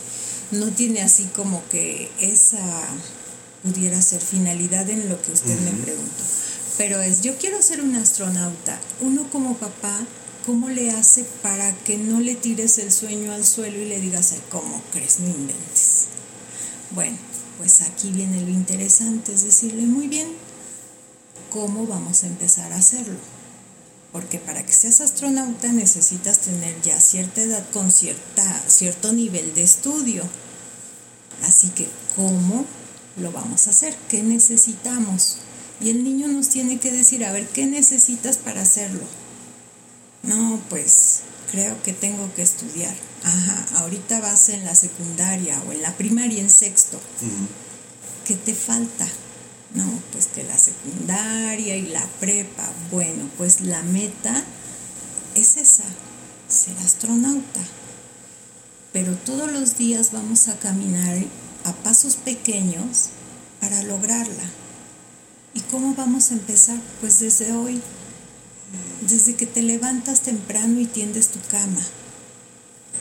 no 0.51 0.67
tiene 0.67 1.01
así 1.01 1.25
como 1.35 1.67
que 1.69 2.11
esa 2.19 2.87
pudiera 3.63 4.01
ser 4.01 4.21
finalidad 4.21 4.89
en 4.89 5.09
lo 5.09 5.21
que 5.21 5.31
usted 5.31 5.59
me 5.61 5.71
preguntó. 5.71 6.23
Pero 6.77 7.01
es, 7.01 7.21
yo 7.21 7.37
quiero 7.37 7.61
ser 7.61 7.81
un 7.81 7.95
astronauta. 7.95 8.79
Uno 9.01 9.29
como 9.29 9.55
papá 9.57 10.05
¿cómo 10.45 10.69
le 10.69 10.91
hace 10.91 11.25
para 11.41 11.75
que 11.83 11.97
no 11.97 12.19
le 12.19 12.35
tires 12.35 12.77
el 12.77 12.91
sueño 12.91 13.33
al 13.33 13.45
suelo 13.45 13.79
y 13.79 13.85
le 13.85 13.99
digas, 13.99 14.35
¿cómo 14.51 14.81
crees? 14.91 15.19
No 15.19 15.27
inventes. 15.27 16.05
Bueno, 16.91 17.17
pues 17.57 17.81
aquí 17.81 18.11
viene 18.11 18.41
lo 18.41 18.49
interesante, 18.49 19.33
es 19.33 19.43
decirle, 19.43 19.83
muy 19.83 20.07
bien, 20.07 20.27
¿cómo 21.49 21.87
vamos 21.87 22.23
a 22.23 22.27
empezar 22.27 22.71
a 22.73 22.77
hacerlo? 22.77 23.17
Porque 24.11 24.39
para 24.39 24.65
que 24.65 24.71
seas 24.71 25.01
astronauta 25.01 25.73
necesitas 25.73 26.39
tener 26.39 26.79
ya 26.81 26.99
cierta 27.01 27.41
edad 27.41 27.65
con 27.73 27.91
cierta, 27.91 28.63
cierto 28.67 29.13
nivel 29.13 29.53
de 29.55 29.63
estudio. 29.63 30.23
Así 31.43 31.69
que, 31.69 31.87
¿cómo 32.15 32.65
lo 33.17 33.31
vamos 33.31 33.67
a 33.67 33.71
hacer? 33.71 33.95
¿Qué 34.09 34.21
necesitamos? 34.23 35.37
Y 35.81 35.89
el 35.89 36.03
niño 36.03 36.27
nos 36.27 36.49
tiene 36.49 36.79
que 36.79 36.91
decir, 36.91 37.25
a 37.25 37.33
ver, 37.33 37.47
¿qué 37.49 37.65
necesitas 37.65 38.37
para 38.37 38.61
hacerlo? 38.61 39.03
No, 40.27 40.59
pues 40.69 41.21
creo 41.51 41.81
que 41.83 41.93
tengo 41.93 42.33
que 42.33 42.41
estudiar. 42.41 42.95
Ajá, 43.23 43.65
ahorita 43.81 44.19
vas 44.19 44.49
en 44.49 44.65
la 44.65 44.75
secundaria 44.75 45.61
o 45.67 45.71
en 45.71 45.81
la 45.81 45.95
primaria 45.95 46.41
en 46.41 46.49
sexto. 46.49 46.99
¿Qué 48.25 48.35
te 48.35 48.53
falta? 48.53 49.07
No, 49.73 49.85
pues 50.11 50.27
que 50.27 50.43
la 50.43 50.57
secundaria 50.57 51.75
y 51.75 51.87
la 51.87 52.05
prepa. 52.19 52.67
Bueno, 52.91 53.29
pues 53.37 53.61
la 53.61 53.81
meta 53.83 54.43
es 55.35 55.57
esa, 55.57 55.83
ser 56.47 56.77
astronauta. 56.77 57.61
Pero 58.93 59.15
todos 59.15 59.51
los 59.51 59.77
días 59.77 60.11
vamos 60.11 60.47
a 60.47 60.57
caminar 60.57 61.17
a 61.65 61.73
pasos 61.73 62.15
pequeños 62.15 63.09
para 63.59 63.83
lograrla. 63.83 64.43
¿Y 65.53 65.61
cómo 65.61 65.95
vamos 65.95 66.31
a 66.31 66.35
empezar? 66.35 66.79
Pues 67.01 67.19
desde 67.19 67.51
hoy 67.53 67.81
desde 69.01 69.35
que 69.35 69.45
te 69.45 69.61
levantas 69.61 70.21
temprano 70.21 70.79
y 70.79 70.85
tiendes 70.85 71.29
tu 71.29 71.39
cama. 71.49 71.81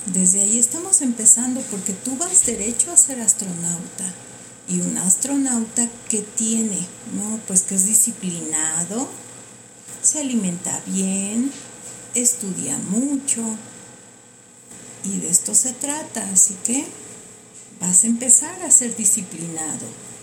Desde 0.07 0.43
ahí 0.43 0.59
estamos 0.59 1.01
empezando 1.03 1.61
porque 1.71 1.93
tú 1.93 2.17
vas 2.17 2.45
derecho 2.47 2.93
a 2.93 2.97
ser 2.97 3.21
astronauta. 3.21 4.13
Y 4.69 4.81
un 4.81 4.97
astronauta 4.99 5.89
que 6.09 6.23
tiene, 6.23 6.79
¿no? 7.15 7.39
Pues 7.47 7.63
que 7.63 7.75
es 7.75 7.87
disciplinado, 7.87 9.09
se 10.03 10.21
alimenta 10.21 10.81
bien, 10.87 11.53
estudia 12.15 12.79
mucho. 12.91 13.43
Y 15.05 15.19
de 15.19 15.29
esto 15.29 15.55
se 15.55 15.73
trata, 15.73 16.29
así 16.33 16.57
que 16.65 16.87
vas 17.81 18.05
a 18.05 18.07
empezar 18.07 18.63
a 18.63 18.71
ser 18.71 18.97
disciplinado 18.97 20.14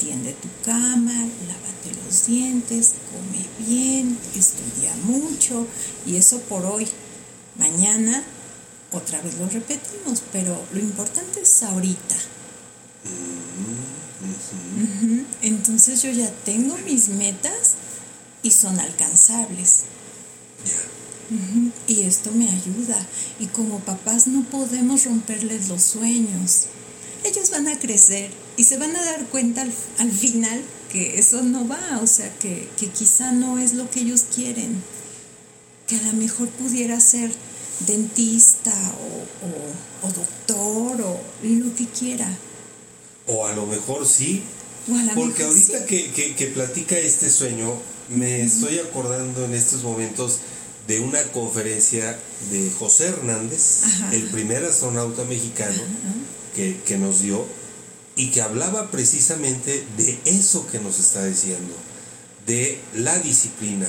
tiende 0.00 0.32
tu 0.32 0.48
cama, 0.64 1.12
lávate 1.12 2.04
los 2.04 2.26
dientes, 2.26 2.94
come 3.12 3.46
bien, 3.66 4.18
estudia 4.34 4.94
mucho 5.04 5.66
y 6.06 6.16
eso 6.16 6.40
por 6.40 6.64
hoy. 6.64 6.88
Mañana 7.58 8.24
otra 8.92 9.20
vez 9.20 9.38
lo 9.38 9.48
repetimos, 9.48 10.22
pero 10.32 10.60
lo 10.72 10.80
importante 10.80 11.42
es 11.42 11.62
ahorita. 11.62 12.16
Entonces 15.42 16.02
yo 16.02 16.10
ya 16.10 16.30
tengo 16.44 16.76
mis 16.78 17.08
metas 17.08 17.74
y 18.42 18.50
son 18.50 18.80
alcanzables. 18.80 19.84
Y 21.86 22.02
esto 22.02 22.32
me 22.32 22.48
ayuda. 22.48 22.96
Y 23.38 23.46
como 23.46 23.78
papás 23.80 24.26
no 24.26 24.42
podemos 24.44 25.04
romperles 25.04 25.68
los 25.68 25.82
sueños. 25.82 26.66
Ellos 27.50 27.64
van 27.64 27.68
a 27.68 27.78
crecer 27.78 28.30
y 28.56 28.64
se 28.64 28.76
van 28.76 28.94
a 28.94 29.04
dar 29.04 29.26
cuenta 29.26 29.62
al, 29.98 30.12
final 30.12 30.62
que 30.92 31.18
eso 31.18 31.42
no 31.42 31.66
va, 31.66 31.98
o 32.02 32.06
sea, 32.06 32.32
que, 32.38 32.68
quizá 32.96 33.32
no 33.32 33.58
es 33.58 33.74
lo 33.74 33.90
que 33.90 34.00
ellos 34.00 34.24
quieren. 34.34 34.82
Que 35.86 35.96
a 35.96 36.02
lo 36.02 36.12
mejor 36.12 36.48
pudiera 36.48 37.00
ser 37.00 37.30
dentista 37.86 38.72
o, 38.72 40.06
o 40.06 40.12
doctor 40.12 41.00
o 41.00 41.20
lo 41.42 41.74
que 41.74 41.86
quiera. 41.86 42.28
O 43.26 43.46
a 43.46 43.52
lo 43.52 43.66
mejor 43.66 44.06
sí. 44.06 44.42
Porque 45.14 45.42
ahorita 45.42 45.86
que, 45.86 46.12
que, 46.12 46.46
platica 46.46 46.98
este 46.98 47.30
sueño, 47.30 47.74
me 48.10 48.42
estoy 48.42 48.78
acordando 48.78 49.44
en 49.44 49.54
estos 49.54 49.82
momentos 49.82 50.38
de 50.86 51.00
una 51.00 51.22
conferencia 51.32 52.18
de 52.50 52.70
José 52.70 53.08
Hernández, 53.08 53.82
el 54.12 54.24
primer 54.24 54.64
astronauta 54.64 55.24
mexicano 55.24 55.80
que, 56.86 56.98
nos 56.98 57.22
dio, 57.22 57.44
y 58.16 58.30
que 58.30 58.42
hablaba 58.42 58.90
precisamente 58.90 59.84
de 59.96 60.18
eso 60.26 60.66
que 60.66 60.78
nos 60.78 60.98
está 60.98 61.24
diciendo, 61.24 61.74
de 62.46 62.80
la 62.94 63.18
disciplina 63.18 63.88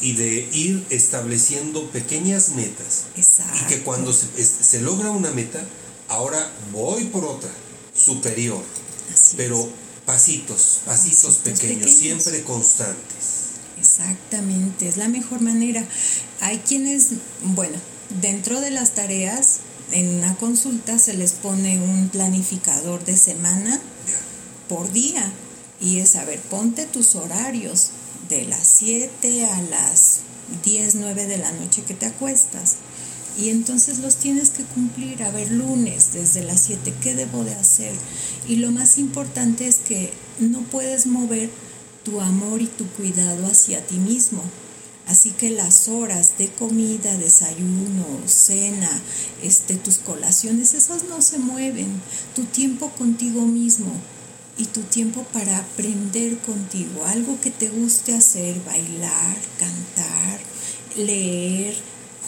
y 0.00 0.14
de 0.14 0.48
ir 0.52 0.84
estableciendo 0.90 1.88
pequeñas 1.90 2.50
metas. 2.50 3.04
Y 3.16 3.68
que 3.68 3.82
cuando 3.82 4.12
se, 4.12 4.80
logra 4.80 5.10
una 5.10 5.30
meta, 5.30 5.64
ahora 6.08 6.50
voy 6.72 7.04
por 7.04 7.24
otra, 7.24 7.50
superior, 7.94 8.62
pero 9.36 9.68
pasitos, 10.06 10.80
pasitos, 10.84 11.36
pequeños, 11.36 11.90
siempre 11.90 12.42
constantes. 12.42 13.42
Exactamente, 13.78 14.88
es 14.88 14.96
la 14.96 15.08
mejor 15.08 15.40
manera. 15.40 15.84
Hay 16.40 16.58
quienes, 16.58 17.08
bueno, 17.42 17.78
dentro 18.20 18.60
de 18.60 18.70
las 18.70 18.94
tareas, 18.94 19.60
en 19.92 20.08
una 20.16 20.34
consulta 20.36 20.98
se 20.98 21.14
les 21.14 21.32
pone 21.32 21.80
un 21.80 22.08
planificador 22.08 23.04
de 23.04 23.16
semana 23.16 23.80
por 24.68 24.90
día 24.92 25.32
y 25.80 25.98
es, 25.98 26.16
a 26.16 26.24
ver, 26.24 26.40
ponte 26.40 26.86
tus 26.86 27.14
horarios 27.14 27.90
de 28.28 28.44
las 28.44 28.66
7 28.66 29.44
a 29.46 29.62
las 29.62 30.20
10, 30.64 30.94
9 30.96 31.26
de 31.26 31.38
la 31.38 31.52
noche 31.52 31.82
que 31.82 31.94
te 31.94 32.06
acuestas. 32.06 32.76
Y 33.38 33.48
entonces 33.48 33.98
los 33.98 34.16
tienes 34.16 34.50
que 34.50 34.62
cumplir, 34.64 35.22
a 35.22 35.30
ver, 35.30 35.50
lunes 35.50 36.12
desde 36.12 36.42
las 36.42 36.60
7, 36.60 36.94
¿qué 37.02 37.14
debo 37.14 37.44
de 37.44 37.54
hacer? 37.54 37.92
Y 38.46 38.56
lo 38.56 38.70
más 38.70 38.98
importante 38.98 39.66
es 39.66 39.76
que 39.76 40.12
no 40.38 40.60
puedes 40.62 41.06
mover 41.06 41.50
tu 42.04 42.20
amor 42.20 42.60
y 42.60 42.66
tu 42.66 42.86
cuidado 42.88 43.46
hacia 43.46 43.84
ti 43.86 43.96
mismo. 43.96 44.42
Así 45.06 45.30
que 45.30 45.50
las 45.50 45.88
horas 45.88 46.38
de 46.38 46.48
comida, 46.48 47.16
desayuno, 47.16 48.06
cena, 48.26 48.90
este, 49.42 49.74
tus 49.74 49.98
colaciones, 49.98 50.74
esas 50.74 51.04
no 51.04 51.20
se 51.22 51.38
mueven. 51.38 52.00
Tu 52.34 52.44
tiempo 52.44 52.90
contigo 52.90 53.42
mismo 53.42 53.92
y 54.56 54.66
tu 54.66 54.82
tiempo 54.82 55.24
para 55.32 55.58
aprender 55.58 56.38
contigo, 56.38 57.04
algo 57.06 57.40
que 57.40 57.50
te 57.50 57.68
guste 57.68 58.14
hacer, 58.14 58.60
bailar, 58.64 59.36
cantar, 59.58 60.40
leer, 60.96 61.74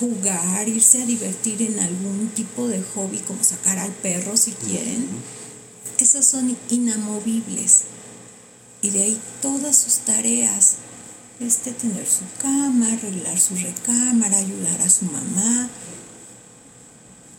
jugar, 0.01 0.69
irse 0.69 1.03
a 1.03 1.07
divertir 1.07 1.63
en 1.63 1.79
algún 1.79 2.29
tipo 2.35 2.67
de 2.67 2.83
hobby 2.83 3.19
como 3.19 3.45
sacar 3.45 3.79
al 3.79 3.93
perro 3.93 4.37
si 4.37 4.53
quieren, 4.53 5.07
esas 5.99 6.27
son 6.27 6.57
inamovibles. 6.71 7.83
Y 8.83 8.91
de 8.91 9.03
ahí 9.03 9.21
todas 9.41 9.79
sus 9.79 9.99
tareas, 9.99 10.77
este, 11.41 11.73
tener 11.73 12.07
su 12.07 12.25
cama, 12.41 12.93
arreglar 12.93 13.39
su 13.39 13.57
recámara, 13.57 14.39
ayudar 14.39 14.81
a 14.83 14.89
su 14.89 15.05
mamá, 15.07 15.69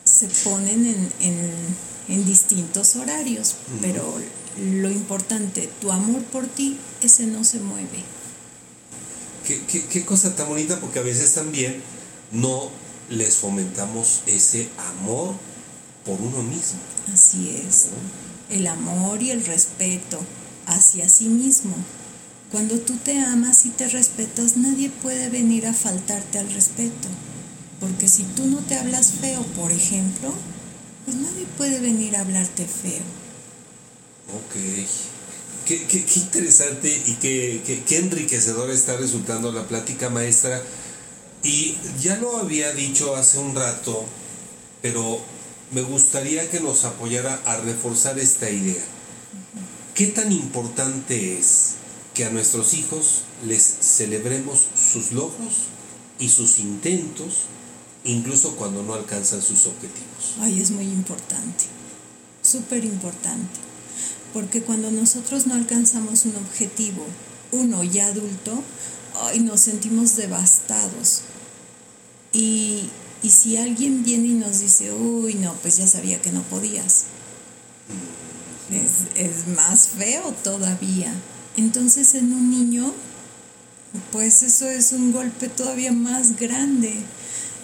se 0.03 0.27
ponen 0.27 1.11
en, 1.19 2.25
distintos 2.25 2.95
horarios, 2.95 3.55
pero 3.81 4.03
lo 4.61 4.89
importante, 4.89 5.67
tu 5.81 5.91
amor 5.91 6.23
por 6.25 6.45
ti, 6.45 6.77
ese 7.01 7.25
no 7.25 7.43
se 7.43 7.59
mueve. 7.59 8.03
Qué, 9.45 9.61
qué, 9.65 10.05
cosa 10.05 10.35
tan 10.35 10.47
bonita, 10.47 10.79
porque 10.79 10.99
a 10.99 11.03
veces 11.03 11.33
también 11.33 11.81
no 12.31 12.69
les 13.09 13.37
fomentamos 13.37 14.21
ese 14.27 14.69
amor 14.77 15.33
por 16.05 16.21
uno 16.21 16.43
mismo. 16.43 16.79
Así 17.13 17.61
es, 17.67 17.87
el 18.49 18.67
amor 18.67 19.21
y 19.21 19.31
el 19.31 19.43
respeto 19.45 20.19
hacia 20.67 21.09
sí 21.09 21.27
mismo. 21.27 21.75
Cuando 22.55 22.79
tú 22.79 22.95
te 22.95 23.19
amas 23.19 23.65
y 23.65 23.69
te 23.69 23.89
respetas, 23.89 24.55
nadie 24.55 24.89
puede 24.89 25.27
venir 25.27 25.67
a 25.67 25.73
faltarte 25.73 26.39
al 26.39 26.49
respeto. 26.53 27.09
Porque 27.81 28.07
si 28.07 28.23
tú 28.23 28.45
no 28.45 28.59
te 28.59 28.79
hablas 28.79 29.11
feo, 29.19 29.41
por 29.57 29.73
ejemplo, 29.73 30.31
pues 31.03 31.17
nadie 31.17 31.45
puede 31.57 31.81
venir 31.81 32.15
a 32.15 32.21
hablarte 32.21 32.65
feo. 32.65 33.03
Ok. 34.37 34.87
Qué, 35.65 36.05
interesante 36.15 36.97
y 37.05 37.15
qué, 37.15 37.83
qué, 37.85 37.97
enriquecedor 37.97 38.69
está 38.69 38.95
resultando 38.95 39.51
la 39.51 39.67
plática 39.67 40.09
maestra. 40.09 40.63
Y 41.43 41.75
ya 42.01 42.15
lo 42.15 42.37
había 42.37 42.71
dicho 42.71 43.17
hace 43.17 43.37
un 43.37 43.53
rato, 43.53 44.05
pero 44.81 45.19
me 45.73 45.81
gustaría 45.81 46.49
que 46.49 46.61
nos 46.61 46.85
apoyara 46.85 47.37
a 47.43 47.57
reforzar 47.57 48.17
esta 48.17 48.49
idea. 48.49 48.81
¿Qué 49.93 50.07
tan 50.07 50.31
importante 50.31 51.37
es 51.37 51.75
que 52.15 52.25
a 52.25 52.31
nuestros 52.31 52.73
hijos 52.73 53.21
les 53.45 53.61
celebremos 53.61 54.59
sus 54.91 55.11
logros 55.11 55.67
y 56.17 56.29
sus 56.29 56.57
intentos, 56.57 57.43
incluso 58.03 58.55
cuando 58.55 58.81
no 58.81 58.95
alcanzan 58.95 59.43
sus 59.43 59.67
objetivos? 59.67 60.35
Ay, 60.39 60.59
es 60.59 60.71
muy 60.71 60.85
importante, 60.85 61.65
súper 62.41 62.83
importante, 62.83 63.59
porque 64.33 64.63
cuando 64.63 64.89
nosotros 64.89 65.45
no 65.45 65.53
alcanzamos 65.53 66.25
un 66.25 66.35
objetivo, 66.37 67.05
uno 67.51 67.83
ya 67.83 68.07
adulto, 68.07 68.63
ay, 69.21 69.41
nos 69.41 69.59
sentimos 69.59 70.15
devastados. 70.15 71.21
Y, 72.33 72.89
y 73.21 73.29
si 73.29 73.57
alguien 73.57 74.03
viene 74.03 74.29
y 74.29 74.33
nos 74.33 74.59
dice, 74.59 74.91
uy, 74.91 75.35
no, 75.35 75.53
pues 75.61 75.77
ya 75.77 75.85
sabía 75.85 76.19
que 76.19 76.31
no 76.31 76.41
podías 76.41 77.05
es, 79.15 79.47
más 79.47 79.87
feo 79.87 80.33
todavía. 80.43 81.13
Entonces 81.57 82.13
en 82.15 82.33
un 82.33 82.51
niño, 82.51 82.93
pues 84.11 84.43
eso 84.43 84.67
es 84.69 84.91
un 84.91 85.11
golpe 85.11 85.47
todavía 85.47 85.91
más 85.91 86.37
grande. 86.37 86.95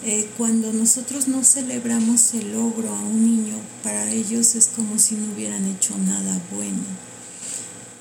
Eh, 0.04 0.30
cuando 0.38 0.74
nosotros 0.74 1.28
no 1.28 1.44
celebramos 1.44 2.34
el 2.34 2.54
logro 2.54 2.90
a 2.90 3.00
un 3.00 3.24
niño, 3.24 3.56
para 3.84 4.10
ellos 4.10 4.56
es 4.56 4.68
como 4.68 4.98
si 4.98 5.16
no 5.16 5.32
hubieran 5.34 5.66
hecho 5.66 5.96
nada 5.98 6.42
bueno. 6.52 6.80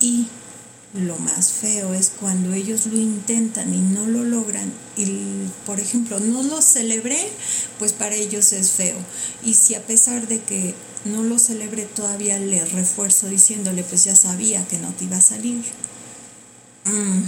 Y 0.01 0.27
lo 0.95 1.19
más 1.19 1.53
feo 1.53 1.95
es 1.95 2.11
cuando 2.19 2.53
ellos 2.53 2.87
lo 2.87 2.99
intentan 2.99 3.73
y 3.73 3.79
no 3.79 4.07
lo 4.07 4.25
logran 4.25 4.73
y 4.97 5.07
por 5.65 5.79
ejemplo 5.79 6.19
no 6.19 6.43
lo 6.43 6.61
celebré 6.61 7.29
pues 7.79 7.93
para 7.93 8.17
ellos 8.17 8.53
es 8.53 8.73
feo 8.73 8.97
y 9.45 9.55
si 9.55 9.77
a 9.77 9.87
pesar 9.87 10.27
de 10.27 10.41
que 10.41 10.75
no 11.05 11.23
lo 11.23 11.39
celebré 11.39 11.85
todavía 11.85 12.39
le 12.39 12.65
refuerzo 12.65 13.29
diciéndole 13.29 13.83
pues 13.85 14.05
ya 14.05 14.15
sabía 14.15 14.67
que 14.67 14.79
no 14.79 14.89
te 14.91 15.05
iba 15.05 15.17
a 15.17 15.23
salir 15.23 15.63
mm, 16.85 17.23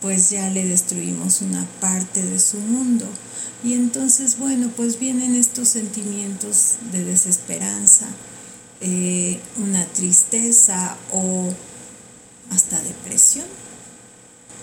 pues 0.00 0.30
ya 0.30 0.48
le 0.50 0.66
destruimos 0.66 1.42
una 1.42 1.66
parte 1.80 2.22
de 2.22 2.38
su 2.38 2.56
mundo. 2.58 3.06
Y 3.62 3.74
entonces 3.74 4.38
bueno 4.38 4.70
pues 4.76 4.98
vienen 4.98 5.34
estos 5.34 5.68
sentimientos 5.68 6.76
de 6.92 7.04
desesperanza 7.04 8.06
eh, 8.80 9.38
una 9.58 9.84
tristeza 9.84 10.96
o 11.12 11.52
hasta 12.50 12.80
depresión 12.80 13.44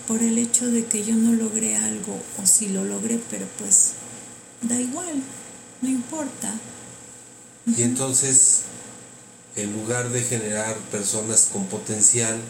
por 0.08 0.22
el 0.22 0.38
hecho 0.38 0.68
de 0.70 0.86
que 0.86 1.04
yo 1.04 1.14
no 1.14 1.32
logré 1.32 1.76
algo 1.76 2.18
o 2.42 2.46
si 2.46 2.68
lo 2.68 2.82
logré, 2.82 3.20
pero 3.30 3.46
pues 3.58 3.92
da 4.62 4.80
igual, 4.80 5.22
no 5.82 5.88
importa. 5.88 6.52
Y 7.76 7.82
entonces, 7.82 8.62
en 9.56 9.72
lugar 9.72 10.10
de 10.10 10.22
generar 10.22 10.76
personas 10.90 11.48
con 11.52 11.66
potencial, 11.66 12.40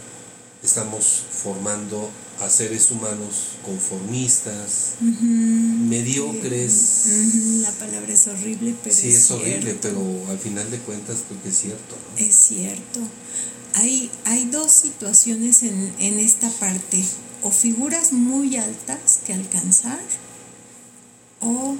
estamos 0.62 1.24
formando 1.30 2.10
a 2.40 2.50
seres 2.50 2.90
humanos 2.90 3.56
conformistas, 3.64 4.94
mediocres. 5.00 7.06
La 7.62 7.72
palabra 7.72 8.12
es 8.12 8.26
horrible, 8.28 8.74
pero... 8.82 8.94
Sí, 8.94 9.08
es, 9.08 9.30
horrible, 9.30 9.76
pero 9.80 10.00
al 10.28 10.38
final 10.38 10.70
de 10.70 10.78
cuentas 10.78 11.18
creo 11.28 11.42
que 11.42 11.48
es 11.48 11.58
cierto. 11.58 11.96
Es 12.16 12.34
cierto. 12.34 13.00
Hay, 13.74 14.10
hay 14.24 14.44
dos 14.46 14.72
situaciones 14.72 15.62
en, 15.62 15.92
en 15.98 16.20
esta 16.20 16.48
parte, 16.50 17.04
o 17.42 17.50
figuras 17.50 18.12
muy 18.12 18.56
altas 18.56 19.20
que 19.26 19.34
alcanzar, 19.34 20.00
o 21.40 21.76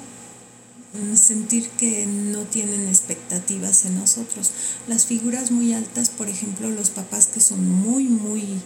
sentir 1.15 1.69
que 1.71 2.07
no 2.07 2.45
tienen 2.45 2.89
expectativas 2.89 3.85
en 3.85 3.99
nosotros. 3.99 4.51
Las 4.87 5.07
figuras 5.07 5.51
muy 5.51 5.73
altas, 5.73 6.11
por 6.11 6.29
ejemplo, 6.29 6.71
los 6.71 6.91
papás 6.91 7.27
que 7.27 7.41
son 7.41 7.69
muy, 7.69 8.05
muy 8.05 8.61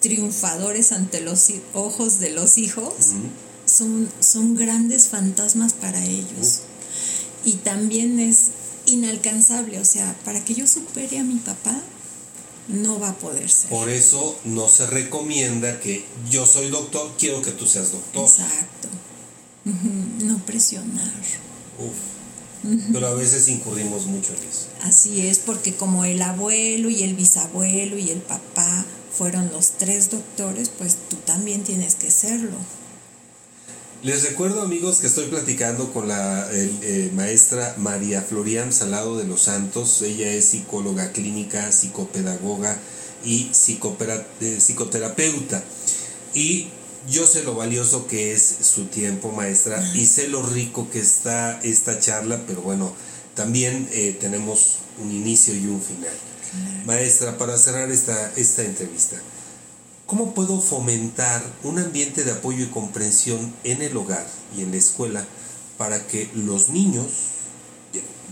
triunfadores 0.00 0.92
ante 0.92 1.20
los 1.20 1.48
ojos 1.72 2.20
de 2.20 2.30
los 2.30 2.58
hijos, 2.58 2.94
son, 3.66 4.08
son 4.20 4.54
grandes 4.54 5.08
fantasmas 5.08 5.72
para 5.72 6.04
ellos. 6.04 6.62
Y 7.44 7.54
también 7.54 8.20
es 8.20 8.50
inalcanzable, 8.86 9.78
o 9.78 9.84
sea, 9.84 10.14
para 10.24 10.44
que 10.44 10.54
yo 10.54 10.66
supere 10.66 11.18
a 11.18 11.24
mi 11.24 11.36
papá, 11.36 11.80
no 12.68 12.98
va 12.98 13.10
a 13.10 13.14
poder 13.14 13.50
ser. 13.50 13.70
Por 13.70 13.88
eso 13.88 14.38
no 14.44 14.68
se 14.68 14.86
recomienda 14.86 15.80
que 15.80 16.04
yo 16.30 16.46
soy 16.46 16.68
doctor, 16.68 17.12
quiero 17.18 17.42
que 17.42 17.50
tú 17.50 17.66
seas 17.66 17.92
doctor. 17.92 18.24
Exacto. 18.24 18.88
No 19.64 20.38
presionar. 20.44 21.12
Pero 22.92 23.06
a 23.06 23.14
veces 23.14 23.48
incurrimos 23.48 24.06
mucho 24.06 24.32
en 24.34 24.48
eso. 24.48 24.68
Así 24.82 25.26
es, 25.26 25.38
porque 25.38 25.74
como 25.74 26.04
el 26.04 26.22
abuelo 26.22 26.88
y 26.90 27.02
el 27.02 27.14
bisabuelo 27.14 27.98
y 27.98 28.10
el 28.10 28.20
papá 28.20 28.84
fueron 29.12 29.50
los 29.52 29.72
tres 29.72 30.10
doctores, 30.10 30.70
pues 30.70 30.96
tú 31.08 31.16
también 31.16 31.62
tienes 31.62 31.94
que 31.94 32.10
serlo. 32.10 32.56
Les 34.02 34.22
recuerdo 34.22 34.60
amigos 34.60 34.98
que 34.98 35.06
estoy 35.06 35.28
platicando 35.28 35.92
con 35.92 36.08
la 36.08 36.46
eh, 36.52 37.10
maestra 37.14 37.74
María 37.78 38.20
Florian 38.20 38.70
Salado 38.70 39.16
de 39.16 39.24
los 39.24 39.42
Santos. 39.42 40.02
Ella 40.02 40.30
es 40.30 40.44
psicóloga 40.44 41.12
clínica, 41.12 41.72
psicopedagoga 41.72 42.78
y 43.24 43.50
eh, 43.50 44.58
psicoterapeuta. 44.60 45.64
Y 46.34 46.68
yo 47.08 47.26
sé 47.26 47.42
lo 47.42 47.54
valioso 47.54 48.06
que 48.06 48.32
es 48.32 48.56
su 48.62 48.86
tiempo, 48.86 49.30
maestra, 49.30 49.82
y 49.94 50.06
sé 50.06 50.28
lo 50.28 50.42
rico 50.42 50.88
que 50.90 51.00
está 51.00 51.60
esta 51.62 51.98
charla, 52.00 52.40
pero 52.46 52.62
bueno, 52.62 52.92
también 53.34 53.88
eh, 53.92 54.16
tenemos 54.20 54.76
un 55.02 55.10
inicio 55.10 55.54
y 55.54 55.66
un 55.66 55.80
final. 55.80 56.14
Maestra, 56.86 57.36
para 57.36 57.58
cerrar 57.58 57.90
esta, 57.90 58.32
esta 58.36 58.62
entrevista, 58.62 59.20
¿Cómo 60.06 60.34
puedo 60.34 60.60
fomentar 60.60 61.42
un 61.62 61.78
ambiente 61.78 62.24
de 62.24 62.32
apoyo 62.32 62.62
y 62.64 62.68
comprensión 62.68 63.54
en 63.64 63.80
el 63.80 63.96
hogar 63.96 64.26
y 64.54 64.60
en 64.60 64.70
la 64.70 64.76
escuela 64.76 65.24
para 65.78 66.06
que 66.06 66.28
los 66.34 66.68
niños, 66.68 67.06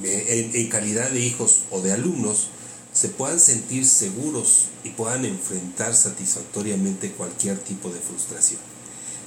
en, 0.03 0.69
calidad 0.69 1.11
de 1.11 1.21
hijos 1.21 1.61
o 1.71 1.81
de 1.81 1.93
alumnos, 1.93 2.49
se 2.93 3.09
puedan 3.09 3.41
sentir 3.41 3.87
seguros 3.87 4.67
y 4.85 4.91
puedan 4.91 5.25
enfrentar 5.25 5.95
satisfactoriamente 5.95 7.13
cualquier 7.13 7.59
tipo 7.59 7.91
de 7.91 8.01
frustración? 8.01 8.61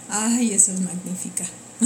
Ay, 0.09 0.53
eso 0.53 0.71
es 0.71 0.81
magnífica. 0.81 1.45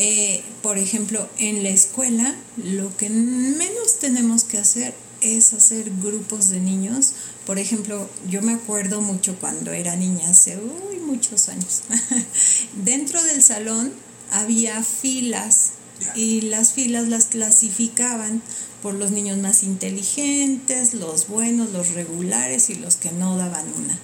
Eh, 0.00 0.44
por 0.62 0.78
ejemplo, 0.78 1.28
en 1.38 1.64
la 1.64 1.70
escuela 1.70 2.36
lo 2.56 2.96
que 2.96 3.10
menos 3.10 3.98
tenemos 3.98 4.44
que 4.44 4.58
hacer 4.58 4.94
es 5.20 5.52
hacer 5.52 5.90
grupos 6.00 6.50
de 6.50 6.60
niños. 6.60 7.14
Por 7.44 7.58
ejemplo, 7.58 8.08
yo 8.28 8.40
me 8.42 8.52
acuerdo 8.52 9.00
mucho 9.00 9.36
cuando 9.40 9.72
era 9.72 9.96
niña, 9.96 10.30
hace 10.30 10.56
muchos 11.04 11.48
años. 11.48 11.82
Dentro 12.84 13.20
del 13.24 13.42
salón 13.42 13.92
había 14.30 14.84
filas 14.84 15.70
y 16.14 16.42
las 16.42 16.72
filas 16.72 17.08
las 17.08 17.26
clasificaban 17.26 18.42
por 18.82 18.94
los 18.94 19.10
niños 19.10 19.38
más 19.38 19.62
inteligentes, 19.62 20.94
los 20.94 21.28
buenos, 21.28 21.70
los 21.70 21.90
regulares 21.90 22.70
y 22.70 22.76
los 22.76 22.96
que 22.96 23.10
no 23.12 23.36
daban 23.36 23.66
una. 23.74 23.98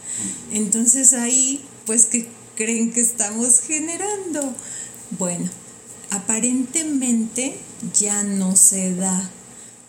Entonces 0.52 1.12
ahí, 1.12 1.64
pues, 1.86 2.06
¿qué 2.06 2.28
creen 2.56 2.92
que 2.92 3.00
estamos 3.00 3.60
generando? 3.60 4.54
Bueno, 5.18 5.48
aparentemente 6.10 7.56
ya 7.98 8.22
no 8.22 8.56
se 8.56 8.94
da 8.94 9.30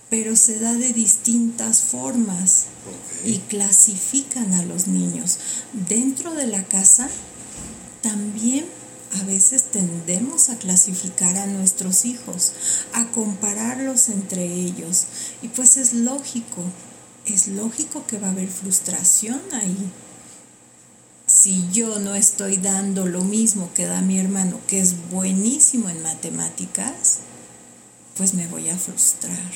pero 0.10 0.36
se 0.36 0.60
da 0.60 0.74
de 0.74 0.94
distintas 0.94 1.82
formas 1.82 2.68
y 3.26 3.40
clasifican 3.40 4.54
a 4.54 4.64
los 4.64 4.88
niños. 4.88 5.40
Dentro 5.74 6.34
de 6.34 6.48
la 6.48 6.64
casa 6.64 7.10
también 8.02 8.66
a 9.20 9.24
veces 9.24 9.64
tendemos 9.72 10.50
a 10.50 10.58
clasificar 10.58 11.38
a 11.38 11.46
nuestros 11.46 12.06
hijos, 12.06 12.54
a 12.94 13.06
compararlos 13.12 14.10
entre 14.10 14.46
ellos. 14.46 15.06
Y 15.42 15.48
pues 15.50 15.78
es 15.78 15.94
lógico, 15.94 16.62
es 17.26 17.48
lógico 17.48 18.06
que 18.08 18.20
va 18.20 18.28
a 18.28 18.32
haber 18.32 18.50
frustración 18.50 19.42
ahí. 19.54 19.92
Si 21.28 21.68
yo 21.72 22.00
no 22.00 22.16
estoy 22.16 22.58
dando 22.58 23.08
lo 23.08 23.24
mismo 23.24 23.72
que 23.74 23.86
da 23.86 24.02
mi 24.02 24.20
hermano, 24.20 24.60
que 24.68 24.80
es 24.80 25.10
buenísimo 25.10 25.90
en 25.90 26.04
matemáticas, 26.04 27.20
pues 28.18 28.34
me 28.34 28.48
voy 28.48 28.70
a 28.70 28.78
frustrar, 28.78 29.52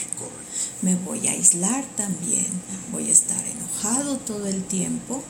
me 0.82 0.96
voy 0.96 1.28
a 1.28 1.32
aislar 1.32 1.86
también, 1.96 2.48
voy 2.92 3.10
a 3.10 3.12
estar 3.12 3.42
enojado 3.46 4.18
todo 4.18 4.48
el 4.48 4.64
tiempo 4.64 5.24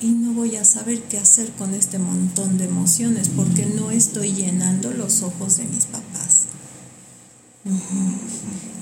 y 0.00 0.08
no 0.08 0.32
voy 0.32 0.56
a 0.56 0.64
saber 0.64 1.02
qué 1.02 1.18
hacer 1.18 1.50
con 1.52 1.74
este 1.74 1.98
montón 1.98 2.58
de 2.58 2.66
emociones 2.66 3.28
porque 3.34 3.66
no 3.66 3.90
estoy 3.90 4.32
llenando 4.32 4.90
los 4.92 5.22
ojos 5.22 5.56
de 5.56 5.64
mis 5.64 5.86
papás. 5.86 6.44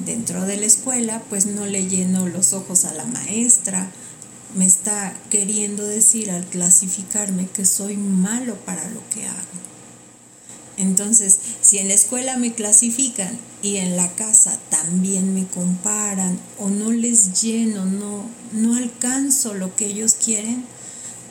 Dentro 0.04 0.42
de 0.42 0.58
la 0.58 0.66
escuela, 0.66 1.22
pues 1.28 1.46
no 1.46 1.66
le 1.66 1.88
lleno 1.88 2.28
los 2.28 2.52
ojos 2.52 2.84
a 2.84 2.94
la 2.94 3.04
maestra. 3.04 3.90
Me 4.54 4.66
está 4.66 5.14
queriendo 5.30 5.84
decir 5.84 6.30
al 6.30 6.44
clasificarme 6.44 7.48
que 7.48 7.64
soy 7.64 7.96
malo 7.96 8.54
para 8.64 8.88
lo 8.90 9.00
que 9.10 9.26
hago. 9.26 9.66
Entonces, 10.76 11.38
si 11.62 11.78
en 11.78 11.88
la 11.88 11.94
escuela 11.94 12.36
me 12.36 12.52
clasifican 12.52 13.38
y 13.62 13.76
en 13.76 13.96
la 13.96 14.12
casa 14.12 14.58
también 14.68 15.32
me 15.32 15.46
comparan 15.46 16.38
o 16.58 16.68
no 16.68 16.92
les 16.92 17.42
lleno, 17.42 17.86
no, 17.86 18.26
no 18.52 18.76
alcanzo 18.76 19.54
lo 19.54 19.74
que 19.74 19.86
ellos 19.86 20.14
quieren, 20.22 20.64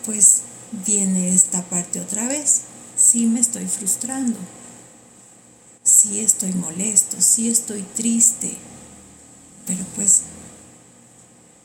pues 0.05 0.41
viene 0.85 1.33
esta 1.33 1.63
parte 1.63 1.99
otra 1.99 2.27
vez. 2.27 2.61
Sí 2.97 3.25
me 3.25 3.39
estoy 3.39 3.65
frustrando, 3.65 4.37
sí 5.83 6.21
estoy 6.21 6.53
molesto, 6.53 7.17
sí 7.19 7.49
estoy 7.49 7.81
triste, 7.81 8.55
pero 9.67 9.83
pues 9.95 10.21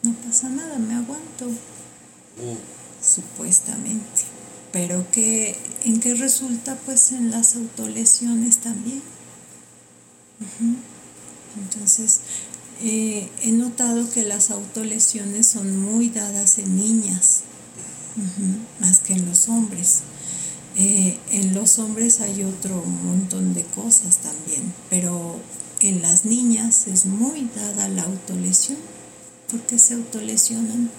no 0.03 0.13
pasa 0.15 0.49
nada, 0.49 0.79
me 0.79 0.95
aguanto, 0.95 1.47
oh. 1.47 2.57
supuestamente. 3.03 4.23
Pero 4.73 5.09
que 5.11 5.57
en 5.85 6.01
qué 6.01 6.15
resulta 6.15 6.77
pues 6.87 7.13
en 7.13 7.31
las 7.31 7.57
autolesiones 7.57 8.59
también. 8.59 9.03
Entonces 11.57 12.21
eh, 12.83 13.29
he 13.43 13.53
notado 13.53 14.09
que 14.11 14.23
las 14.23 14.51
autolesiones 14.51 15.47
son 15.47 15.79
muy 15.79 16.09
dadas 16.09 16.59
en 16.59 16.77
niñas 16.77 17.43
más 18.81 19.01
que 19.01 19.15
en 19.15 19.27
los 19.27 19.49
hombres 19.49 20.01
eh, 20.77 21.19
en 21.33 21.55
los 21.55 21.79
hombres 21.79 22.21
hay 22.21 22.45
otro 22.45 22.83
montón 22.85 23.55
de 23.55 23.63
cosas 23.63 24.19
también 24.19 24.73
pero 24.89 25.39
en 25.81 26.03
las 26.03 26.25
niñas 26.25 26.87
es 26.87 27.07
muy 27.07 27.49
dada 27.55 27.89
la 27.89 28.03
autolesión 28.03 28.79
porque 29.51 29.79
se 29.79 29.95
autolesionan 29.95 30.91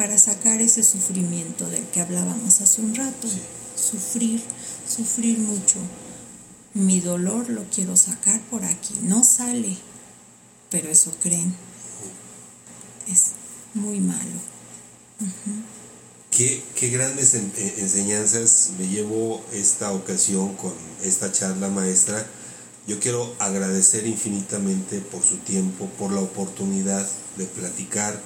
para 0.00 0.16
sacar 0.16 0.62
ese 0.62 0.82
sufrimiento 0.82 1.68
del 1.68 1.84
que 1.88 2.00
hablábamos 2.00 2.62
hace 2.62 2.80
un 2.80 2.94
rato. 2.94 3.28
Sufrir, 3.76 4.40
sufrir 4.88 5.38
mucho. 5.38 5.76
Mi 6.72 7.00
dolor 7.00 7.50
lo 7.50 7.64
quiero 7.64 7.96
sacar 7.96 8.40
por 8.48 8.64
aquí. 8.64 8.94
No 9.02 9.24
sale, 9.24 9.76
pero 10.70 10.88
eso 10.88 11.12
creen. 11.22 11.54
Es 13.08 13.32
muy 13.74 14.00
malo. 14.00 14.40
Qué, 16.30 16.62
qué, 16.74 16.88
grandes 16.90 17.34
enseñanzas 17.34 18.70
me 18.78 18.88
llevo 18.88 19.44
esta 19.52 19.92
ocasión 19.92 20.54
con 20.56 20.72
esta 21.02 21.32
charla 21.32 21.68
maestra. 21.68 22.26
Yo 22.86 22.98
quiero 22.98 23.34
agradecer 23.38 24.06
infinitamente 24.06 25.00
por 25.00 25.22
su 25.22 25.36
tiempo, 25.38 25.86
por 25.98 26.12
la 26.12 26.20
oportunidad 26.20 27.06
de 27.36 27.44
platicar 27.44 28.20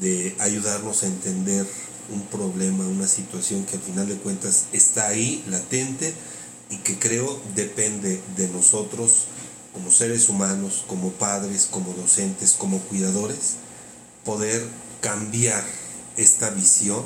de 0.00 0.34
ayudarnos 0.38 1.02
a 1.02 1.06
entender 1.06 1.66
un 2.12 2.22
problema, 2.26 2.86
una 2.86 3.06
situación 3.06 3.64
que 3.64 3.76
al 3.76 3.82
final 3.82 4.08
de 4.08 4.16
cuentas 4.16 4.66
está 4.72 5.08
ahí, 5.08 5.44
latente, 5.48 6.12
y 6.70 6.76
que 6.78 6.98
creo 6.98 7.40
depende 7.54 8.20
de 8.36 8.48
nosotros 8.48 9.26
como 9.72 9.90
seres 9.90 10.28
humanos, 10.28 10.84
como 10.86 11.10
padres, 11.12 11.68
como 11.70 11.92
docentes, 11.92 12.52
como 12.52 12.78
cuidadores, 12.80 13.56
poder 14.24 14.64
cambiar 15.00 15.64
esta 16.20 16.50
visión 16.50 17.02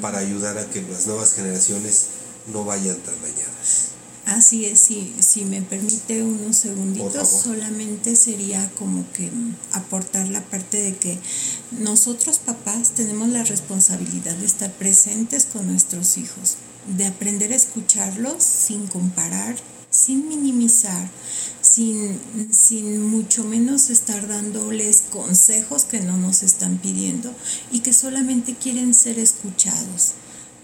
para 0.00 0.18
ayudar 0.18 0.58
a 0.58 0.68
que 0.68 0.82
las 0.82 1.06
nuevas 1.06 1.34
generaciones 1.34 2.06
no 2.52 2.64
vayan 2.64 2.96
tan 2.98 3.14
dañadas. 3.22 3.92
Así 4.24 4.66
es, 4.66 4.78
si, 4.78 5.12
si 5.18 5.44
me 5.44 5.62
permite 5.62 6.22
unos 6.22 6.56
segunditos, 6.56 7.28
solamente 7.28 8.14
sería 8.14 8.70
como 8.78 9.04
que 9.12 9.30
aportar 9.72 10.28
la 10.28 10.42
parte 10.42 10.80
de 10.80 10.96
que 10.96 11.18
nosotros 11.72 12.38
papás 12.38 12.90
tenemos 12.90 13.28
la 13.30 13.42
responsabilidad 13.42 14.36
de 14.36 14.46
estar 14.46 14.72
presentes 14.72 15.46
con 15.46 15.66
nuestros 15.66 16.18
hijos, 16.18 16.56
de 16.96 17.06
aprender 17.06 17.52
a 17.52 17.56
escucharlos 17.56 18.44
sin 18.44 18.86
comparar 18.86 19.56
sin 19.92 20.26
minimizar, 20.26 21.06
sin, 21.72 22.20
sin 22.50 23.02
mucho 23.02 23.44
menos 23.44 23.88
estar 23.88 24.28
dándoles 24.28 25.04
consejos 25.10 25.84
que 25.84 26.00
no 26.00 26.18
nos 26.18 26.42
están 26.42 26.76
pidiendo 26.78 27.34
y 27.70 27.80
que 27.80 27.92
solamente 27.92 28.54
quieren 28.54 28.92
ser 28.92 29.18
escuchados. 29.18 30.12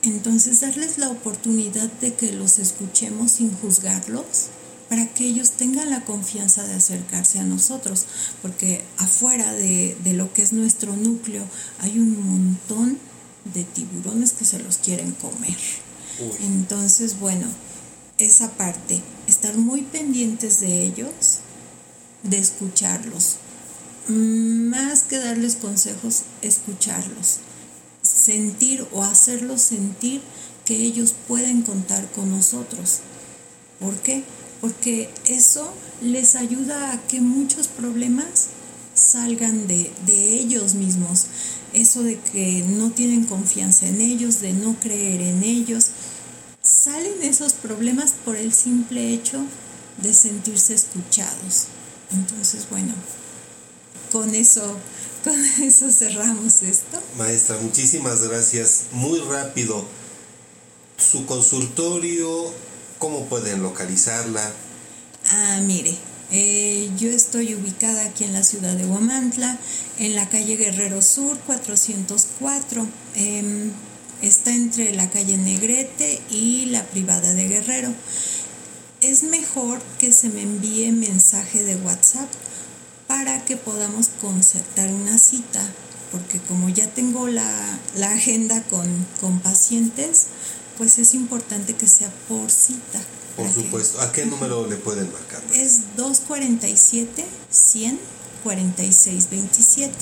Entonces 0.02 0.60
darles 0.60 0.98
la 0.98 1.08
oportunidad 1.08 1.90
de 2.00 2.14
que 2.14 2.32
los 2.32 2.58
escuchemos 2.58 3.32
sin 3.32 3.50
juzgarlos 3.52 4.50
para 4.90 5.06
que 5.06 5.24
ellos 5.24 5.52
tengan 5.52 5.90
la 5.90 6.04
confianza 6.04 6.66
de 6.66 6.74
acercarse 6.74 7.38
a 7.38 7.44
nosotros, 7.44 8.06
porque 8.42 8.82
afuera 8.98 9.52
de, 9.52 9.96
lo 10.12 10.32
que 10.32 10.42
es 10.42 10.52
nuestro 10.52 10.94
núcleo 10.96 11.44
hay 11.80 11.98
un 11.98 12.22
montón 12.22 12.98
de 13.54 13.64
tiburones 13.64 14.32
que 14.32 14.44
se 14.44 14.58
los 14.58 14.76
quieren 14.78 15.12
comer. 15.12 15.56
Entonces, 16.40 17.18
bueno, 17.18 17.46
esa 18.18 18.50
parte, 18.50 19.00
estar 19.26 19.56
muy 19.56 19.82
pendientes 19.82 20.60
de 20.60 20.82
ellos, 20.84 21.38
de 22.22 22.38
escucharlos. 22.38 23.36
Más 24.08 25.02
que 25.04 25.18
darles 25.18 25.56
consejos, 25.56 26.22
escucharlos. 26.42 27.38
Sentir 28.02 28.86
o 28.92 29.02
hacerlos 29.02 29.62
sentir 29.62 30.20
que 30.64 30.76
ellos 30.76 31.14
pueden 31.26 31.62
contar 31.62 32.10
con 32.12 32.30
nosotros. 32.30 33.00
¿Por 33.78 33.94
qué? 33.96 34.24
Porque 34.60 35.10
eso 35.26 35.72
les 36.02 36.34
ayuda 36.34 36.92
a 36.92 37.06
que 37.06 37.20
muchos 37.20 37.68
problemas 37.68 38.48
salgan 38.94 39.68
de, 39.68 39.92
de 40.06 40.34
ellos 40.34 40.74
mismos. 40.74 41.26
Eso 41.72 42.02
de 42.02 42.18
que 42.18 42.64
no 42.66 42.90
tienen 42.90 43.24
confianza 43.24 43.86
en 43.86 44.00
ellos, 44.00 44.40
de 44.40 44.52
no 44.52 44.74
creer 44.80 45.20
en 45.20 45.44
ellos 45.44 45.90
salen 46.88 47.22
esos 47.22 47.52
problemas 47.52 48.12
por 48.24 48.36
el 48.36 48.54
simple 48.54 49.12
hecho 49.12 49.44
de 49.98 50.14
sentirse 50.14 50.72
escuchados. 50.72 51.66
Entonces, 52.10 52.66
bueno, 52.70 52.94
con 54.10 54.34
eso, 54.34 54.62
con 55.24 55.38
eso 55.62 55.92
cerramos 55.92 56.62
esto. 56.62 56.98
Maestra, 57.18 57.58
muchísimas 57.60 58.26
gracias. 58.26 58.84
Muy 58.92 59.20
rápido, 59.20 59.84
su 60.96 61.26
consultorio, 61.26 62.50
¿cómo 62.98 63.26
pueden 63.26 63.62
localizarla? 63.62 64.50
Ah, 65.30 65.60
mire, 65.62 65.94
eh, 66.30 66.90
yo 66.96 67.10
estoy 67.10 67.54
ubicada 67.54 68.06
aquí 68.06 68.24
en 68.24 68.32
la 68.32 68.42
ciudad 68.42 68.74
de 68.74 68.86
Huamantla, 68.86 69.58
en 69.98 70.14
la 70.14 70.26
calle 70.30 70.56
Guerrero 70.56 71.02
Sur 71.02 71.38
404. 71.40 72.86
Está 74.22 74.54
entre 74.54 74.92
la 74.94 75.08
calle 75.10 75.36
Negrete 75.36 76.20
y 76.30 76.66
la 76.66 76.82
privada 76.84 77.34
de 77.34 77.48
Guerrero. 77.48 77.92
Es 79.00 79.22
mejor 79.22 79.80
que 80.00 80.12
se 80.12 80.28
me 80.28 80.42
envíe 80.42 80.90
mensaje 80.90 81.62
de 81.62 81.76
WhatsApp 81.76 82.28
para 83.06 83.44
que 83.44 83.56
podamos 83.56 84.08
concertar 84.20 84.90
una 84.92 85.18
cita, 85.18 85.60
porque 86.10 86.40
como 86.40 86.68
ya 86.68 86.86
tengo 86.88 87.28
la, 87.28 87.78
agenda 88.02 88.62
con, 88.64 89.40
pacientes, 89.40 90.26
pues 90.76 90.98
es 90.98 91.14
importante 91.14 91.74
que 91.74 91.86
sea 91.86 92.10
por 92.28 92.50
cita. 92.50 93.00
Por 93.36 93.52
supuesto. 93.52 94.00
¿A 94.00 94.10
qué 94.10 94.26
número 94.26 94.66
le 94.66 94.76
pueden 94.76 95.12
marcar? 95.12 95.42
Es 95.54 95.96
247 95.96 97.24
100 97.50 98.00
46 98.42 99.30
27. 99.30 99.92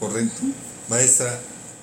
Correcto. 0.00 0.42
Maestra, 0.88 1.40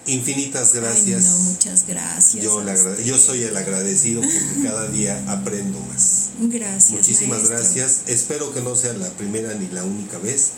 Infinitas 0.07 0.73
gracias. 0.73 1.25
no, 1.25 1.37
muchas 1.51 1.85
gracias. 1.87 2.43
Yo, 2.43 2.63
yo 3.03 3.19
soy 3.19 3.43
el 3.43 3.55
agradecido 3.55 4.21
porque 4.21 4.63
cada 4.63 4.87
día 4.87 5.23
aprendo 5.27 5.79
más. 5.79 6.29
Gracias. 6.39 6.91
Muchísimas 6.91 7.49
gracias. 7.49 8.01
Espero 8.07 8.51
que 8.51 8.61
no 8.61 8.75
sea 8.75 8.93
la 8.93 9.09
primera 9.11 9.53
ni 9.53 9.67
la 9.67 9.83
única 9.83 10.17
vez 10.17 10.53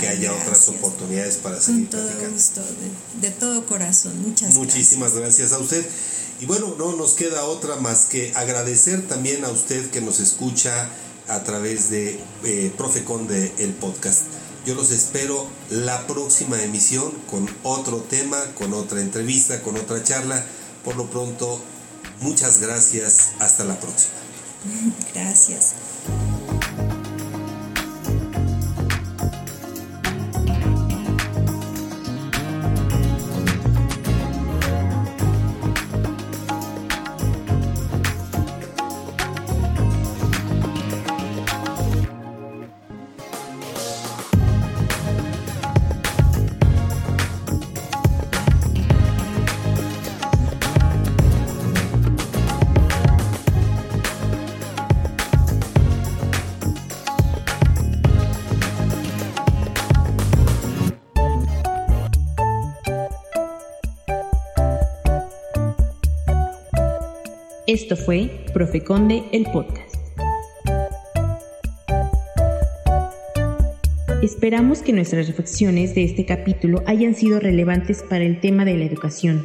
que 0.00 0.08
haya 0.08 0.32
otras 0.32 0.68
oportunidades 0.68 1.36
para 1.36 1.60
seguir 1.60 1.88
Con 1.88 2.00
todo 2.00 2.30
gusto, 2.32 2.60
de, 3.20 3.30
todo 3.30 3.64
corazón. 3.66 4.20
Muchas 4.22 4.54
Muchísimas 4.54 5.14
gracias. 5.14 5.52
a 5.52 5.58
usted. 5.58 5.86
Y 6.40 6.46
bueno, 6.46 6.74
no 6.76 6.96
nos 6.96 7.12
queda 7.12 7.44
otra 7.44 7.76
más 7.76 8.06
que 8.06 8.32
agradecer 8.34 9.06
también 9.06 9.44
a 9.44 9.50
usted 9.50 9.90
que 9.90 10.00
nos 10.00 10.18
escucha 10.18 10.88
a 11.28 11.44
través 11.44 11.90
de 11.90 12.18
eh, 12.44 12.72
Profecon 12.76 13.28
de 13.28 13.52
el 13.58 13.74
podcast. 13.74 14.22
Yo 14.68 14.74
los 14.74 14.90
espero 14.90 15.46
la 15.70 16.06
próxima 16.06 16.62
emisión 16.62 17.10
con 17.30 17.48
otro 17.62 18.02
tema, 18.02 18.36
con 18.58 18.74
otra 18.74 19.00
entrevista, 19.00 19.62
con 19.62 19.78
otra 19.78 20.04
charla. 20.04 20.44
Por 20.84 20.94
lo 20.96 21.08
pronto, 21.08 21.58
muchas 22.20 22.60
gracias. 22.60 23.30
Hasta 23.38 23.64
la 23.64 23.80
próxima. 23.80 24.12
Gracias. 25.14 25.72
Esto 67.68 67.96
fue 67.96 68.30
Profeconde 68.54 69.24
el 69.30 69.44
podcast. 69.44 69.94
Esperamos 74.22 74.80
que 74.80 74.94
nuestras 74.94 75.26
reflexiones 75.26 75.94
de 75.94 76.04
este 76.04 76.24
capítulo 76.24 76.82
hayan 76.86 77.14
sido 77.14 77.40
relevantes 77.40 78.02
para 78.08 78.24
el 78.24 78.40
tema 78.40 78.64
de 78.64 78.78
la 78.78 78.86
educación. 78.86 79.42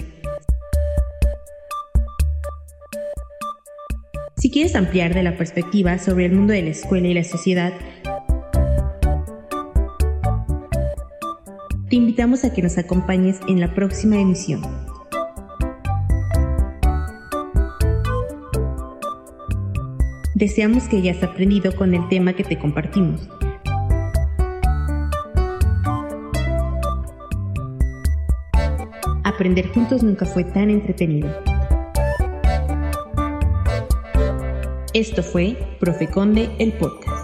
Si 4.38 4.50
quieres 4.50 4.78
ampliar 4.78 5.14
de 5.14 5.24
la 5.24 5.36
perspectiva 5.36 6.00
sobre 6.00 6.28
el 6.28 6.32
mundo 6.32 6.54
de 6.54 6.62
la 6.62 6.70
escuela 6.70 7.10
y 7.10 7.14
la 7.14 7.26
sociedad, 7.26 7.74
te 11.90 11.98
invitamos 11.98 12.46
a 12.46 12.54
que 12.54 12.62
nos 12.62 12.78
acompañes 12.78 13.42
en 13.50 13.60
la 13.60 13.76
próxima 13.76 14.18
emisión. 14.18 14.62
Deseamos 20.44 20.90
que 20.90 20.98
hayas 20.98 21.24
aprendido 21.24 21.74
con 21.74 21.94
el 21.94 22.06
tema 22.10 22.34
que 22.34 22.44
te 22.44 22.60
compartimos. 22.60 23.30
Aprender 29.24 29.70
juntos 29.70 30.04
nunca 30.04 30.26
fue 30.26 30.44
tan 30.44 30.70
entretenido. 30.70 31.30
Esto 34.94 35.24
fue 35.24 35.56
Profeconde 35.80 36.50
el 36.60 36.74
podcast. 36.74 37.23